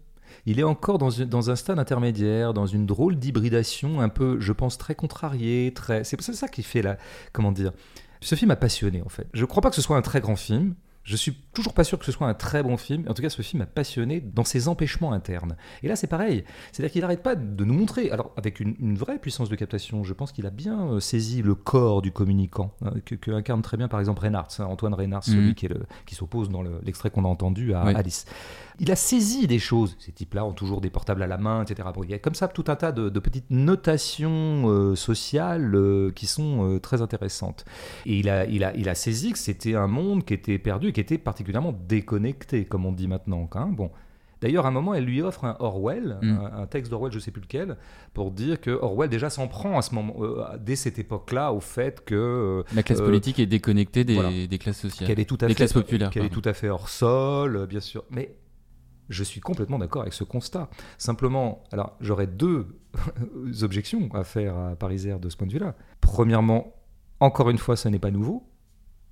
Il 0.46 0.58
est 0.58 0.64
encore 0.64 0.98
dans, 0.98 1.10
dans 1.10 1.50
un 1.50 1.58
stade 1.58 1.80
intermédiaire, 1.80 2.54
dans 2.54 2.66
une 2.66 2.86
drôle 2.86 3.18
d'hybridation 3.18 4.00
un 4.00 4.08
peu, 4.08 4.40
je 4.40 4.54
pense, 4.54 4.78
très 4.78 4.96
contrariée, 4.96 5.74
très... 5.76 6.06
C'est 6.06 6.22
ça 6.22 6.48
qui 6.48 6.64
fait 6.64 6.82
la... 6.82 6.98
Comment 7.34 7.52
dire? 7.52 7.74
Ce 8.22 8.36
film 8.36 8.48
m'a 8.48 8.56
passionné, 8.56 9.02
en 9.02 9.10
fait. 9.10 9.28
Je 9.34 9.42
ne 9.42 9.48
crois 9.48 9.62
pas 9.62 9.70
que 9.70 9.76
ce 9.76 9.82
soit 9.82 9.98
un 9.98 10.02
très 10.02 10.22
grand 10.22 10.38
film. 10.38 10.76
Je 11.06 11.16
suis 11.16 11.34
toujours 11.54 11.74
pas 11.76 11.84
sûr 11.84 12.00
que 12.00 12.06
ce 12.06 12.12
soit 12.12 12.28
un 12.28 12.34
très 12.34 12.64
bon 12.64 12.78
film. 12.78 13.06
En 13.08 13.14
tout 13.14 13.22
cas, 13.22 13.30
ce 13.30 13.44
film 13.44 13.60
m'a 13.60 13.68
passionné 13.68 14.20
dans 14.22 14.44
ses 14.44 14.68
empêchements 14.68 15.14
internes. 15.14 15.56
Et 15.84 15.88
là, 15.88 15.96
c'est 15.96 16.08
pareil. 16.08 16.44
C'est-à-dire 16.72 16.92
qu'il 16.92 17.02
n'arrête 17.02 17.22
pas 17.22 17.36
de 17.36 17.64
nous 17.64 17.76
montrer, 17.76 18.10
alors 18.10 18.34
avec 18.38 18.60
une, 18.60 18.76
une 18.80 18.98
vraie 18.98 19.20
puissance 19.20 19.48
de 19.48 19.56
captation, 19.56 20.04
je 20.04 20.14
pense 20.14 20.32
qu'il 20.32 20.48
a 20.48 20.50
bien 20.50 20.88
euh, 20.94 21.00
saisi 21.00 21.44
le 21.44 21.54
corps 21.54 22.02
du 22.02 22.12
communicant, 22.12 22.74
hein, 22.84 22.92
que, 23.06 23.14
que 23.14 23.30
incarne 23.30 23.62
très 23.62 23.78
bien 23.78 23.88
par 23.88 24.00
exemple 24.00 24.22
Reynard, 24.24 24.48
hein, 24.58 24.66
Antoine 24.66 24.96
Reynard, 24.96 25.24
celui 25.24 25.50
Mhm. 25.50 25.54
qui, 25.54 25.66
est 25.68 25.70
le- 25.70 25.86
qui 26.08 26.16
s'oppose 26.16 26.50
dans 26.50 26.64
le- 26.64 26.82
l'extrait 26.84 27.12
qu'on 27.12 27.24
a 27.24 27.28
entendu 27.28 27.76
à 27.76 27.86
Oui. 27.86 27.94
Alice. 27.96 28.26
Il 28.80 28.92
a 28.92 28.96
saisi 28.98 29.46
des 29.48 29.60
choses. 29.60 29.96
Ces 30.00 30.12
types-là 30.12 30.44
ont 30.44 30.52
toujours 30.54 30.82
des 30.82 30.90
portables 30.90 31.22
à 31.24 31.28
la 31.28 31.38
main, 31.38 31.64
etc. 31.64 31.88
Bon, 31.94 32.04
il 32.04 32.10
y 32.10 32.14
a 32.16 32.20
comme 32.20 32.36
ça 32.36 32.48
tout 32.50 32.66
un 32.68 32.76
tas 32.76 32.92
de, 32.92 33.08
de 33.10 33.20
petites 33.20 33.50
notations 33.52 34.64
euh, 34.70 34.96
sociales 34.96 35.74
euh, 35.76 36.12
qui 36.12 36.26
sont 36.26 36.80
très 36.82 37.02
intéressantes. 37.02 37.64
Et 38.06 38.18
il 38.20 38.28
a, 38.30 38.46
il, 38.46 38.64
a, 38.64 38.76
il 38.76 38.90
a 38.90 38.96
saisi 38.96 39.32
que 39.32 39.38
c'était 39.38 39.76
un 39.76 39.88
monde 39.88 40.26
qui 40.26 40.34
était 40.34 40.58
perdu, 40.58 40.92
qui 40.96 41.02
était 41.02 41.18
particulièrement 41.20 41.74
déconnecté, 41.88 42.66
comme 42.66 42.86
on 42.86 42.92
dit 42.94 43.08
maintenant. 43.08 43.48
hein. 43.54 43.68
Bon. 43.72 43.92
D'ailleurs, 44.42 44.66
à 44.66 44.70
un 44.70 44.72
moment, 44.72 44.94
elle 44.94 45.06
lui 45.06 45.22
offre 45.22 45.44
un 45.46 45.56
Orwell, 45.60 46.18
Mm. 46.22 46.30
un, 46.40 46.62
un 46.64 46.68
texte 46.68 46.92
d'Orwell, 46.92 47.12
je 47.12 47.18
ne 47.18 47.22
sais 47.22 47.32
plus 47.32 47.42
lequel, 47.42 47.78
pour 48.14 48.32
dire 48.32 48.60
que 48.62 48.70
Orwell 48.72 49.10
déjà 49.10 49.30
s'en 49.30 49.48
prend 49.48 49.78
à 49.78 49.82
ce 49.82 49.94
moment, 49.96 50.14
euh, 50.20 50.44
dès 50.60 50.76
cette 50.76 51.00
époque-là, 51.00 51.52
au 51.54 51.60
fait 51.60 52.04
que 52.06 52.64
La 52.76 52.84
classe 52.84 53.00
Euh, 53.02 53.06
politique 53.06 53.40
est 53.40 53.46
déconnectée 53.46 54.04
des, 54.04 54.14
voilà. 54.16 54.30
des 54.48 54.58
classes 54.58 54.80
sociales. 54.80 55.08
qu'elle 55.08 55.20
est 55.20 55.26
tout 55.26 55.38
à 55.42 55.48
des 55.48 55.54
fait 55.54 55.58
classes 55.58 55.74
populaires. 55.74 56.10
qu'elle 56.12 56.26
est 56.26 56.30
tout 56.30 56.42
à 56.46 56.54
fait 56.54 56.70
hors 56.70 56.90
sol, 56.90 57.66
bien 57.68 57.80
sûr. 57.80 58.04
Mais 58.12 58.36
je 59.10 59.24
suis 59.24 59.40
complètement 59.42 59.80
d'accord 59.80 60.02
avec 60.04 60.14
ce 60.14 60.24
constat. 60.24 60.70
Simplement, 60.98 61.64
alors 61.72 61.96
j'aurais 62.02 62.28
deux 62.28 62.68
objections 63.64 64.10
à 64.14 64.24
faire 64.24 64.56
à 64.58 64.76
Pariser 64.76 65.16
de 65.20 65.30
ce 65.30 65.38
point 65.38 65.48
de 65.48 65.54
vue-là. 65.54 65.76
Premièrement, 66.02 66.74
encore 67.20 67.50
une 67.50 67.58
fois, 67.58 67.76
ce 67.76 67.88
n'est 67.90 68.00
pas 68.00 68.12
nouveau. 68.12 68.48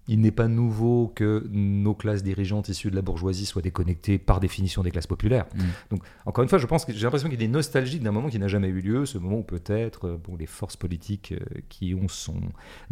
Il 0.08 0.20
n'est 0.20 0.32
pas 0.32 0.48
nouveau 0.48 1.12
que 1.16 1.48
nos 1.52 1.94
classes 1.94 2.24
dirigeantes 2.24 2.68
issues 2.70 2.90
de 2.90 2.96
la 2.96 3.02
bourgeoisie 3.02 3.46
soient 3.46 3.62
déconnectées 3.62 4.18
par 4.18 4.40
définition 4.40 4.84
des 4.84 4.92
classes 4.92 5.08
populaires. 5.08 5.46
Mm. 5.56 5.62
Donc, 5.92 6.04
encore 6.26 6.44
une 6.44 6.50
fois, 6.50 6.60
je 6.60 6.68
pense 6.68 6.84
que 6.84 6.92
j'ai 6.92 7.04
l'impression 7.04 7.30
qu'il 7.30 7.42
est 7.42 7.48
nostalgique 7.48 8.04
d'un 8.04 8.12
moment 8.12 8.30
qui 8.30 8.40
n'a 8.40 8.50
jamais 8.50 8.68
eu 8.68 8.82
lieu, 8.82 9.06
ce 9.06 9.18
moment 9.18 9.38
où 9.38 9.44
peut-être 9.44 10.08
euh, 10.10 10.18
bon, 10.18 10.36
les 10.36 10.46
forces 10.46 10.76
politiques 10.76 11.34
euh, 11.34 11.62
qui 11.70 11.96
ont 11.96 12.08
son 12.08 12.42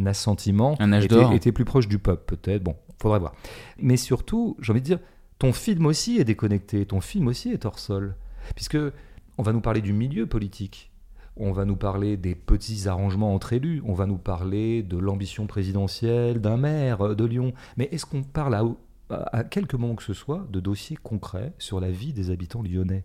assentiment 0.06 0.76
Un 0.80 0.94
âge 0.94 1.08
étaient 1.34 1.52
plus 1.52 1.66
proches 1.66 1.88
du 1.88 2.00
peuple, 2.00 2.36
peut-être. 2.36 2.64
Bon, 2.64 2.76
faudrait 3.02 3.20
voir. 3.20 3.34
Mais 3.78 3.98
surtout, 3.98 4.56
j'ai 4.62 4.72
envie 4.72 4.82
de 4.82 4.86
dire, 4.86 5.00
ton 5.40 5.54
film 5.54 5.88
aussi 5.88 6.18
est 6.18 6.24
déconnecté, 6.24 6.86
ton 6.86 7.02
film 7.02 7.28
aussi 7.28 7.50
est 7.50 7.66
hors 7.66 7.80
sol. 7.80 8.16
Puisque 8.56 8.78
on 9.38 9.44
va 9.44 9.54
nous 9.54 9.62
parler 9.62 9.82
du 9.82 9.92
milieu 9.94 10.28
politique, 10.28 10.91
on 11.42 11.52
va 11.52 11.66
nous 11.66 11.76
parler 11.76 12.18
des 12.18 12.36
petits 12.36 12.88
arrangements 12.88 13.34
entre 13.34 13.54
élus, 13.54 13.82
on 13.86 13.94
va 13.94 14.06
nous 14.06 14.20
parler 14.20 14.84
de 14.84 14.98
l'ambition 14.98 15.48
présidentielle 15.48 16.40
d'un 16.40 16.58
maire 16.58 17.02
euh, 17.02 17.16
de 17.16 17.26
Lyon. 17.26 17.54
Mais 17.78 17.90
est-ce 17.92 18.06
qu'on 18.06 18.22
parle 18.22 18.76
à, 19.10 19.44
quelques 19.44 19.74
moments 19.74 19.96
que 19.96 20.04
ce 20.04 20.14
soit 20.14 20.46
de 20.52 20.60
dossiers 20.60 20.98
concrets 21.02 21.54
sur 21.58 21.80
la 21.80 21.90
vie 21.90 22.14
des 22.14 22.30
habitants 22.30 22.62
lyonnais? 22.62 23.04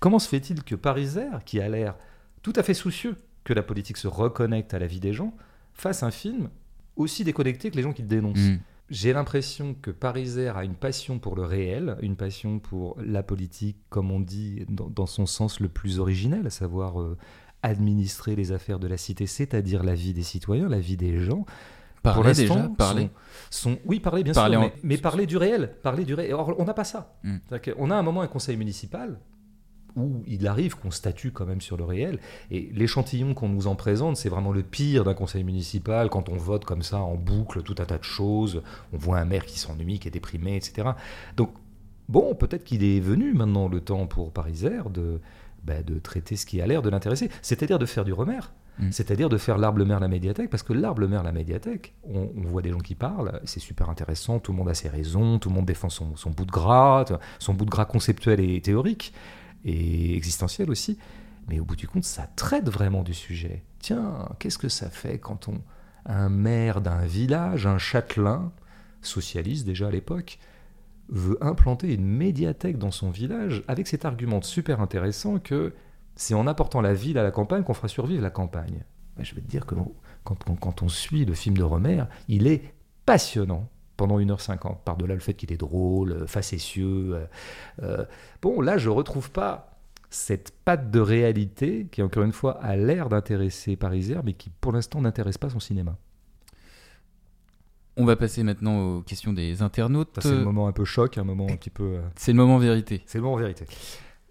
Comment 0.00 0.18
se 0.18 0.28
fait-il 0.28 0.64
que 0.64 0.74
Pariser, 0.74 1.28
qui 1.44 1.60
a 1.60 1.68
l'air 1.68 1.94
tout 2.42 2.52
à 2.56 2.62
fait 2.62 2.74
soucieux 2.74 3.16
que 3.44 3.52
la 3.52 3.62
politique 3.62 3.96
se 3.96 4.08
reconnecte 4.08 4.74
à 4.74 4.80
la 4.80 4.86
vie 4.86 5.00
des 5.00 5.12
gens, 5.12 5.32
fasse 5.72 6.02
un 6.02 6.10
film 6.10 6.50
aussi 6.96 7.22
déconnecté 7.22 7.70
que 7.70 7.76
les 7.76 7.82
gens 7.82 7.92
qui 7.92 8.02
le 8.02 8.08
dénoncent 8.08 8.38
Mm. 8.38 8.58
j'ai 8.90 9.12
l'impression 9.12 9.74
que 9.74 9.90
Pariser 9.90 10.48
a 10.48 10.64
une 10.64 10.74
passion 10.74 11.18
pour 11.18 11.36
le 11.36 11.44
réel, 11.44 11.96
une 12.02 12.16
passion 12.16 12.58
pour 12.58 12.96
la 13.00 13.22
politique, 13.22 13.76
comme 13.90 14.10
on 14.10 14.20
dit, 14.20 14.64
dans, 14.68 14.88
dans 14.88 15.06
son 15.06 15.26
sens 15.26 15.60
le 15.60 15.68
plus 15.68 16.00
originel, 16.00 16.46
à 16.46 16.50
savoir 16.50 17.00
euh, 17.00 17.16
administrer 17.62 18.36
les 18.36 18.52
affaires 18.52 18.78
de 18.78 18.86
la 18.86 18.96
cité, 18.96 19.26
c'est-à-dire 19.26 19.82
la 19.82 19.94
vie 19.94 20.12
des 20.12 20.22
citoyens, 20.22 20.68
la 20.68 20.80
vie 20.80 20.96
des 20.96 21.18
gens. 21.18 21.44
Parler 22.02 22.34
déjà, 22.34 22.54
parler. 22.78 23.10
Sont, 23.50 23.70
sont- 23.72 23.78
oui, 23.84 23.98
parler 23.98 24.22
bien 24.22 24.32
Parler 24.32 24.54
sûr, 24.56 24.62
en- 24.62 24.66
mais, 24.66 24.74
mais 24.84 24.96
parler 24.98 25.26
du 25.26 25.36
réel, 25.36 25.72
parler 25.82 26.04
du 26.04 26.14
réel. 26.14 26.34
Or, 26.34 26.54
on 26.58 26.64
n'a 26.64 26.74
pas 26.74 26.84
ça. 26.84 27.16
Mm. 27.24 27.36
C'est-à-dire 27.48 27.74
qu'on 27.74 27.90
a 27.90 27.96
un 27.96 28.02
moment 28.02 28.20
un 28.20 28.28
conseil 28.28 28.56
municipal 28.56 29.18
où 29.96 30.22
il 30.26 30.46
arrive 30.46 30.76
qu'on 30.76 30.90
statue 30.92 31.32
quand 31.32 31.46
même 31.46 31.60
sur 31.62 31.76
le 31.76 31.84
réel. 31.84 32.20
Et 32.52 32.70
l'échantillon 32.74 33.34
qu'on 33.34 33.48
nous 33.48 33.66
en 33.66 33.74
présente, 33.74 34.16
c'est 34.18 34.28
vraiment 34.28 34.52
le 34.52 34.62
pire 34.62 35.02
d'un 35.04 35.14
conseil 35.14 35.42
municipal, 35.42 36.08
quand 36.10 36.28
on 36.28 36.36
vote 36.36 36.64
comme 36.64 36.82
ça 36.82 36.98
en 37.00 37.16
boucle 37.16 37.62
tout 37.62 37.74
un 37.78 37.84
tas 37.86 37.98
de 37.98 38.04
choses, 38.04 38.62
on 38.92 38.98
voit 38.98 39.18
un 39.18 39.24
maire 39.24 39.46
qui 39.46 39.58
s'ennuie, 39.58 39.98
qui 39.98 40.06
est 40.06 40.10
déprimé, 40.12 40.54
etc. 40.54 40.90
Donc, 41.36 41.50
bon, 42.08 42.34
peut-être 42.34 42.62
qu'il 42.62 42.84
est 42.84 43.00
venu 43.00 43.32
maintenant 43.32 43.68
le 43.68 43.80
temps 43.80 44.06
pour 44.06 44.30
Pariser 44.32 44.78
de, 44.92 45.18
bah, 45.66 45.82
de 45.82 45.98
traiter 45.98 46.36
ce 46.36 46.46
qui 46.46 46.60
a 46.60 46.66
l'air 46.66 46.82
de 46.82 46.90
l'intéresser, 46.90 47.30
c'est-à-dire 47.42 47.78
de 47.78 47.86
faire 47.86 48.04
du 48.04 48.12
remède. 48.12 48.42
Mm. 48.78 48.92
C'est-à-dire 48.92 49.28
de 49.28 49.38
faire 49.38 49.58
l'arbre 49.58 49.84
mer 49.84 50.00
la 50.00 50.08
médiathèque, 50.08 50.50
parce 50.50 50.62
que 50.62 50.72
l'arbre 50.72 51.06
mer 51.06 51.22
la 51.22 51.32
médiathèque, 51.32 51.94
on, 52.04 52.30
on 52.36 52.42
voit 52.42 52.62
des 52.62 52.70
gens 52.70 52.78
qui 52.78 52.94
parlent, 52.94 53.40
c'est 53.44 53.60
super 53.60 53.88
intéressant, 53.88 54.38
tout 54.38 54.52
le 54.52 54.58
monde 54.58 54.68
a 54.68 54.74
ses 54.74 54.88
raisons, 54.88 55.38
tout 55.38 55.48
le 55.48 55.54
monde 55.54 55.66
défend 55.66 55.88
son, 55.88 56.14
son 56.16 56.30
bout 56.30 56.44
de 56.44 56.50
gras, 56.50 57.04
son 57.38 57.54
bout 57.54 57.64
de 57.64 57.70
gras 57.70 57.86
conceptuel 57.86 58.40
et 58.40 58.60
théorique, 58.60 59.12
et 59.64 60.14
existentiel 60.14 60.70
aussi, 60.70 60.98
mais 61.48 61.58
au 61.58 61.64
bout 61.64 61.76
du 61.76 61.88
compte, 61.88 62.04
ça 62.04 62.28
traite 62.36 62.68
vraiment 62.68 63.02
du 63.02 63.14
sujet. 63.14 63.62
Tiens, 63.78 64.28
qu'est-ce 64.38 64.58
que 64.58 64.68
ça 64.68 64.90
fait 64.90 65.18
quand 65.18 65.48
on, 65.48 65.60
un 66.04 66.28
maire 66.28 66.80
d'un 66.80 67.04
village, 67.04 67.66
un 67.66 67.78
châtelain, 67.78 68.52
socialiste 69.02 69.66
déjà 69.66 69.88
à 69.88 69.90
l'époque, 69.90 70.38
veut 71.08 71.38
implanter 71.40 71.94
une 71.94 72.06
médiathèque 72.06 72.78
dans 72.78 72.90
son 72.90 73.10
village 73.10 73.62
avec 73.68 73.86
cet 73.86 74.04
argument 74.04 74.42
super 74.42 74.80
intéressant 74.80 75.38
que 75.38 75.72
c'est 76.16 76.34
en 76.34 76.46
apportant 76.46 76.80
la 76.80 76.94
ville 76.94 77.18
à 77.18 77.22
la 77.22 77.30
campagne 77.30 77.62
qu'on 77.62 77.74
fera 77.74 77.88
survivre 77.88 78.22
la 78.22 78.30
campagne. 78.30 78.84
Ben, 79.16 79.24
je 79.24 79.34
vais 79.34 79.40
te 79.40 79.48
dire 79.48 79.66
que 79.66 79.74
quand, 80.24 80.82
on 80.82 80.88
suit 80.88 81.24
le 81.24 81.34
film 81.34 81.56
de 81.56 81.62
Romer, 81.62 82.04
il 82.28 82.46
est 82.46 82.74
passionnant 83.04 83.68
pendant 83.96 84.18
1h50, 84.18 84.82
par-delà 84.84 85.14
le 85.14 85.20
fait 85.20 85.34
qu'il 85.34 85.52
est 85.52 85.56
drôle, 85.56 86.12
euh, 86.12 86.26
facétieux. 86.26 87.14
euh, 87.14 87.26
euh, 87.82 88.04
bon, 88.42 88.60
là, 88.60 88.76
je 88.76 88.90
retrouve 88.90 89.30
pas 89.30 89.78
cette 90.10 90.50
patte 90.64 90.90
de 90.90 91.00
réalité 91.00 91.86
qui, 91.90 92.02
encore 92.02 92.22
une 92.22 92.32
fois, 92.32 92.62
a 92.62 92.76
l'air 92.76 93.08
d'intéresser 93.08 93.76
Pariser, 93.76 94.16
mais 94.22 94.34
qui, 94.34 94.50
pour 94.50 94.72
l'instant, 94.72 95.00
n'intéresse 95.00 95.38
pas 95.38 95.48
son 95.48 95.60
cinéma. 95.60 95.96
On 97.96 98.04
va 98.04 98.16
passer 98.16 98.42
maintenant 98.42 98.96
aux 98.96 99.02
questions 99.02 99.32
des 99.32 99.62
internautes. 99.62 100.10
Ça, 100.16 100.22
c'est 100.22 100.36
le 100.36 100.44
moment 100.44 100.68
un 100.68 100.72
peu 100.72 100.84
choc, 100.84 101.16
un 101.16 101.24
moment 101.24 101.46
un 101.50 101.56
petit 101.56 101.70
peu... 101.70 101.84
euh, 101.84 102.02
C'est 102.14 102.32
le 102.32 102.36
moment 102.36 102.58
vérité. 102.58 103.02
C'est 103.06 103.18
le 103.18 103.24
moment 103.24 103.36
vérité. 103.36 103.64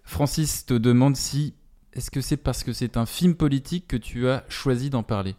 Francis 0.04 0.64
te 0.66 0.74
demande 0.74 1.16
si 1.16 1.54
est-ce 1.92 2.10
que 2.10 2.20
c'est 2.20 2.36
parce 2.36 2.62
que 2.62 2.72
c'est 2.72 2.96
un 2.96 3.06
film 3.06 3.34
politique 3.34 3.88
que 3.88 3.96
tu 3.96 4.28
as 4.28 4.44
choisi 4.48 4.88
d'en 4.90 5.02
parler? 5.02 5.34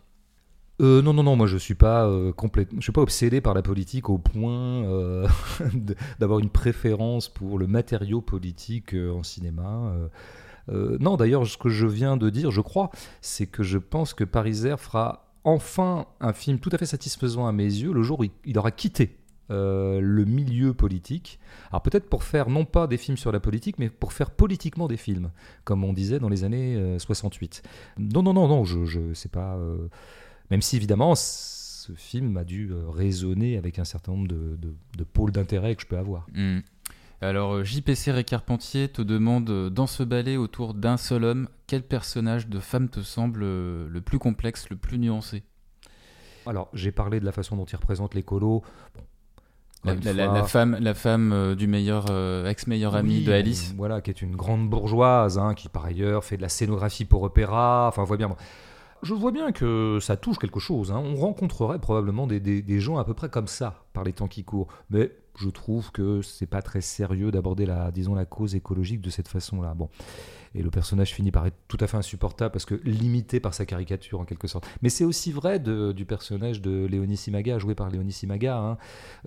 Euh, 0.82 1.02
non, 1.02 1.14
non, 1.14 1.24
non, 1.24 1.36
moi 1.36 1.48
je 1.48 1.58
suis 1.58 1.74
pas 1.74 2.06
euh, 2.06 2.32
complètement, 2.34 2.80
je 2.80 2.84
suis 2.84 2.92
pas 2.92 3.02
obsédé 3.02 3.42
par 3.42 3.56
la 3.56 3.64
politique 3.64 4.10
au 4.10 4.20
point 4.20 4.84
euh, 4.86 5.28
d'avoir 6.20 6.40
une 6.40 6.50
préférence 6.50 7.30
pour 7.30 7.58
le 7.58 7.66
matériau 7.66 8.22
politique 8.22 8.94
en 8.94 9.24
cinéma. 9.24 9.94
non, 10.68 11.16
d'ailleurs, 11.16 11.48
ce 11.48 11.58
que 11.58 11.70
je 11.70 11.88
viens 11.88 12.18
de 12.18 12.30
dire, 12.30 12.52
je 12.52 12.62
crois, 12.62 12.92
c'est 13.22 13.48
que 13.48 13.64
je 13.64 13.78
pense 13.78 14.14
que 14.14 14.24
Pariser 14.24 14.76
fera 14.78 15.27
enfin 15.48 16.06
un 16.20 16.34
film 16.34 16.60
tout 16.60 16.70
à 16.74 16.78
fait 16.78 16.86
satisfaisant 16.86 17.48
à 17.48 17.52
mes 17.52 17.64
yeux 17.64 17.94
le 17.94 18.04
jour 18.04 18.20
où 18.20 18.26
il, 18.46 18.58
aura 18.58 18.72
quitté 18.72 19.16
euh, 19.50 20.02
le 20.02 20.26
milieu 20.26 20.74
politique. 20.74 21.40
Alors 21.72 21.82
peut-être 21.82 22.10
pour 22.10 22.24
faire 22.24 22.50
non 22.50 22.66
pas 22.66 22.86
des 22.86 22.98
films 22.98 23.16
sur 23.18 23.32
la 23.32 23.40
politique, 23.40 23.80
mais 23.80 23.90
pour 23.90 24.12
faire 24.12 24.32
politiquement 24.32 24.88
des 24.88 24.98
films, 24.98 25.32
comme 25.64 25.84
on 25.86 25.94
disait 25.94 26.20
dans 26.20 26.28
les 26.30 26.44
années 26.44 26.76
euh, 26.76 27.00
68. 27.00 27.64
Non, 27.98 28.22
non, 28.24 28.34
non, 28.34 28.48
non, 28.50 28.66
je, 28.66 28.84
je 28.86 29.14
sais 29.14 29.30
pas. 29.30 29.56
euh, 29.56 29.88
même 30.52 30.62
si 30.62 30.76
évidemment, 30.76 31.16
ce 31.16 31.94
film 31.94 32.36
a 32.36 32.44
dû 32.44 32.72
euh, 32.72 32.90
résonner 32.90 33.58
avec 33.58 33.80
un 33.80 33.86
certain 33.86 34.12
nombre 34.12 34.28
de, 34.28 34.58
de- 34.58 34.76
de 34.98 35.04
pôles 35.06 35.32
d'intérêt 35.32 35.76
que 35.76 35.82
je 35.84 35.88
peux 35.88 35.98
avoir. 35.98 36.28
Hmm. 36.34 36.60
Alors, 37.22 37.54
euh, 37.56 37.64
JPC 37.64 38.12
Récarpentier 38.12 38.90
te 38.90 39.02
demande 39.02 39.50
euh, 39.50 39.70
dans 39.70 39.88
ce 39.88 40.04
ballet 40.04 40.38
autour 40.38 40.74
d'un 40.76 40.98
seul 40.98 41.24
homme, 41.24 41.48
quel 41.66 41.82
personnage 41.82 42.48
de 42.48 42.60
femme 42.60 42.90
te 42.90 43.02
semble 43.02 43.42
euh, 43.44 43.88
le 43.90 44.02
plus 44.02 44.20
complexe, 44.20 44.70
le 44.70 44.76
plus 44.76 45.00
nuancé? 45.00 45.44
Alors, 46.46 46.70
j'ai 46.74 46.92
parlé 46.92 47.20
de 47.20 47.26
la 47.26 47.32
façon 47.32 47.56
dont 47.58 47.66
il 47.66 47.76
représente 47.76 48.14
l'écolo. 48.14 48.62
Bon, 49.84 49.96
la, 50.04 50.44
femme, 50.44 50.78
la 50.80 50.94
femme 50.94 51.32
euh, 51.34 51.56
du 51.56 51.68
meilleur 51.68 52.06
euh, 52.10 52.48
ex-meilleur 52.48 52.96
ami 52.96 53.18
oui, 53.20 53.24
de 53.24 53.32
Alice. 53.32 53.74
Voilà, 53.78 54.02
qui 54.02 54.10
est 54.12 54.22
une 54.22 54.36
grande 54.36 54.70
bourgeoise, 54.70 55.38
hein, 55.40 55.54
qui 55.56 55.70
par 55.70 55.86
ailleurs 55.86 56.24
fait 56.24 56.38
de 56.38 56.42
la 56.42 56.50
scénographie 56.50 57.06
pour 57.06 57.24
opéra. 57.24 57.88
Enfin, 57.88 58.04
voit 58.04 58.18
bien. 58.18 58.36
Je 59.04 59.14
vois 59.14 59.32
bien 59.32 59.52
que 59.52 60.00
ça 60.02 60.18
touche 60.18 60.40
quelque 60.40 60.60
chose. 60.60 60.92
hein. 60.92 60.98
On 61.04 61.16
rencontrerait 61.16 61.80
probablement 61.80 62.26
des, 62.28 62.40
des- 62.40 62.62
des 62.64 62.80
gens 62.80 62.98
à 62.98 63.06
peu 63.06 63.14
près 63.14 63.30
comme 63.30 63.48
ça 63.48 63.84
par 63.94 64.04
les 64.04 64.14
temps 64.14 64.28
qui 64.28 64.44
courent. 64.44 64.68
Mais 64.90 65.12
je 65.38 65.50
trouve 65.50 65.92
que 65.92 66.22
c'est 66.22 66.46
pas 66.48 66.62
très 66.62 66.82
sérieux 66.82 67.32
d'aborder 67.32 67.66
la, 67.66 67.92
disons, 67.92 68.16
la 68.16 68.26
cause 68.26 68.56
écologique 68.56 69.02
de 69.02 69.10
cette 69.10 69.28
façon-là. 69.28 69.74
Bon. 69.76 69.90
Et 70.56 70.64
le 70.64 70.72
personnage 70.72 71.14
finit 71.14 71.30
par 71.30 71.46
être 71.46 71.58
tout 71.68 71.78
à 71.82 71.88
fait 71.88 71.98
insupportable 71.98 72.52
parce 72.52 72.66
que 72.66 72.76
limité 72.84 73.40
par 73.40 73.54
sa 73.54 73.66
caricature 73.66 74.20
en 74.20 74.26
quelque 74.26 74.48
sorte. 74.48 74.66
Mais 74.82 74.90
c'est 74.90 75.04
aussi 75.04 75.32
vrai 75.32 75.60
de- 75.60 75.92
du 75.92 76.06
personnage 76.06 76.62
de 76.62 76.86
Léonie 76.86 77.18
Simaga, 77.18 77.60
joué 77.60 77.76
par 77.76 77.90
Léonie 77.90 78.14
Simaga. 78.14 78.58
hein. 78.58 78.78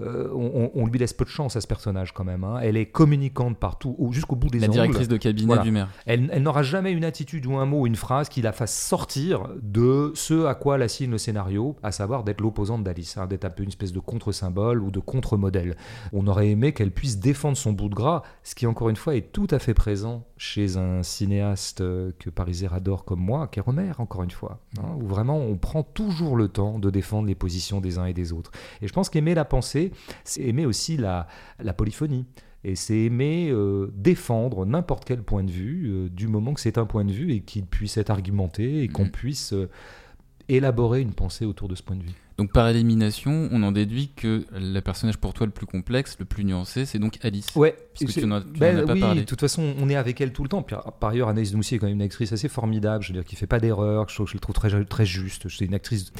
Euh, 0.01 0.29
on, 0.75 0.87
lui 0.87 0.99
laisse 0.99 1.13
peu 1.13 1.25
de 1.25 1.31
chance 1.31 1.55
à 1.57 1.61
ce 1.61 1.67
personnage 1.69 2.13
quand 2.13 2.25
même. 2.25 2.43
hein. 2.43 2.59
Elle 2.63 2.77
est 2.77 2.87
communicante 2.87 3.59
partout, 3.59 3.95
au- 3.99 4.13
jusqu'au 4.13 4.35
bout 4.35 4.49
des 4.49 4.59
La 4.59 4.67
directrice 4.69 5.07
de 5.09 5.17
cabinet 5.19 5.47
Voilà. 5.47 5.63
du 5.63 5.71
maire. 5.71 5.89
Elle, 6.07 6.29
elle 6.33 6.43
n'aura 6.43 6.63
jamais 6.65 6.91
une 6.91 7.05
attitude 7.05 7.47
ou 7.47 7.55
un 7.57 7.67
mot 7.67 7.83
ou 7.83 7.87
une 7.87 7.97
phrase 7.97 8.29
qui 8.29 8.43
la 8.43 8.53
fasse 8.53 8.75
sortir 8.77 9.51
de 9.63 10.11
ce 10.15 10.47
à 10.47 10.55
quoi 10.55 10.79
l'assigne 10.79 11.11
le 11.11 11.19
scénario, 11.19 11.77
à 11.85 11.93
savoir 11.93 12.25
d'être 12.25 12.41
l'opposante 12.41 12.83
d'Alice, 12.83 13.19
hein, 13.19 13.27
d'être 13.27 13.45
un 13.45 13.51
peu 13.51 13.63
une 13.63 13.69
espèce 13.69 13.93
de 13.93 14.01
contre-symbole 14.01 14.83
ou 14.83 14.91
de 14.91 14.99
contre-modèle. 15.01 15.77
On 16.13 16.27
aurait 16.27 16.51
aimé 16.51 16.73
qu'elle 16.73 16.91
puisse 16.91 17.19
défendre 17.19 17.57
son 17.57 17.73
bout 17.73 17.89
de 17.89 17.95
gras, 17.95 18.23
ce 18.43 18.55
qui 18.55 18.67
encore 18.67 18.89
une 18.89 18.97
fois 18.97 19.17
est 19.17 19.33
tout 19.33 19.47
à 19.51 19.59
fait 19.59 19.75
présent 19.75 20.25
chez 20.37 20.77
un 20.77 21.03
cinéaste 21.03 21.81
euh, 21.81 22.13
que 22.19 22.31
Pariser 22.31 22.69
adore 22.73 23.05
comme 23.05 23.21
moi, 23.21 23.49
qui 23.49 23.59
est 23.59 23.63
Romer, 23.63 23.93
encore 23.99 24.23
une 24.23 24.31
fois, 24.31 24.61
hein, 24.79 24.97
où 25.01 25.07
vraiment 25.07 25.39
on 25.39 25.57
prend 25.57 25.83
toujours 25.83 26.37
le 26.37 26.49
temps 26.49 26.79
de 26.79 26.91
défendre 26.91 27.27
les 27.29 27.35
positions 27.35 27.81
des 27.81 27.99
uns 27.99 28.07
et 28.07 28.15
des 28.15 28.33
autres. 28.33 28.51
Et 28.83 28.89
je 28.89 28.93
pense 28.93 29.09
qu'aimer 29.11 29.35
la 29.35 29.45
pensée, 29.45 29.93
c'est 30.25 30.43
aimer 30.43 30.67
aussi 30.67 30.97
la, 30.97 31.27
la 31.59 31.73
polyphonie. 31.73 32.27
Et 32.63 32.77
c'est 32.77 32.99
aimer 32.99 33.49
euh, 33.51 33.91
défendre 33.97 34.67
n'importe 34.67 35.07
quel 35.07 35.23
point 35.23 35.43
de 35.43 35.51
vue, 35.51 35.87
euh, 35.89 36.09
du 36.11 36.29
moment 36.29 36.53
que 36.53 36.61
c'est 36.61 36.77
un 36.77 36.85
point 36.85 37.07
de 37.07 37.13
vue 37.13 37.33
et 37.33 37.41
qu'il 37.41 37.65
puisse 37.65 37.97
être 37.97 38.11
argumenté 38.11 38.83
et 38.83 38.89
qu'on 38.89 39.05
Mhm. 39.05 39.11
puisse 39.11 39.55
euh, 39.55 39.71
élaborer 40.49 41.01
une 41.01 41.13
pensée 41.15 41.45
autour 41.47 41.69
de 41.69 41.75
ce 41.75 41.83
point 41.83 41.97
de 41.97 42.03
vue. 42.03 42.15
Donc 42.41 42.53
par 42.53 42.67
élimination, 42.69 43.51
on 43.53 43.63
en 43.63 43.71
déduit 43.71 44.13
que 44.17 44.47
le 44.51 44.81
personnage 44.81 45.19
pour 45.19 45.35
toi 45.35 45.45
le 45.45 45.53
plus 45.53 45.67
complexe, 45.67 46.17
le 46.19 46.25
plus 46.25 46.43
nuancé, 46.43 46.87
c'est 46.87 46.99
donc 46.99 47.19
Alice. 47.23 47.55
Ouais, 47.55 47.77
Puisque 47.95 48.13
c'est- 48.15 48.21
tu 48.23 48.27
n'en 48.27 48.37
as- 48.37 48.41
ben 48.41 48.79
as 48.79 48.83
pas 48.85 48.95
oui, 48.95 49.01
parlé. 49.01 49.21
de 49.21 49.27
toute 49.27 49.41
façon, 49.41 49.75
on 49.79 49.91
est 49.91 49.95
avec 49.95 50.19
elle 50.23 50.33
tout 50.33 50.43
le 50.43 50.49
temps. 50.49 50.63
Puis, 50.63 50.75
par 51.01 51.11
ailleurs, 51.11 51.29
Anaïs 51.29 51.53
Moussier 51.53 51.77
est 51.77 51.79
quand 51.81 51.87
même 51.87 51.97
une 51.97 52.03
actrice 52.03 52.33
assez 52.33 52.49
formidable, 52.49 53.05
je 53.05 53.09
veux 53.13 53.19
dire, 53.19 53.27
qui 53.27 53.37
fait 53.37 53.47
pas 53.47 53.61
d'erreur, 53.61 54.09
je, 54.09 54.15
trouve- 54.15 54.27
je 54.29 54.35
la 54.35 54.41
trouve 54.41 54.55
très, 54.55 54.85
très 54.87 55.05
juste. 55.05 55.51
C'est 55.51 55.67
une 55.67 55.75
actrice, 55.75 56.15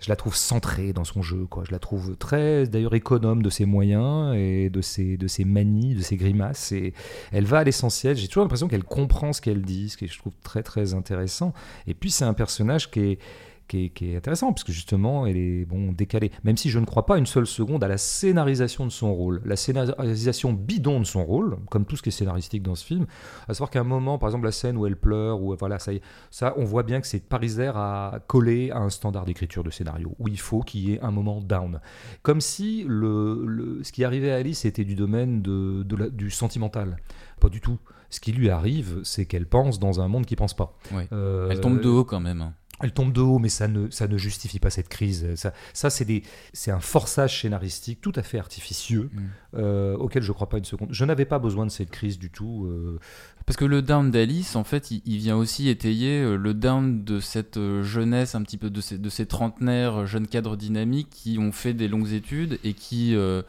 je 0.00 0.08
la 0.08 0.16
trouve 0.16 0.34
centrée 0.34 0.94
dans 0.94 1.04
son 1.04 1.20
jeu, 1.20 1.44
quoi. 1.44 1.64
Je 1.66 1.72
la 1.72 1.78
trouve 1.78 2.16
très, 2.16 2.66
d'ailleurs, 2.66 2.94
économe 2.94 3.42
de 3.42 3.50
ses 3.50 3.66
moyens 3.66 4.34
et 4.34 4.70
de 4.70 4.80
ses, 4.80 5.18
de 5.18 5.26
ses 5.26 5.44
manies, 5.44 5.94
de 5.94 6.00
ses 6.00 6.16
grimaces. 6.16 6.72
Et 6.72 6.94
elle 7.32 7.44
va 7.44 7.58
à 7.58 7.64
l'essentiel. 7.64 8.16
J'ai 8.16 8.28
toujours 8.28 8.44
l'impression 8.44 8.68
qu'elle 8.68 8.84
comprend 8.84 9.34
ce 9.34 9.42
qu'elle 9.42 9.60
dit, 9.60 9.90
ce 9.90 9.98
que 9.98 10.06
je 10.06 10.18
trouve 10.18 10.32
très, 10.42 10.62
très 10.62 10.94
intéressant. 10.94 11.52
Et 11.86 11.92
puis, 11.92 12.10
c'est 12.10 12.24
un 12.24 12.32
personnage 12.34 12.90
qui 12.90 13.00
est 13.00 13.18
qui 13.66 13.84
est, 13.86 13.88
qui 13.90 14.10
est 14.12 14.16
intéressant, 14.16 14.52
parce 14.52 14.64
que 14.64 14.72
justement, 14.72 15.26
elle 15.26 15.36
est 15.36 15.64
bon, 15.64 15.92
décalée. 15.92 16.30
Même 16.44 16.56
si 16.56 16.70
je 16.70 16.78
ne 16.78 16.84
crois 16.84 17.06
pas 17.06 17.18
une 17.18 17.26
seule 17.26 17.46
seconde 17.46 17.82
à 17.84 17.88
la 17.88 17.98
scénarisation 17.98 18.84
de 18.86 18.90
son 18.90 19.14
rôle, 19.14 19.42
la 19.44 19.56
scénarisation 19.56 20.52
bidon 20.52 21.00
de 21.00 21.04
son 21.04 21.24
rôle, 21.24 21.58
comme 21.70 21.84
tout 21.84 21.96
ce 21.96 22.02
qui 22.02 22.08
est 22.10 22.12
scénaristique 22.12 22.62
dans 22.62 22.74
ce 22.74 22.84
film, 22.84 23.06
à 23.48 23.54
savoir 23.54 23.70
qu'à 23.70 23.80
un 23.80 23.84
moment, 23.84 24.18
par 24.18 24.28
exemple, 24.28 24.44
la 24.44 24.52
scène 24.52 24.76
où 24.76 24.86
elle 24.86 24.96
pleure, 24.96 25.40
ou 25.42 25.54
voilà, 25.58 25.78
ça, 25.78 25.92
ça, 26.30 26.54
on 26.56 26.64
voit 26.64 26.82
bien 26.82 27.00
que 27.00 27.06
c'est 27.06 27.20
Pariser 27.26 27.70
à 27.74 28.20
coller 28.26 28.70
à 28.70 28.78
un 28.78 28.90
standard 28.90 29.24
d'écriture 29.24 29.64
de 29.64 29.70
scénario, 29.70 30.14
où 30.18 30.28
il 30.28 30.38
faut 30.38 30.60
qu'il 30.60 30.88
y 30.88 30.92
ait 30.94 31.00
un 31.00 31.10
moment 31.10 31.40
down. 31.40 31.80
Comme 32.22 32.40
si 32.40 32.84
le, 32.86 33.44
le- 33.46 33.82
ce 33.82 33.90
qui 33.92 34.04
arrivait 34.04 34.30
à 34.30 34.36
Alice 34.36 34.64
était 34.64 34.84
du 34.84 34.94
domaine 34.94 35.42
de, 35.42 35.82
de 35.82 35.96
la- 35.96 36.08
du 36.08 36.30
sentimental. 36.30 36.98
Pas 37.40 37.48
du 37.48 37.60
tout. 37.60 37.78
Ce 38.08 38.20
qui 38.20 38.32
lui 38.32 38.48
arrive, 38.50 39.00
c'est 39.02 39.26
qu'elle 39.26 39.46
pense 39.46 39.78
dans 39.80 40.00
un 40.00 40.06
monde 40.08 40.24
qui 40.26 40.36
pense 40.36 40.54
pas. 40.54 40.76
Euh, 41.12 41.48
Elle 41.50 41.60
tombe 41.60 41.80
de 41.80 41.88
haut 41.88 42.04
quand 42.04 42.20
même. 42.20 42.52
Elle 42.82 42.92
tombe 42.92 43.12
de 43.12 43.20
haut, 43.20 43.38
mais 43.38 43.48
ça 43.48 43.68
ne, 43.68 43.88
ça 43.90 44.06
ne 44.06 44.18
justifie 44.18 44.58
pas 44.58 44.70
cette 44.70 44.88
crise. 44.88 45.34
Ça, 45.34 45.52
ça 45.72 45.88
c'est, 45.90 46.04
des, 46.04 46.22
c'est 46.52 46.70
un 46.70 46.80
forçage 46.80 47.40
scénaristique 47.40 48.00
tout 48.00 48.12
à 48.16 48.22
fait 48.22 48.38
artificieux, 48.38 49.10
Mm. 49.12 49.20
euh, 49.58 49.96
auquel 49.96 50.22
je 50.22 50.28
ne 50.28 50.34
crois 50.34 50.48
pas 50.48 50.58
une 50.58 50.64
seconde. 50.64 50.88
Je 50.92 51.04
n'avais 51.04 51.24
pas 51.24 51.38
besoin 51.38 51.64
de 51.66 51.70
cette 51.70 51.90
crise 51.90 52.18
du 52.18 52.30
tout. 52.30 52.66
euh. 52.66 52.98
Parce 53.46 53.56
que 53.56 53.64
le 53.64 53.80
down 53.80 54.10
d'Alice, 54.10 54.56
en 54.56 54.64
fait, 54.64 54.90
il, 54.90 55.02
il 55.06 55.18
vient 55.18 55.36
aussi 55.36 55.68
étayer 55.68 56.20
euh, 56.20 56.36
le 56.36 56.52
down 56.52 57.04
de 57.04 57.20
cette 57.20 57.58
jeunesse, 57.82 58.34
un 58.34 58.42
petit 58.42 58.58
peu 58.58 58.70
de 58.70 58.80
ces, 58.80 58.98
de 58.98 59.08
ces 59.08 59.26
trentenaires 59.26 60.06
jeunes 60.06 60.26
cadres 60.26 60.56
dynamiques 60.56 61.08
qui 61.10 61.38
ont 61.38 61.52
fait 61.52 61.72
des 61.74 61.88
longues 61.88 62.12
études 62.12 62.58
et 62.64 62.74
qui 62.74 63.14
euh, 63.14 63.42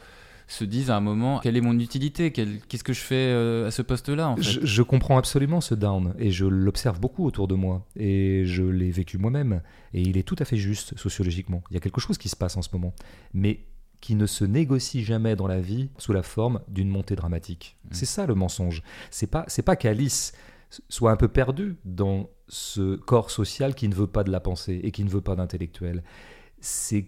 se 0.48 0.64
disent 0.64 0.90
à 0.90 0.96
un 0.96 1.00
moment 1.00 1.38
quelle 1.40 1.56
est 1.56 1.60
mon 1.60 1.78
utilité? 1.78 2.32
Qu'est-ce 2.32 2.82
que 2.82 2.92
je 2.92 3.00
fais 3.00 3.14
euh, 3.14 3.68
à 3.68 3.70
ce 3.70 3.82
poste-là 3.82 4.30
en 4.30 4.36
fait? 4.36 4.42
Je, 4.42 4.60
je 4.64 4.82
comprends 4.82 5.18
absolument 5.18 5.60
ce 5.60 5.74
down, 5.74 6.14
et 6.18 6.30
je 6.30 6.46
l'observe 6.46 6.98
beaucoup 6.98 7.24
autour 7.24 7.46
de 7.46 7.54
moi, 7.54 7.86
et 7.94 8.42
je 8.46 8.64
l'ai 8.64 8.90
vécu 8.90 9.18
moi-même, 9.18 9.62
et 9.94 10.00
il 10.00 10.16
est 10.16 10.22
tout 10.22 10.36
à 10.38 10.44
fait 10.44 10.56
juste 10.56 10.98
sociologiquement. 10.98 11.62
Il 11.70 11.74
y 11.74 11.76
a 11.76 11.80
quelque 11.80 12.00
chose 12.00 12.18
qui 12.18 12.28
se 12.28 12.36
passe 12.36 12.56
en 12.56 12.62
ce 12.62 12.70
moment, 12.72 12.94
mais 13.32 13.66
qui 14.00 14.14
ne 14.14 14.26
se 14.26 14.44
négocie 14.44 15.02
jamais 15.02 15.36
dans 15.36 15.46
la 15.46 15.60
vie 15.60 15.90
sous 15.98 16.12
la 16.12 16.22
forme 16.22 16.60
d'une 16.68 16.88
montée 16.88 17.16
dramatique. 17.16 17.76
Mm. 17.84 17.88
C'est 17.92 18.06
ça 18.06 18.26
le 18.26 18.34
mensonge. 18.34 18.82
C'est 19.10 19.26
pas, 19.26 19.44
c'est 19.48 19.62
pas 19.62 19.76
qu'Alice 19.76 20.32
soit 20.88 21.10
un 21.10 21.16
peu 21.16 21.28
perdu 21.28 21.76
dans 21.84 22.30
ce 22.48 22.96
corps 22.96 23.30
social 23.30 23.74
qui 23.74 23.88
ne 23.88 23.94
veut 23.94 24.06
pas 24.06 24.24
de 24.24 24.30
la 24.30 24.40
pensée 24.40 24.80
et 24.82 24.92
qui 24.92 25.04
ne 25.04 25.10
veut 25.10 25.20
pas 25.20 25.34
d'intellectuel. 25.34 26.04
C'est 26.60 27.06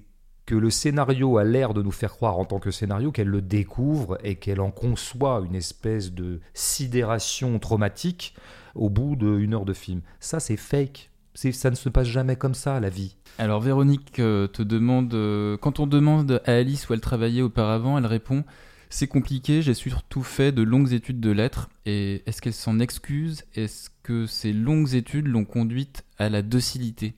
que 0.51 0.57
le 0.57 0.71
scénario 0.71 1.39
a 1.39 1.45
l'air 1.45 1.75
de 1.75 1.81
nous 1.81 1.93
faire 1.93 2.11
croire 2.11 2.37
en 2.37 2.45
tant 2.45 2.59
que 2.59 2.73
scénario 2.73 3.13
qu'elle 3.13 3.29
le 3.29 3.41
découvre 3.41 4.19
et 4.25 4.35
qu'elle 4.35 4.61
en 4.61 4.73
conçoit 4.73 5.45
une 5.47 5.55
espèce 5.55 6.11
de 6.11 6.41
sidération 6.55 7.61
traumatique 7.61 8.35
au 8.75 8.91
bout 8.91 9.15
d'une 9.15 9.55
heure 9.55 9.65
de 9.65 9.73
film. 9.73 10.01
Ça, 10.19 10.41
c'est 10.41 10.57
fake. 10.57 11.11
Ça 11.35 11.71
ne 11.71 11.77
se 11.77 11.89
passe 11.89 12.09
jamais 12.09 12.35
comme 12.35 12.55
ça, 12.55 12.81
la 12.81 12.89
vie. 12.89 13.15
Alors 13.39 13.61
Véronique 13.61 14.19
euh, 14.19 14.49
te 14.49 14.65
demande, 14.65 15.15
euh, 15.15 15.57
quand 15.57 15.79
on 15.79 15.87
demande 15.87 16.43
à 16.45 16.55
Alice 16.55 16.89
où 16.89 16.95
elle 16.95 17.01
travaillait 17.01 17.43
auparavant, 17.43 17.97
elle 17.97 18.07
répond 18.07 18.43
c'est 18.89 19.07
compliqué, 19.07 19.63
j'ai 19.63 19.75
surtout 19.75 20.25
fait 20.25 20.51
de 20.51 20.63
longues 20.63 20.93
études 20.93 21.21
de 21.21 21.31
lettres. 21.31 21.71
Et 21.87 22.25
est-ce 22.27 22.43
qu'elle 22.43 22.55
s'en 22.55 22.81
excuse? 22.81 23.45
Est-ce 23.55 23.89
que 24.03 24.27
ces 24.27 24.53
longues 24.53 24.95
études 24.95 25.29
l'ont 25.29 25.45
conduite 25.45 26.03
à 26.19 26.29
la 26.29 26.43
docilité? 26.43 27.15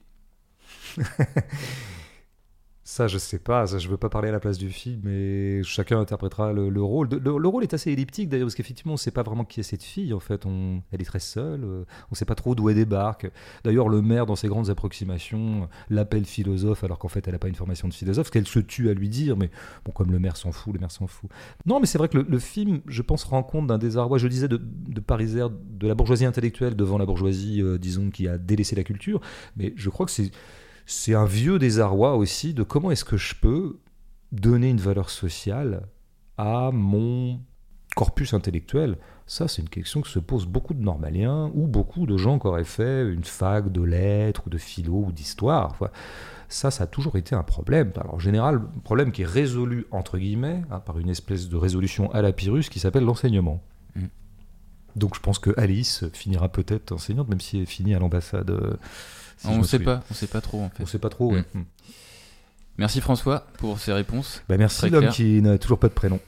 Ça, 2.93 3.07
je 3.07 3.17
sais 3.17 3.39
pas. 3.39 3.65
Ça, 3.65 3.79
je 3.79 3.89
veux 3.89 3.97
pas 3.97 4.09
parler 4.09 4.29
à 4.29 4.31
la 4.31 4.39
place 4.39 4.59
du 4.59 4.69
film, 4.69 5.01
mais 5.03 5.63
chacun 5.63 5.99
interprétera 5.99 6.53
le, 6.53 6.79
rôle. 6.79 7.09
Le, 7.09 7.47
rôle 7.47 7.63
est 7.63 7.73
assez 7.73 7.91
elliptique 7.91 8.29
d'ailleurs, 8.29 8.45
parce 8.45 8.53
qu'effectivement, 8.53 8.91
on 8.91 8.97
ne 8.97 8.99
sait 8.99 9.09
pas 9.09 9.23
vraiment 9.23 9.45
qui 9.45 9.61
est 9.61 9.63
cette 9.63 9.81
fille. 9.81 10.13
En 10.13 10.19
fait, 10.19 10.45
on, 10.45 10.83
elle 10.91 11.01
est 11.01 11.05
très 11.05 11.17
seule. 11.17 11.63
Euh, 11.63 11.85
on 12.03 12.11
ne 12.11 12.15
sait 12.15 12.25
pas 12.25 12.35
trop 12.35 12.53
d'où 12.53 12.69
elle 12.69 12.75
débarque. 12.75 13.31
D'ailleurs, 13.63 13.89
le 13.89 14.03
maire, 14.03 14.27
dans 14.27 14.35
ses 14.35 14.47
grandes 14.47 14.69
approximations, 14.69 15.67
l'appelle 15.89 16.25
philosophe, 16.25 16.83
alors 16.83 16.99
qu'en 16.99 17.07
fait, 17.07 17.27
elle 17.27 17.33
n'a 17.33 17.39
pas 17.39 17.47
une 17.47 17.55
formation 17.55 17.87
de 17.87 17.95
philosophe, 17.95 18.29
qu'elle 18.29 18.45
se 18.45 18.59
tue 18.59 18.91
à 18.91 18.93
lui 18.93 19.09
dire. 19.09 19.37
Mais 19.37 19.49
comme 19.95 20.11
le 20.11 20.19
maire 20.19 20.37
s'en 20.37 20.51
fout, 20.51 20.71
le 20.71 20.79
maire 20.79 20.91
s'en 20.91 21.07
fout. 21.07 21.31
Non, 21.65 21.79
mais 21.79 21.87
c'est 21.87 21.97
vrai 21.97 22.09
que 22.09 22.19
le, 22.19 22.39
film, 22.39 22.81
je 22.85 23.01
pense, 23.01 23.23
rend 23.23 23.41
compte 23.41 23.65
d'un 23.65 23.79
désarroi. 23.79 24.19
Je 24.19 24.27
disais 24.27 24.47
de, 24.47 24.57
de 24.57 25.01
de 25.01 25.87
la 25.87 25.95
bourgeoisie 25.95 26.25
intellectuelle 26.25 26.75
devant 26.75 26.99
la 26.99 27.07
bourgeoisie, 27.07 27.59
euh, 27.59 27.79
disons, 27.79 28.11
qui 28.11 28.27
a 28.27 28.37
délaissé 28.37 28.75
la 28.75 28.83
culture. 28.83 29.19
Mais 29.57 29.73
je 29.77 29.89
crois 29.89 30.05
que 30.05 30.11
c'est 30.11 30.29
c'est 30.85 31.15
un 31.15 31.25
vieux 31.25 31.59
désarroi 31.59 32.15
aussi 32.15 32.53
de 32.53 32.63
comment 32.63 32.91
est-ce 32.91 33.05
que 33.05 33.17
je 33.17 33.35
peux 33.35 33.79
donner 34.31 34.69
une 34.69 34.79
valeur 34.79 35.09
sociale 35.09 35.83
à 36.37 36.71
mon 36.73 37.39
corpus 37.95 38.33
intellectuel. 38.33 38.97
Ça, 39.27 39.47
c'est 39.47 39.61
une 39.61 39.69
question 39.69 40.01
que 40.01 40.07
se 40.07 40.19
posent 40.19 40.47
beaucoup 40.47 40.73
de 40.73 40.81
normaliens 40.81 41.51
ou 41.53 41.67
beaucoup 41.67 42.05
de 42.05 42.17
gens 42.17 42.39
qui 42.39 42.47
auraient 42.47 42.63
fait 42.63 43.07
une 43.07 43.23
fac 43.23 43.71
de 43.71 43.81
lettres 43.81 44.43
ou 44.47 44.49
de 44.49 44.57
philo 44.57 45.05
ou 45.07 45.11
d'histoire. 45.11 45.77
Ça, 46.49 46.71
ça 46.71 46.83
a 46.83 46.87
toujours 46.87 47.15
été 47.15 47.35
un 47.35 47.43
problème. 47.43 47.91
Alors, 47.95 48.15
en 48.15 48.19
général, 48.19 48.61
un 48.75 48.79
problème 48.79 49.11
qui 49.11 49.21
est 49.21 49.27
résolu, 49.27 49.85
entre 49.91 50.17
guillemets, 50.17 50.61
hein, 50.71 50.79
par 50.79 50.99
une 50.99 51.09
espèce 51.09 51.49
de 51.49 51.55
résolution 51.55 52.11
à 52.11 52.21
la 52.21 52.33
Pyrrhus 52.33 52.63
qui 52.63 52.79
s'appelle 52.79 53.05
l'enseignement. 53.05 53.63
Mm. 53.95 54.05
Donc, 54.95 55.15
je 55.15 55.19
pense 55.19 55.39
que 55.39 55.51
Alice 55.57 56.05
finira 56.13 56.49
peut-être 56.49 56.91
enseignante, 56.91 57.29
même 57.29 57.41
si 57.41 57.59
elle 57.59 57.65
finit 57.65 57.95
à 57.95 57.99
l'ambassade. 57.99 58.49
Euh, 58.51 58.75
on 59.45 59.57
ne 59.57 59.63
sait 59.63 59.79
pas, 59.79 60.03
on 60.09 60.13
sait 60.13 60.27
pas 60.27 60.41
trop 60.41 60.61
en 60.61 60.69
fait. 60.69 60.83
On 60.83 60.85
sait 60.85 60.99
pas 60.99 61.09
trop. 61.09 61.31
Mm. 61.31 61.43
Mm. 61.53 61.65
Merci 62.77 63.01
François 63.01 63.45
pour 63.57 63.79
ces 63.79 63.93
réponses. 63.93 64.41
Bah 64.49 64.57
merci 64.57 64.89
l'homme 64.89 65.09
qui 65.09 65.41
n'a 65.41 65.57
toujours 65.57 65.79
pas 65.79 65.89
de 65.89 65.93
prénom. 65.93 66.19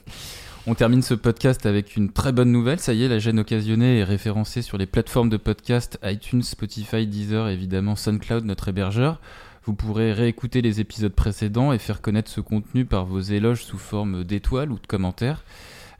On 0.68 0.74
termine 0.74 1.02
ce 1.02 1.14
podcast 1.14 1.64
avec 1.64 1.96
une 1.96 2.10
très 2.10 2.32
bonne 2.32 2.50
nouvelle. 2.50 2.80
Ça 2.80 2.92
y 2.92 3.04
est, 3.04 3.08
la 3.08 3.20
gêne 3.20 3.38
occasionnée 3.38 4.00
est 4.00 4.04
référencée 4.04 4.62
sur 4.62 4.78
les 4.78 4.86
plateformes 4.86 5.28
de 5.28 5.36
podcast 5.36 5.98
iTunes, 6.02 6.42
Spotify, 6.42 7.06
Deezer, 7.06 7.48
évidemment 7.48 7.94
SoundCloud, 7.94 8.44
notre 8.44 8.68
hébergeur. 8.68 9.20
Vous 9.64 9.74
pourrez 9.74 10.12
réécouter 10.12 10.62
les 10.62 10.80
épisodes 10.80 11.12
précédents 11.12 11.72
et 11.72 11.78
faire 11.78 12.00
connaître 12.00 12.30
ce 12.30 12.40
contenu 12.40 12.84
par 12.84 13.04
vos 13.04 13.20
éloges 13.20 13.64
sous 13.64 13.78
forme 13.78 14.24
d'étoiles 14.24 14.72
ou 14.72 14.78
de 14.78 14.86
commentaires. 14.86 15.44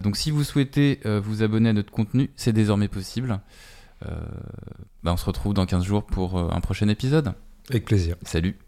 Donc 0.01 0.17
si 0.17 0.31
vous 0.31 0.45
souhaitez 0.45 1.01
euh, 1.07 1.21
vous 1.21 1.43
abonner 1.43 1.69
à 1.69 1.73
notre 1.73 1.91
contenu, 1.91 2.31
c'est 2.37 2.53
désormais 2.53 2.89
possible. 2.89 3.41
Euh, 4.05 4.11
bah, 5.07 5.13
on 5.13 5.17
se 5.17 5.25
retrouve 5.25 5.55
dans 5.55 5.67
15 5.67 5.85
jours 5.85 6.03
pour 6.03 6.37
euh, 6.37 6.49
un 6.51 6.61
prochain 6.61 6.89
épisode. 6.89 7.33
Avec 7.71 7.85
plaisir. 7.85 8.17
Salut. 8.25 8.57